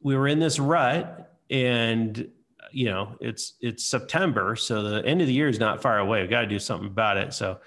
we 0.00 0.16
were 0.16 0.26
in 0.26 0.38
this 0.38 0.58
rut 0.58 1.36
and 1.50 2.30
you 2.72 2.86
know, 2.86 3.16
it's 3.20 3.54
it's 3.60 3.84
September, 3.84 4.56
so 4.56 4.82
the 4.82 5.04
end 5.04 5.20
of 5.20 5.26
the 5.26 5.32
year 5.32 5.48
is 5.48 5.58
not 5.58 5.82
far 5.82 5.98
away. 5.98 6.22
We've 6.22 6.30
got 6.30 6.40
to 6.40 6.46
do 6.46 6.58
something 6.58 6.88
about 6.88 7.16
it. 7.18 7.34
So 7.34 7.58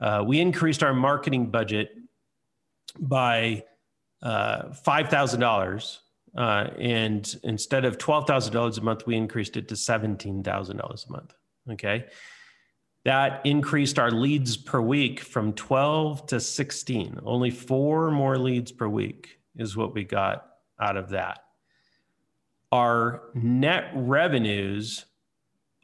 uh, 0.00 0.24
we 0.26 0.40
increased 0.40 0.82
our 0.82 0.92
marketing 0.92 1.50
budget 1.50 1.90
by 2.98 3.64
uh, 4.22 4.72
five 4.72 5.08
thousand 5.08 5.42
uh, 5.42 5.46
dollars, 5.46 6.00
and 6.34 7.36
instead 7.42 7.84
of 7.84 7.98
twelve 7.98 8.26
thousand 8.26 8.52
dollars 8.52 8.78
a 8.78 8.82
month, 8.82 9.06
we 9.06 9.16
increased 9.16 9.56
it 9.56 9.68
to 9.68 9.76
seventeen 9.76 10.42
thousand 10.42 10.78
dollars 10.78 11.06
a 11.08 11.12
month. 11.12 11.34
Okay, 11.70 12.06
that 13.04 13.40
increased 13.44 13.98
our 13.98 14.10
leads 14.10 14.56
per 14.56 14.80
week 14.80 15.20
from 15.20 15.52
twelve 15.52 16.26
to 16.26 16.40
sixteen. 16.40 17.18
Only 17.24 17.50
four 17.50 18.10
more 18.10 18.38
leads 18.38 18.72
per 18.72 18.88
week 18.88 19.38
is 19.56 19.76
what 19.76 19.94
we 19.94 20.04
got 20.04 20.46
out 20.80 20.96
of 20.96 21.10
that 21.10 21.40
our 22.72 23.22
net 23.34 23.90
revenues 23.94 25.06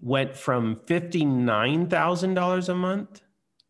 went 0.01 0.37
from 0.37 0.77
$59,000 0.87 2.69
a 2.69 2.75
month 2.75 3.23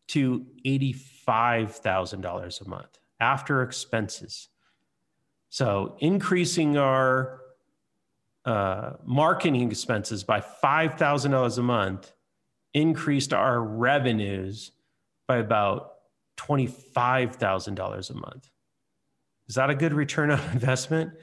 to 0.07 0.45
$85,000 0.65 2.61
a 2.61 2.69
month 2.69 2.99
after 3.19 3.63
expenses. 3.63 4.49
So 5.57 5.95
increasing 5.97 6.77
our 6.77 7.39
uh, 8.45 8.91
marketing 9.03 9.71
expenses 9.71 10.23
by 10.23 10.39
$5,000 10.39 11.57
a 11.57 11.61
month 11.63 12.11
increased 12.75 13.33
our 13.33 13.59
revenues 13.59 14.71
by 15.27 15.37
about 15.37 15.93
$25,000 16.37 18.09
a 18.11 18.13
month. 18.13 18.51
Is 19.47 19.55
that 19.55 19.71
a 19.71 19.73
good 19.73 19.95
return 19.95 20.29
on 20.29 20.39
investment? 20.53 21.13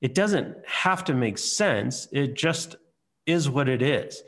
it 0.00 0.14
doesn't 0.14 0.54
have 0.68 1.02
to 1.06 1.14
make 1.14 1.36
sense. 1.36 2.06
It 2.12 2.34
just 2.34 2.76
is 3.26 3.50
what 3.50 3.68
it 3.68 3.82
is. 3.82 4.22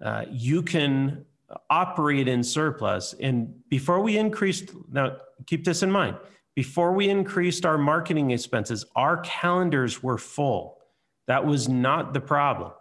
Uh, 0.00 0.26
you 0.30 0.62
can 0.62 1.24
operate 1.68 2.28
in 2.28 2.44
surplus. 2.44 3.16
And 3.18 3.52
before 3.68 4.00
we 4.00 4.16
increased, 4.16 4.70
now 4.92 5.16
keep 5.44 5.64
this 5.64 5.82
in 5.82 5.90
mind, 5.90 6.18
before 6.56 6.92
we 6.92 7.10
increased 7.10 7.66
our 7.66 7.76
marketing 7.76 8.30
expenses, 8.30 8.86
our 8.96 9.18
calendars 9.18 10.02
were 10.02 10.16
full. 10.16 10.78
That 11.26 11.44
was 11.44 11.68
not 11.68 12.14
the 12.14 12.20
problem. 12.20 12.72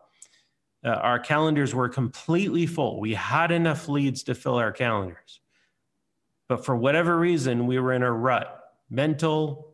Uh, 0.84 0.90
our 0.92 1.20
calendars 1.20 1.76
were 1.76 1.90
completely 1.90 2.66
full. 2.66 3.02
We 3.02 3.14
had 3.16 3.52
enough 3.52 3.90
leads 3.90 4.24
to 4.24 4.34
fill 4.34 4.56
our 4.56 4.72
calendars. 4.72 5.42
But 6.48 6.64
for 6.64 6.76
whatever 6.76 7.18
reason, 7.18 7.68
we 7.68 7.78
were 7.80 7.92
in 7.92 8.02
a 8.02 8.12
rut 8.12 8.62
mental, 8.90 9.74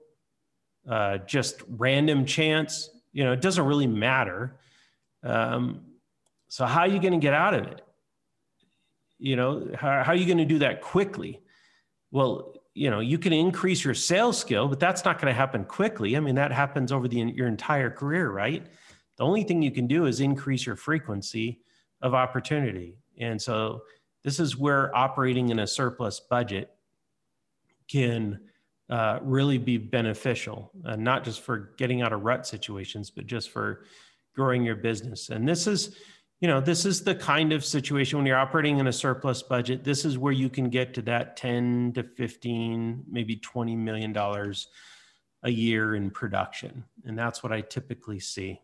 uh, 0.90 1.20
just 1.20 1.62
random 1.68 2.26
chance. 2.26 2.90
You 3.14 3.26
know, 3.26 3.34
it 3.34 3.42
doesn't 3.42 3.66
really 3.66 3.88
matter. 3.88 4.58
Um, 5.22 5.82
so 6.48 6.66
how 6.66 6.82
are 6.82 6.88
you 6.88 7.00
going 7.00 7.14
to 7.14 7.20
get 7.20 7.36
out 7.36 7.54
of 7.54 7.68
it? 7.68 7.82
You 9.20 9.36
know, 9.36 9.70
how, 9.76 10.04
how 10.04 10.14
are 10.14 10.16
you 10.16 10.26
going 10.26 10.40
to 10.40 10.46
do 10.46 10.60
that 10.60 10.82
quickly? 10.82 11.40
Well, 12.10 12.61
you 12.73 12.89
know, 12.89 12.99
you 12.99 13.17
can 13.17 13.34
increase 13.34 13.84
your 13.84 13.93
sales 13.93 14.38
skill, 14.38 14.67
but 14.67 14.79
that's 14.79 15.03
not 15.03 15.19
going 15.19 15.31
to 15.31 15.38
happen 15.38 15.65
quickly. 15.65 16.15
I 16.15 16.19
mean, 16.19 16.36
that 16.36 16.51
happens 16.51 16.91
over 16.91 17.07
the 17.07 17.17
your 17.17 17.47
entire 17.47 17.89
career, 17.89 18.31
right? 18.31 18.65
The 19.17 19.25
only 19.25 19.43
thing 19.43 19.62
you 19.62 19.71
can 19.71 19.88
do 19.88 20.05
is 20.05 20.19
increase 20.19 20.65
your 20.65 20.75
frequency 20.75 21.60
of 22.01 22.13
opportunity. 22.13 22.95
And 23.19 23.41
so 23.41 23.81
this 24.23 24.39
is 24.39 24.57
where 24.57 24.95
operating 24.95 25.49
in 25.49 25.60
a 25.60 25.67
surplus 25.67 26.19
budget 26.19 26.71
can 27.89 28.39
uh, 28.89 29.19
really 29.21 29.57
be 29.57 29.77
beneficial, 29.77 30.71
uh, 30.86 30.95
not 30.95 31.23
just 31.23 31.41
for 31.41 31.73
getting 31.77 32.01
out 32.01 32.13
of 32.13 32.23
rut 32.23 32.47
situations, 32.47 33.10
but 33.10 33.25
just 33.25 33.49
for 33.49 33.86
growing 34.36 34.63
your 34.63 34.75
business. 34.75 35.29
And 35.29 35.47
this 35.47 35.67
is, 35.67 35.95
you 36.41 36.47
know, 36.47 36.60
this 36.60 36.86
is 36.86 37.04
the 37.04 37.13
kind 37.15 37.54
of 37.54 37.63
situation 37.63 38.17
when 38.17 38.25
you're 38.25 38.38
operating 38.38 38.80
in 38.80 38.88
a 38.88 38.93
surplus 38.93 39.43
budget. 39.43 39.84
This 39.84 40.04
is 40.04 40.17
where 40.17 40.34
you 40.34 40.49
can 40.49 40.69
get 40.69 40.93
to 40.95 41.01
that 41.04 41.38
10 41.38 41.93
to 41.93 42.04
15, 42.04 43.04
maybe 43.10 43.36
20 43.38 43.75
million 43.75 44.12
dollars 44.12 44.67
a 45.43 45.51
year 45.51 45.95
in 45.95 46.10
production. 46.10 46.84
And 47.06 47.17
that's 47.17 47.43
what 47.43 47.51
I 47.51 47.62
typically 47.62 48.19
see. 48.19 48.60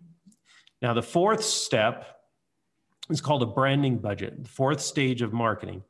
Now, 0.81 0.93
the 0.93 1.03
fourth 1.03 1.43
step 1.43 2.19
is 3.09 3.21
called 3.21 3.43
a 3.43 3.47
branding 3.47 3.97
budget, 3.97 4.43
the 4.43 4.49
fourth 4.49 4.81
stage 4.81 5.21
of 5.21 5.31
marketing. 5.31 5.83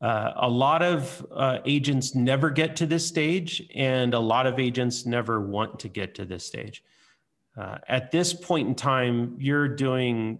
Uh, 0.00 0.32
a 0.36 0.48
lot 0.48 0.82
of 0.82 1.26
uh, 1.30 1.58
agents 1.66 2.14
never 2.14 2.48
get 2.48 2.76
to 2.76 2.86
this 2.86 3.06
stage, 3.06 3.62
and 3.74 4.14
a 4.14 4.18
lot 4.18 4.46
of 4.46 4.58
agents 4.58 5.04
never 5.04 5.40
want 5.40 5.78
to 5.80 5.88
get 5.88 6.14
to 6.14 6.24
this 6.24 6.44
stage. 6.44 6.82
Uh, 7.56 7.76
at 7.88 8.10
this 8.10 8.32
point 8.32 8.68
in 8.68 8.74
time, 8.74 9.36
you're 9.38 9.68
doing, 9.68 10.38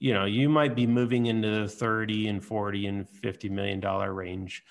you 0.00 0.12
know, 0.12 0.24
you 0.24 0.48
might 0.48 0.74
be 0.74 0.86
moving 0.86 1.26
into 1.26 1.60
the 1.60 1.68
30 1.68 2.28
and 2.28 2.44
40 2.44 2.86
and 2.86 3.08
50 3.08 3.48
million 3.48 3.78
dollar 3.78 4.12
range, 4.12 4.64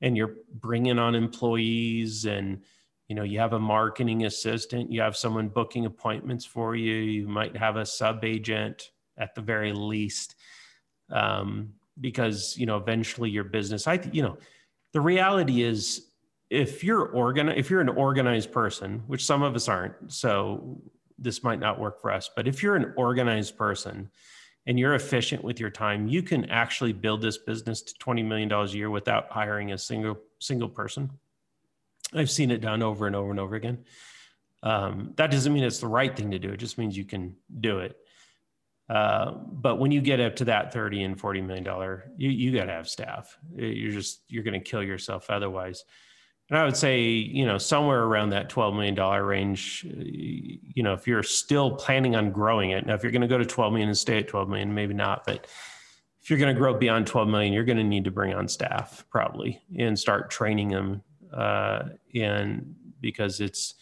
and 0.00 0.16
you're 0.16 0.36
bringing 0.54 0.98
on 0.98 1.14
employees, 1.14 2.24
and 2.24 2.62
you 3.08 3.14
know, 3.14 3.24
you 3.24 3.38
have 3.38 3.52
a 3.52 3.58
marketing 3.58 4.24
assistant, 4.24 4.90
you 4.90 5.02
have 5.02 5.16
someone 5.16 5.48
booking 5.48 5.84
appointments 5.84 6.44
for 6.46 6.74
you, 6.74 6.94
you 6.94 7.28
might 7.28 7.56
have 7.56 7.76
a 7.76 7.84
sub 7.84 8.24
agent 8.24 8.90
at 9.18 9.34
the 9.34 9.42
very 9.42 9.72
least. 9.72 10.36
Um, 11.10 11.74
because 12.00 12.56
you 12.56 12.66
know 12.66 12.76
eventually 12.76 13.30
your 13.30 13.44
business 13.44 13.86
i 13.86 14.00
you 14.12 14.22
know 14.22 14.36
the 14.92 15.00
reality 15.00 15.62
is 15.62 16.06
if 16.50 16.82
you're 16.82 17.06
organ 17.06 17.48
if 17.48 17.70
you're 17.70 17.80
an 17.80 17.88
organized 17.88 18.52
person 18.52 19.02
which 19.06 19.24
some 19.24 19.42
of 19.42 19.54
us 19.54 19.68
aren't 19.68 19.94
so 20.10 20.80
this 21.18 21.42
might 21.42 21.58
not 21.58 21.78
work 21.78 22.00
for 22.00 22.12
us 22.12 22.30
but 22.34 22.46
if 22.46 22.62
you're 22.62 22.76
an 22.76 22.92
organized 22.96 23.56
person 23.56 24.10
and 24.68 24.78
you're 24.78 24.94
efficient 24.94 25.42
with 25.42 25.58
your 25.58 25.70
time, 25.70 26.06
you 26.06 26.22
can 26.22 26.44
actually 26.50 26.92
build 26.92 27.22
this 27.22 27.38
business 27.38 27.80
to 27.80 27.94
$20 27.94 28.22
million 28.24 28.52
a 28.52 28.66
year 28.66 28.90
without 28.90 29.30
hiring 29.30 29.72
a 29.72 29.78
single 29.78 30.18
single 30.38 30.68
person. 30.68 31.10
I've 32.14 32.30
seen 32.30 32.50
it 32.50 32.60
done 32.60 32.82
over 32.82 33.06
and 33.06 33.16
over 33.16 33.30
and 33.30 33.40
over 33.40 33.56
again. 33.56 33.84
Um, 34.62 35.14
that 35.16 35.30
doesn't 35.30 35.52
mean 35.52 35.64
it's 35.64 35.78
the 35.78 35.88
right 35.88 36.14
thing 36.14 36.30
to 36.32 36.38
do. 36.38 36.50
It 36.50 36.58
just 36.58 36.76
means 36.76 36.96
you 36.96 37.06
can 37.06 37.34
do 37.60 37.78
it. 37.78 37.96
Uh, 38.90 39.32
but 39.32 39.76
when 39.76 39.90
you 39.90 40.00
get 40.02 40.20
up 40.20 40.36
to 40.36 40.44
that 40.46 40.72
30 40.72 41.02
and 41.02 41.20
40 41.20 41.40
million 41.42 41.64
dollar, 41.64 42.10
you, 42.16 42.28
you 42.28 42.52
got 42.52 42.66
to 42.66 42.72
have 42.72 42.88
staff. 42.88 43.36
You're 43.54 43.92
just, 43.92 44.22
you're 44.28 44.44
going 44.44 44.60
to 44.60 44.70
kill 44.70 44.82
yourself 44.82 45.30
otherwise. 45.30 45.84
And 46.50 46.58
I 46.58 46.64
would 46.64 46.76
say, 46.76 47.02
you 47.02 47.44
know, 47.44 47.58
somewhere 47.58 48.04
around 48.04 48.30
that 48.30 48.48
$12 48.48 48.74
million 48.74 49.24
range, 49.24 49.84
you 49.84 50.82
know, 50.82 50.94
if 50.94 51.06
you're 51.06 51.22
still 51.22 51.72
planning 51.72 52.16
on 52.16 52.30
growing 52.30 52.70
it. 52.70 52.86
Now, 52.86 52.94
if 52.94 53.02
you're 53.02 53.12
going 53.12 53.22
to 53.22 53.28
go 53.28 53.36
to 53.36 53.44
12 53.44 53.72
million 53.72 53.88
and 53.88 53.98
stay 53.98 54.18
at 54.18 54.28
12 54.28 54.48
million, 54.48 54.74
maybe 54.74 54.94
not, 54.94 55.24
but 55.26 55.46
if 56.22 56.30
you're 56.30 56.38
going 56.38 56.54
to 56.54 56.58
grow 56.58 56.72
beyond 56.74 57.06
12 57.06 57.28
million, 57.28 57.52
you're 57.52 57.64
going 57.64 57.76
to 57.78 57.84
need 57.84 58.04
to 58.04 58.10
bring 58.10 58.32
on 58.32 58.48
staff 58.48 59.04
probably 59.10 59.60
and 59.78 59.98
start 59.98 60.30
training 60.30 60.68
them. 60.68 61.02
Uh, 61.32 61.84
and 62.14 62.74
because 63.00 63.40
it's, 63.40 63.74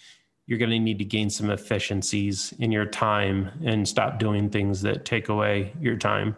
you're 0.46 0.58
going 0.58 0.70
to 0.70 0.78
need 0.78 0.98
to 0.98 1.04
gain 1.04 1.30
some 1.30 1.50
efficiencies 1.50 2.52
in 2.58 2.72
your 2.72 2.86
time 2.86 3.50
and 3.64 3.86
stop 3.86 4.18
doing 4.18 4.50
things 4.50 4.82
that 4.82 5.04
take 5.04 5.28
away 5.28 5.72
your 5.80 5.96
time. 5.96 6.36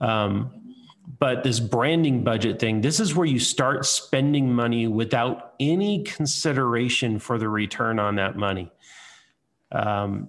Um, 0.00 0.61
but 1.06 1.42
this 1.42 1.60
branding 1.60 2.22
budget 2.24 2.58
thing, 2.58 2.80
this 2.80 3.00
is 3.00 3.14
where 3.14 3.26
you 3.26 3.38
start 3.38 3.84
spending 3.86 4.52
money 4.52 4.86
without 4.86 5.54
any 5.58 6.02
consideration 6.04 7.18
for 7.18 7.38
the 7.38 7.48
return 7.48 7.98
on 7.98 8.16
that 8.16 8.36
money. 8.36 8.70
Um, 9.72 10.28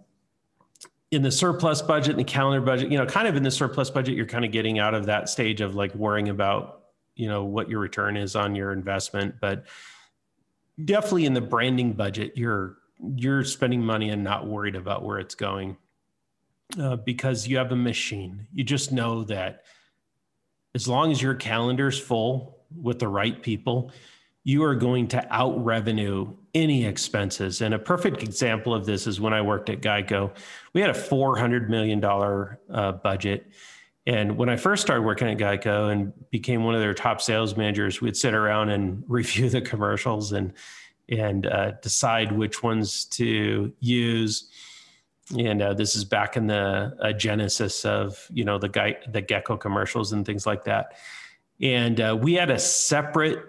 in 1.12 1.22
the 1.22 1.32
surplus 1.32 1.82
budget 1.82 2.12
and 2.12 2.20
the 2.20 2.24
calendar 2.24 2.66
budget, 2.66 2.92
you 2.92 2.98
know, 2.98 3.06
kind 3.06 3.28
of 3.28 3.36
in 3.36 3.44
the 3.44 3.52
surplus 3.52 3.92
budget, 3.92 4.16
you're 4.16 4.26
kind 4.26 4.46
of 4.46 4.52
getting 4.52 4.80
out 4.80 4.96
of 4.96 5.06
that 5.06 5.30
stage 5.30 5.62
of 5.62 5.76
like 5.76 5.94
worrying 5.94 6.30
about, 6.30 6.86
you 7.16 7.28
know, 7.28 7.44
what 7.44 7.70
your 7.70 7.80
return 7.80 8.18
is 8.18 8.36
on 8.36 8.56
your 8.56 8.72
investment. 8.72 9.36
But 9.40 9.66
definitely 10.84 11.26
in 11.26 11.34
the 11.34 11.42
branding 11.42 11.94
budget, 11.94 12.34
you're 12.36 12.78
you're 13.16 13.44
spending 13.44 13.82
money 13.82 14.10
and 14.10 14.24
not 14.24 14.48
worried 14.48 14.76
about 14.76 15.04
where 15.04 15.20
it's 15.20 15.36
going 15.36 15.78
uh, 16.80 16.96
because 16.96 17.48
you 17.48 17.58
have 17.58 17.72
a 17.72 17.76
machine. 17.76 18.48
You 18.54 18.64
just 18.64 18.92
know 18.92 19.24
that 19.26 19.64
as 20.76 20.88
long 20.88 21.12
as 21.12 21.22
your 21.22 21.36
calendar's 21.36 22.00
full 22.00 22.58
with 22.82 23.00
the 23.00 23.08
right 23.08 23.42
people, 23.42 23.92
you 24.44 24.64
are 24.64 24.76
going 24.76 25.08
to 25.10 25.34
out 25.34 25.64
revenue 25.64 26.34
any 26.54 26.86
expenses. 26.86 27.62
And 27.62 27.74
a 27.74 27.80
perfect 27.80 28.24
example 28.24 28.74
of 28.74 28.86
this 28.86 29.08
is 29.08 29.22
when 29.22 29.34
I 29.34 29.42
worked 29.42 29.70
at 29.70 29.82
Geico. 29.82 30.36
We 30.74 30.82
had 30.82 30.90
a 30.90 30.94
$400 30.94 31.70
million 31.70 32.04
uh, 32.04 32.92
budget. 32.94 33.52
And 34.06 34.38
when 34.38 34.50
I 34.50 34.58
first 34.58 34.82
started 34.82 35.04
working 35.04 35.30
at 35.30 35.38
Geico 35.38 35.92
and 35.92 36.12
became 36.30 36.64
one 36.64 36.76
of 36.76 36.82
their 36.82 36.94
top 36.94 37.22
sales 37.22 37.56
managers, 37.56 38.02
we'd 38.02 38.18
sit 38.18 38.34
around 38.34 38.70
and 38.70 39.04
review 39.08 39.50
the 39.50 39.62
commercials 39.62 40.32
and 40.34 40.54
and 41.10 41.48
uh, 41.48 41.72
decide 41.82 42.32
which 42.32 42.64
ones 42.64 43.04
to 43.06 43.74
use. 43.82 44.50
And 45.32 45.62
uh, 45.62 45.74
this 45.74 45.96
is 45.96 46.04
back 46.04 46.36
in 46.36 46.48
the 46.48 46.96
uh, 47.02 47.14
genesis 47.14 47.86
of 47.86 48.28
you 48.32 48.44
know 48.44 48.58
the 48.58 48.70
guy 48.70 48.98
the 49.08 49.22
gecko 49.22 49.58
commercials 49.58 50.12
and 50.12 50.26
things 50.26 50.46
like 50.46 50.66
that. 50.66 50.98
And 51.62 52.02
uh, 52.02 52.18
we 52.20 52.34
had 52.34 52.52
a 52.52 52.60
separate 52.60 53.40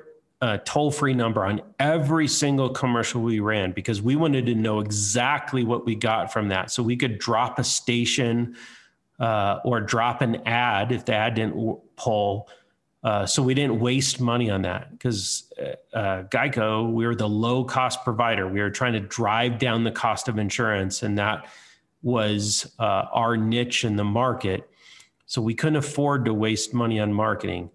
uh, 0.41 0.59
toll 0.65 0.91
free 0.91 1.15
number 1.15 1.45
on 1.45 1.61
every 1.81 2.29
single 2.29 2.69
commercial 2.71 3.23
we 3.23 3.41
ran 3.41 3.73
because 3.73 4.01
we 4.01 4.15
wanted 4.15 4.47
to 4.47 4.55
know 4.55 4.81
exactly 4.81 5.65
what 5.65 5.85
we 5.85 5.97
got 5.97 6.33
from 6.33 6.49
that, 6.49 6.71
so 6.71 6.83
we 6.83 6.97
could 6.97 7.19
drop 7.19 7.59
a 7.59 7.65
station 7.65 8.55
uh, 9.19 9.59
or 9.65 9.81
drop 9.81 10.23
an 10.23 10.37
ad 10.47 10.93
if 10.93 11.05
the 11.05 11.15
ad 11.15 11.35
didn't 11.35 11.79
pull 11.97 12.49
uh, 13.03 13.27
so 13.27 13.43
we 13.43 13.53
didn't 13.53 13.79
waste 13.81 14.19
money 14.19 14.49
on 14.49 14.63
that 14.63 14.91
because 14.93 15.53
Geico, 15.95 16.91
we 16.91 17.07
were 17.07 17.15
the 17.15 17.29
low 17.29 17.63
cost 17.63 18.03
provider. 18.03 18.49
We 18.49 18.61
were 18.61 18.71
trying 18.71 18.95
to 18.95 19.01
drive 19.01 19.59
down 19.59 19.85
the 19.85 19.91
cost 19.91 20.27
of 20.27 20.39
insurance, 20.39 21.03
and 21.03 21.19
that 21.19 21.47
was 22.05 22.73
uh, 22.79 23.07
our 23.13 23.37
niche 23.37 23.85
in 23.85 23.97
the 23.97 24.05
market. 24.05 24.69
So 25.27 25.41
we 25.41 25.55
couldn't 25.55 25.77
afford 25.77 26.27
to 26.27 26.35
waste 26.35 26.75
money 26.75 27.01
on 27.01 27.13
marketing. 27.13 27.71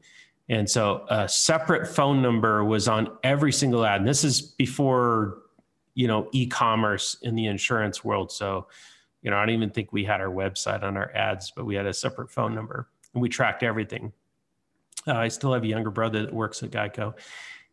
And 0.49 0.69
so 0.69 1.05
a 1.09 1.27
separate 1.27 1.87
phone 1.87 2.21
number 2.21 2.63
was 2.63 2.87
on 2.87 3.17
every 3.23 3.51
single 3.51 3.85
ad. 3.85 3.99
And 3.99 4.07
this 4.07 4.23
is 4.23 4.41
before, 4.41 5.39
you 5.95 6.07
know, 6.07 6.29
e-commerce 6.31 7.17
in 7.23 7.35
the 7.35 7.47
insurance 7.47 8.03
world. 8.05 8.31
So, 8.31 8.67
you 9.23 9.31
know, 9.31 9.37
I 9.37 9.45
don't 9.45 9.55
even 9.55 9.71
think 9.71 9.91
we 9.91 10.05
had 10.05 10.21
our 10.21 10.29
website 10.29 10.83
on 10.83 10.95
our 10.95 11.11
ads, 11.15 11.51
but 11.51 11.65
we 11.65 11.75
had 11.75 11.87
a 11.87 11.93
separate 11.93 12.31
phone 12.31 12.53
number 12.53 12.87
and 13.13 13.21
we 13.21 13.29
tracked 13.29 13.63
everything. 13.63 14.13
Uh, 15.07 15.15
I 15.15 15.27
still 15.27 15.53
have 15.53 15.63
a 15.63 15.67
younger 15.67 15.91
brother 15.91 16.21
that 16.21 16.33
works 16.33 16.61
at 16.61 16.69
Geico. 16.69 17.15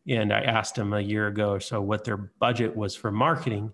And 0.08 0.32
I 0.32 0.40
asked 0.40 0.78
him 0.78 0.92
a 0.94 1.00
year 1.00 1.26
ago 1.26 1.50
or 1.50 1.60
so 1.60 1.82
what 1.82 2.04
their 2.04 2.16
budget 2.16 2.74
was 2.74 2.94
for 2.94 3.10
marketing. 3.10 3.72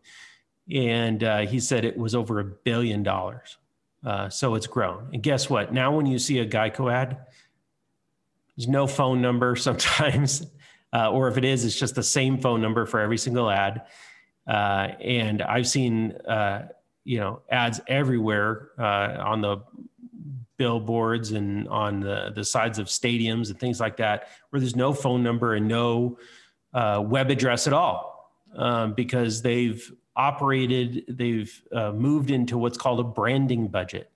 And 0.72 1.22
uh, 1.22 1.38
he 1.40 1.60
said 1.60 1.84
it 1.84 1.96
was 1.96 2.14
over 2.14 2.40
a 2.40 2.44
billion 2.44 3.02
dollars. 3.02 3.58
Uh, 4.04 4.28
so 4.28 4.54
it's 4.54 4.66
grown. 4.66 5.08
And 5.12 5.22
guess 5.22 5.48
what? 5.48 5.72
Now, 5.72 5.94
when 5.94 6.06
you 6.06 6.18
see 6.18 6.38
a 6.38 6.46
Geico 6.46 6.92
ad, 6.92 7.18
there's 8.56 8.68
no 8.68 8.86
phone 8.86 9.20
number 9.20 9.54
sometimes. 9.68 10.46
Uh, 10.92 11.10
or 11.10 11.28
if 11.28 11.38
it 11.38 11.44
is, 11.44 11.64
it's 11.64 11.78
just 11.78 11.94
the 11.94 12.02
same 12.02 12.38
phone 12.38 12.60
number 12.60 12.84
for 12.86 13.00
every 13.00 13.18
single 13.18 13.50
ad. 13.50 13.82
Uh, 14.46 14.88
and 15.00 15.40
I've 15.42 15.68
seen, 15.68 16.12
uh, 16.28 16.68
you 17.04 17.18
know, 17.18 17.42
ads 17.50 17.80
everywhere 17.86 18.70
on 18.78 19.40
the 19.40 19.62
billboards 20.62 21.32
and 21.32 21.66
on 21.68 21.98
the, 22.00 22.30
the 22.34 22.44
sides 22.44 22.78
of 22.78 22.86
stadiums 22.86 23.50
and 23.50 23.58
things 23.58 23.80
like 23.80 23.96
that, 23.96 24.28
where 24.50 24.60
there's 24.60 24.76
no 24.76 24.92
phone 24.92 25.22
number 25.22 25.54
and 25.54 25.66
no 25.66 26.18
uh, 26.72 27.02
web 27.04 27.30
address 27.30 27.66
at 27.66 27.72
all, 27.72 28.32
um, 28.56 28.94
because 28.94 29.42
they've 29.42 29.92
operated, 30.16 31.04
they've 31.08 31.62
uh, 31.72 31.92
moved 31.92 32.30
into 32.30 32.58
what's 32.58 32.78
called 32.78 33.00
a 33.00 33.04
branding 33.04 33.68
budget, 33.68 34.10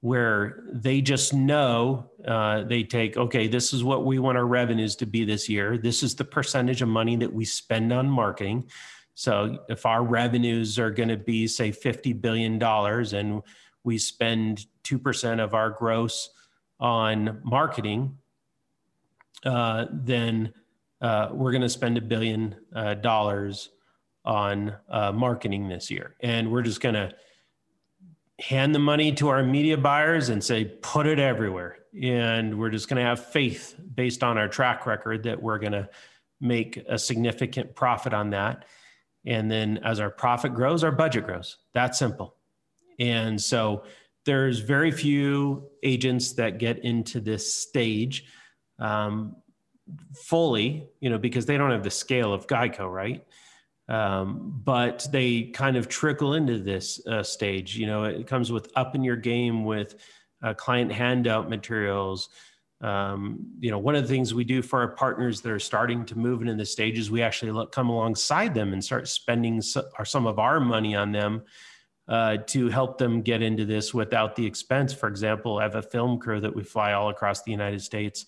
where 0.00 0.64
they 0.72 1.00
just 1.00 1.34
know 1.34 2.10
uh, 2.26 2.62
they 2.64 2.82
take, 2.82 3.16
okay, 3.16 3.48
this 3.48 3.72
is 3.72 3.84
what 3.84 4.04
we 4.04 4.18
want 4.18 4.38
our 4.38 4.46
revenues 4.46 4.96
to 4.96 5.06
be 5.06 5.24
this 5.24 5.48
year. 5.48 5.78
This 5.78 6.02
is 6.02 6.14
the 6.14 6.24
percentage 6.24 6.82
of 6.82 6.88
money 6.88 7.16
that 7.16 7.32
we 7.32 7.44
spend 7.44 7.92
on 7.92 8.08
marketing. 8.08 8.68
So 9.14 9.64
if 9.68 9.86
our 9.86 10.04
revenues 10.04 10.78
are 10.78 10.90
going 10.90 11.08
to 11.08 11.16
be, 11.16 11.46
say, 11.46 11.72
$50 11.72 12.20
billion 12.20 12.62
and 12.62 13.42
we 13.82 13.98
spend 13.98 14.66
2% 14.84 15.42
of 15.42 15.54
our 15.54 15.70
gross 15.70 16.30
on 16.78 17.40
marketing, 17.42 18.18
uh, 19.44 19.86
then 19.90 20.52
uh, 21.00 21.28
we're 21.32 21.52
going 21.52 21.62
to 21.62 21.68
spend 21.68 21.96
a 21.96 22.02
billion 22.02 22.56
uh, 22.74 22.94
dollars 22.94 23.70
on 24.26 24.74
uh, 24.90 25.12
marketing 25.12 25.68
this 25.68 25.90
year. 25.90 26.16
And 26.20 26.50
we're 26.50 26.62
just 26.62 26.80
going 26.80 26.96
to 26.96 27.12
hand 28.40 28.74
the 28.74 28.78
money 28.78 29.12
to 29.12 29.28
our 29.28 29.42
media 29.42 29.78
buyers 29.78 30.28
and 30.28 30.42
say, 30.42 30.64
put 30.82 31.06
it 31.06 31.18
everywhere. 31.18 31.78
And 32.02 32.58
we're 32.58 32.70
just 32.70 32.88
going 32.88 32.98
to 32.98 33.02
have 33.02 33.24
faith 33.24 33.74
based 33.94 34.22
on 34.22 34.36
our 34.36 34.48
track 34.48 34.84
record 34.84 35.22
that 35.22 35.42
we're 35.42 35.58
going 35.58 35.72
to 35.72 35.88
make 36.40 36.84
a 36.88 36.98
significant 36.98 37.74
profit 37.74 38.12
on 38.12 38.30
that. 38.30 38.66
And 39.24 39.50
then 39.50 39.78
as 39.78 40.00
our 40.00 40.10
profit 40.10 40.54
grows, 40.54 40.84
our 40.84 40.92
budget 40.92 41.24
grows. 41.24 41.56
That 41.72 41.96
simple. 41.96 42.36
And 42.98 43.40
so 43.40 43.84
there's 44.24 44.58
very 44.58 44.90
few 44.90 45.68
agents 45.82 46.32
that 46.34 46.58
get 46.58 46.84
into 46.84 47.20
this 47.20 47.54
stage 47.54 48.26
um, 48.78 49.36
fully, 50.14 50.88
you 51.00 51.08
know, 51.08 51.18
because 51.18 51.46
they 51.46 51.56
don't 51.56 51.70
have 51.70 51.84
the 51.84 51.90
scale 51.90 52.34
of 52.34 52.46
Geico, 52.46 52.92
right? 52.92 53.24
Um, 53.88 54.60
but 54.64 55.06
they 55.12 55.44
kind 55.44 55.76
of 55.76 55.88
trickle 55.88 56.34
into 56.34 56.58
this 56.58 57.04
uh, 57.06 57.22
stage. 57.22 57.76
You 57.76 57.86
know, 57.86 58.04
it 58.04 58.26
comes 58.26 58.50
with 58.50 58.70
up 58.74 58.94
in 58.94 59.04
your 59.04 59.16
game 59.16 59.64
with 59.64 59.94
uh, 60.42 60.54
client 60.54 60.92
handout 60.92 61.48
materials. 61.48 62.28
Um, 62.80 63.46
you 63.58 63.70
know, 63.70 63.78
one 63.78 63.94
of 63.94 64.02
the 64.02 64.08
things 64.08 64.34
we 64.34 64.44
do 64.44 64.60
for 64.60 64.80
our 64.80 64.88
partners 64.88 65.40
that 65.40 65.50
are 65.50 65.58
starting 65.58 66.04
to 66.06 66.18
move 66.18 66.42
into 66.42 66.54
the 66.54 66.66
stages, 66.66 67.10
we 67.10 67.22
actually 67.22 67.52
look, 67.52 67.72
come 67.72 67.88
alongside 67.88 68.54
them 68.54 68.72
and 68.72 68.84
start 68.84 69.08
spending 69.08 69.62
so, 69.62 69.84
some 70.04 70.26
of 70.26 70.38
our 70.38 70.60
money 70.60 70.94
on 70.94 71.12
them 71.12 71.42
uh, 72.08 72.36
to 72.48 72.68
help 72.68 72.98
them 72.98 73.22
get 73.22 73.40
into 73.40 73.64
this 73.64 73.94
without 73.94 74.36
the 74.36 74.44
expense. 74.44 74.92
For 74.92 75.08
example, 75.08 75.58
I 75.58 75.62
have 75.62 75.74
a 75.74 75.82
film 75.82 76.18
crew 76.18 76.40
that 76.40 76.54
we 76.54 76.62
fly 76.62 76.92
all 76.92 77.08
across 77.08 77.42
the 77.42 77.50
United 77.50 77.82
States. 77.82 78.26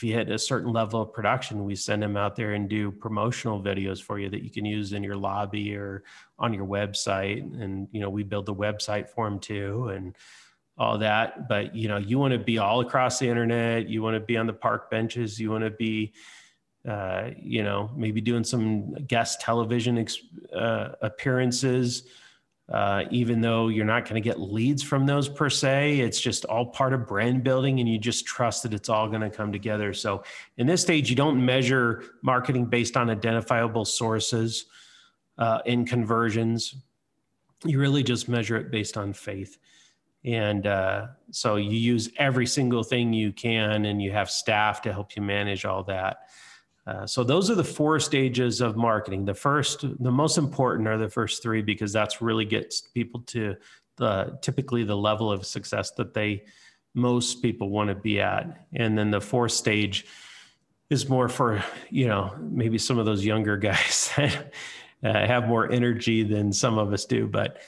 If 0.00 0.04
you 0.04 0.14
hit 0.14 0.30
a 0.30 0.38
certain 0.38 0.72
level 0.72 1.02
of 1.02 1.12
production, 1.12 1.66
we 1.66 1.76
send 1.76 2.02
them 2.02 2.16
out 2.16 2.34
there 2.34 2.54
and 2.54 2.70
do 2.70 2.90
promotional 2.90 3.60
videos 3.60 4.02
for 4.02 4.18
you 4.18 4.30
that 4.30 4.42
you 4.42 4.48
can 4.48 4.64
use 4.64 4.94
in 4.94 5.04
your 5.04 5.14
lobby 5.14 5.76
or 5.76 6.04
on 6.38 6.54
your 6.54 6.64
website. 6.64 7.42
And 7.62 7.86
you 7.92 8.00
know, 8.00 8.08
we 8.08 8.22
build 8.22 8.46
the 8.46 8.54
website 8.54 9.10
for 9.10 9.28
them 9.28 9.38
too, 9.38 9.88
and 9.88 10.16
all 10.78 10.96
that. 10.96 11.50
But 11.50 11.76
you 11.76 11.86
know, 11.86 11.98
you 11.98 12.18
want 12.18 12.32
to 12.32 12.38
be 12.38 12.56
all 12.56 12.80
across 12.80 13.18
the 13.18 13.28
internet. 13.28 13.90
You 13.90 14.02
want 14.02 14.14
to 14.14 14.20
be 14.20 14.38
on 14.38 14.46
the 14.46 14.54
park 14.54 14.90
benches. 14.90 15.38
You 15.38 15.50
want 15.50 15.64
to 15.64 15.70
be 15.70 16.14
uh, 16.88 17.32
you 17.36 17.62
know, 17.62 17.90
maybe 17.94 18.22
doing 18.22 18.42
some 18.42 18.94
guest 19.06 19.42
television 19.42 20.06
uh, 20.56 20.92
appearances 21.02 22.04
Uh, 22.70 23.04
even 23.10 23.40
though 23.40 23.66
you're 23.66 23.84
not 23.84 24.04
going 24.04 24.14
to 24.14 24.20
get 24.20 24.38
leads 24.38 24.80
from 24.80 25.04
those 25.04 25.28
per 25.28 25.50
se, 25.50 25.98
it's 25.98 26.20
just 26.20 26.44
all 26.44 26.64
part 26.64 26.92
of 26.92 27.04
brand 27.04 27.42
building 27.42 27.80
and 27.80 27.88
you 27.88 27.98
just 27.98 28.24
trust 28.26 28.62
that 28.62 28.72
it's 28.72 28.88
all 28.88 29.08
going 29.08 29.20
to 29.20 29.30
come 29.30 29.50
together. 29.50 29.92
So, 29.92 30.22
in 30.56 30.68
this 30.68 30.80
stage, 30.80 31.10
you 31.10 31.16
don't 31.16 31.44
measure 31.44 32.04
marketing 32.22 32.66
based 32.66 32.96
on 32.96 33.10
identifiable 33.10 33.84
sources 33.84 34.66
uh, 35.36 35.58
in 35.66 35.84
conversions. 35.84 36.76
You 37.64 37.80
really 37.80 38.04
just 38.04 38.28
measure 38.28 38.56
it 38.56 38.70
based 38.70 38.96
on 38.96 39.12
faith. 39.14 39.58
And 40.24 40.66
uh, 40.66 41.08
so 41.30 41.56
you 41.56 41.78
use 41.78 42.10
every 42.18 42.46
single 42.46 42.82
thing 42.82 43.12
you 43.12 43.32
can, 43.32 43.86
and 43.86 44.02
you 44.02 44.12
have 44.12 44.30
staff 44.30 44.82
to 44.82 44.92
help 44.92 45.16
you 45.16 45.22
manage 45.22 45.64
all 45.64 45.82
that. 45.84 46.28
Uh, 46.90 47.06
so 47.06 47.22
those 47.22 47.48
are 47.50 47.54
the 47.54 47.62
four 47.62 48.00
stages 48.00 48.60
of 48.60 48.76
marketing. 48.76 49.24
The 49.24 49.34
first, 49.34 49.84
the 50.02 50.10
most 50.10 50.38
important 50.38 50.88
are 50.88 50.98
the 50.98 51.08
first 51.08 51.40
three 51.40 51.62
because 51.62 51.92
that's 51.92 52.20
really 52.20 52.44
gets 52.44 52.80
people 52.80 53.20
to 53.28 53.54
the 53.96 54.36
typically 54.42 54.82
the 54.82 54.96
level 54.96 55.30
of 55.30 55.46
success 55.46 55.92
that 55.92 56.14
they 56.14 56.42
most 56.94 57.42
people 57.42 57.68
want 57.68 57.90
to 57.90 57.94
be 57.94 58.20
at. 58.20 58.66
And 58.72 58.98
then 58.98 59.12
the 59.12 59.20
fourth 59.20 59.52
stage 59.52 60.06
is 60.88 61.08
more 61.08 61.28
for 61.28 61.62
you 61.90 62.08
know 62.08 62.34
maybe 62.40 62.76
some 62.76 62.98
of 62.98 63.06
those 63.06 63.24
younger 63.24 63.56
guys 63.68 64.10
that 64.16 64.52
uh, 65.04 65.12
have 65.12 65.46
more 65.46 65.70
energy 65.70 66.24
than 66.24 66.52
some 66.52 66.76
of 66.78 66.92
us 66.92 67.04
do, 67.04 67.26
but. 67.26 67.58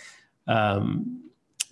Um, 0.48 1.18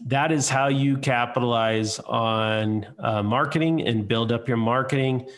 that 0.06 0.32
is 0.32 0.48
how 0.48 0.68
you 0.68 0.96
capitalize 0.96 1.98
on 1.98 2.86
uh, 3.00 3.22
marketing 3.22 3.86
and 3.86 4.08
build 4.08 4.32
up 4.32 4.48
your 4.48 4.56
marketing 4.56 5.28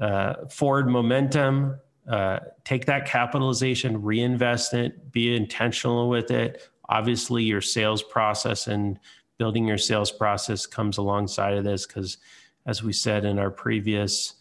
uh, 0.00 0.46
forward 0.46 0.88
momentum, 0.88 1.78
uh, 2.08 2.40
take 2.64 2.86
that 2.86 3.06
capitalization, 3.06 4.02
reinvest 4.02 4.74
it, 4.74 5.12
be 5.12 5.36
intentional 5.36 6.08
with 6.08 6.30
it. 6.30 6.68
Obviously, 6.88 7.44
your 7.44 7.60
sales 7.60 8.02
process 8.02 8.66
and 8.66 8.98
building 9.38 9.66
your 9.66 9.78
sales 9.78 10.10
process 10.10 10.66
comes 10.66 10.98
alongside 10.98 11.54
of 11.54 11.64
this 11.64 11.86
because, 11.86 12.18
as 12.66 12.82
we 12.82 12.92
said 12.92 13.24
in 13.24 13.38
our 13.38 13.50
previous 13.50 14.34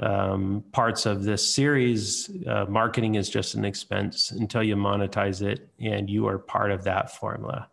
um, 0.00 0.64
parts 0.72 1.06
of 1.06 1.24
this 1.24 1.46
series, 1.54 2.30
uh, 2.46 2.66
marketing 2.68 3.14
is 3.14 3.28
just 3.28 3.54
an 3.54 3.64
expense 3.64 4.30
until 4.30 4.62
you 4.62 4.76
monetize 4.76 5.42
it, 5.42 5.68
and 5.80 6.10
you 6.10 6.26
are 6.26 6.38
part 6.38 6.70
of 6.70 6.84
that 6.84 7.16
formula. 7.16 7.68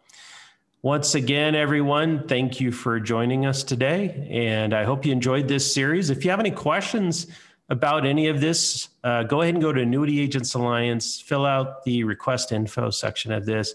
Once 0.86 1.16
again, 1.16 1.56
everyone, 1.56 2.28
thank 2.28 2.62
you 2.62 2.72
for 2.72 3.00
joining 3.00 3.48
us 3.48 3.64
today. 3.64 4.28
And 4.30 4.72
I 4.72 4.84
hope 4.84 5.04
you 5.04 5.12
enjoyed 5.12 5.48
this 5.48 5.74
series. 5.74 6.12
If 6.12 6.24
you 6.24 6.30
have 6.30 6.40
any 6.40 6.52
questions 6.52 7.26
about 7.70 8.06
any 8.06 8.28
of 8.28 8.40
this, 8.40 8.90
uh, 9.04 9.24
go 9.24 9.42
ahead 9.42 9.56
and 9.56 9.64
go 9.64 9.74
to 9.74 9.82
Annuity 9.82 10.22
Agents 10.22 10.54
Alliance, 10.54 11.20
fill 11.20 11.44
out 11.44 11.84
the 11.86 12.04
request 12.04 12.52
info 12.52 12.92
section 12.92 13.32
of 13.32 13.48
this. 13.48 13.74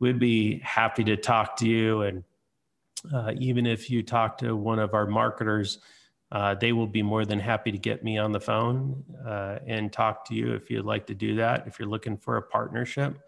We'd 0.00 0.18
be 0.18 0.58
happy 0.58 1.02
to 1.04 1.16
talk 1.16 1.56
to 1.56 1.66
you. 1.66 2.02
And 2.02 2.24
uh, 3.10 3.32
even 3.38 3.64
if 3.64 3.88
you 3.88 4.02
talk 4.02 4.36
to 4.40 4.54
one 4.54 4.80
of 4.80 4.92
our 4.92 5.06
marketers, 5.06 5.78
uh, 6.30 6.56
they 6.56 6.74
will 6.74 6.86
be 6.86 7.02
more 7.02 7.24
than 7.24 7.40
happy 7.40 7.72
to 7.72 7.78
get 7.78 8.04
me 8.04 8.18
on 8.18 8.32
the 8.32 8.40
phone 8.40 9.02
uh, 9.26 9.60
and 9.66 9.90
talk 9.90 10.26
to 10.26 10.34
you 10.34 10.52
if 10.52 10.68
you'd 10.70 10.84
like 10.84 11.06
to 11.06 11.14
do 11.14 11.36
that. 11.36 11.66
If 11.66 11.78
you're 11.78 11.88
looking 11.88 12.18
for 12.18 12.36
a 12.36 12.42
partnership, 12.42 13.18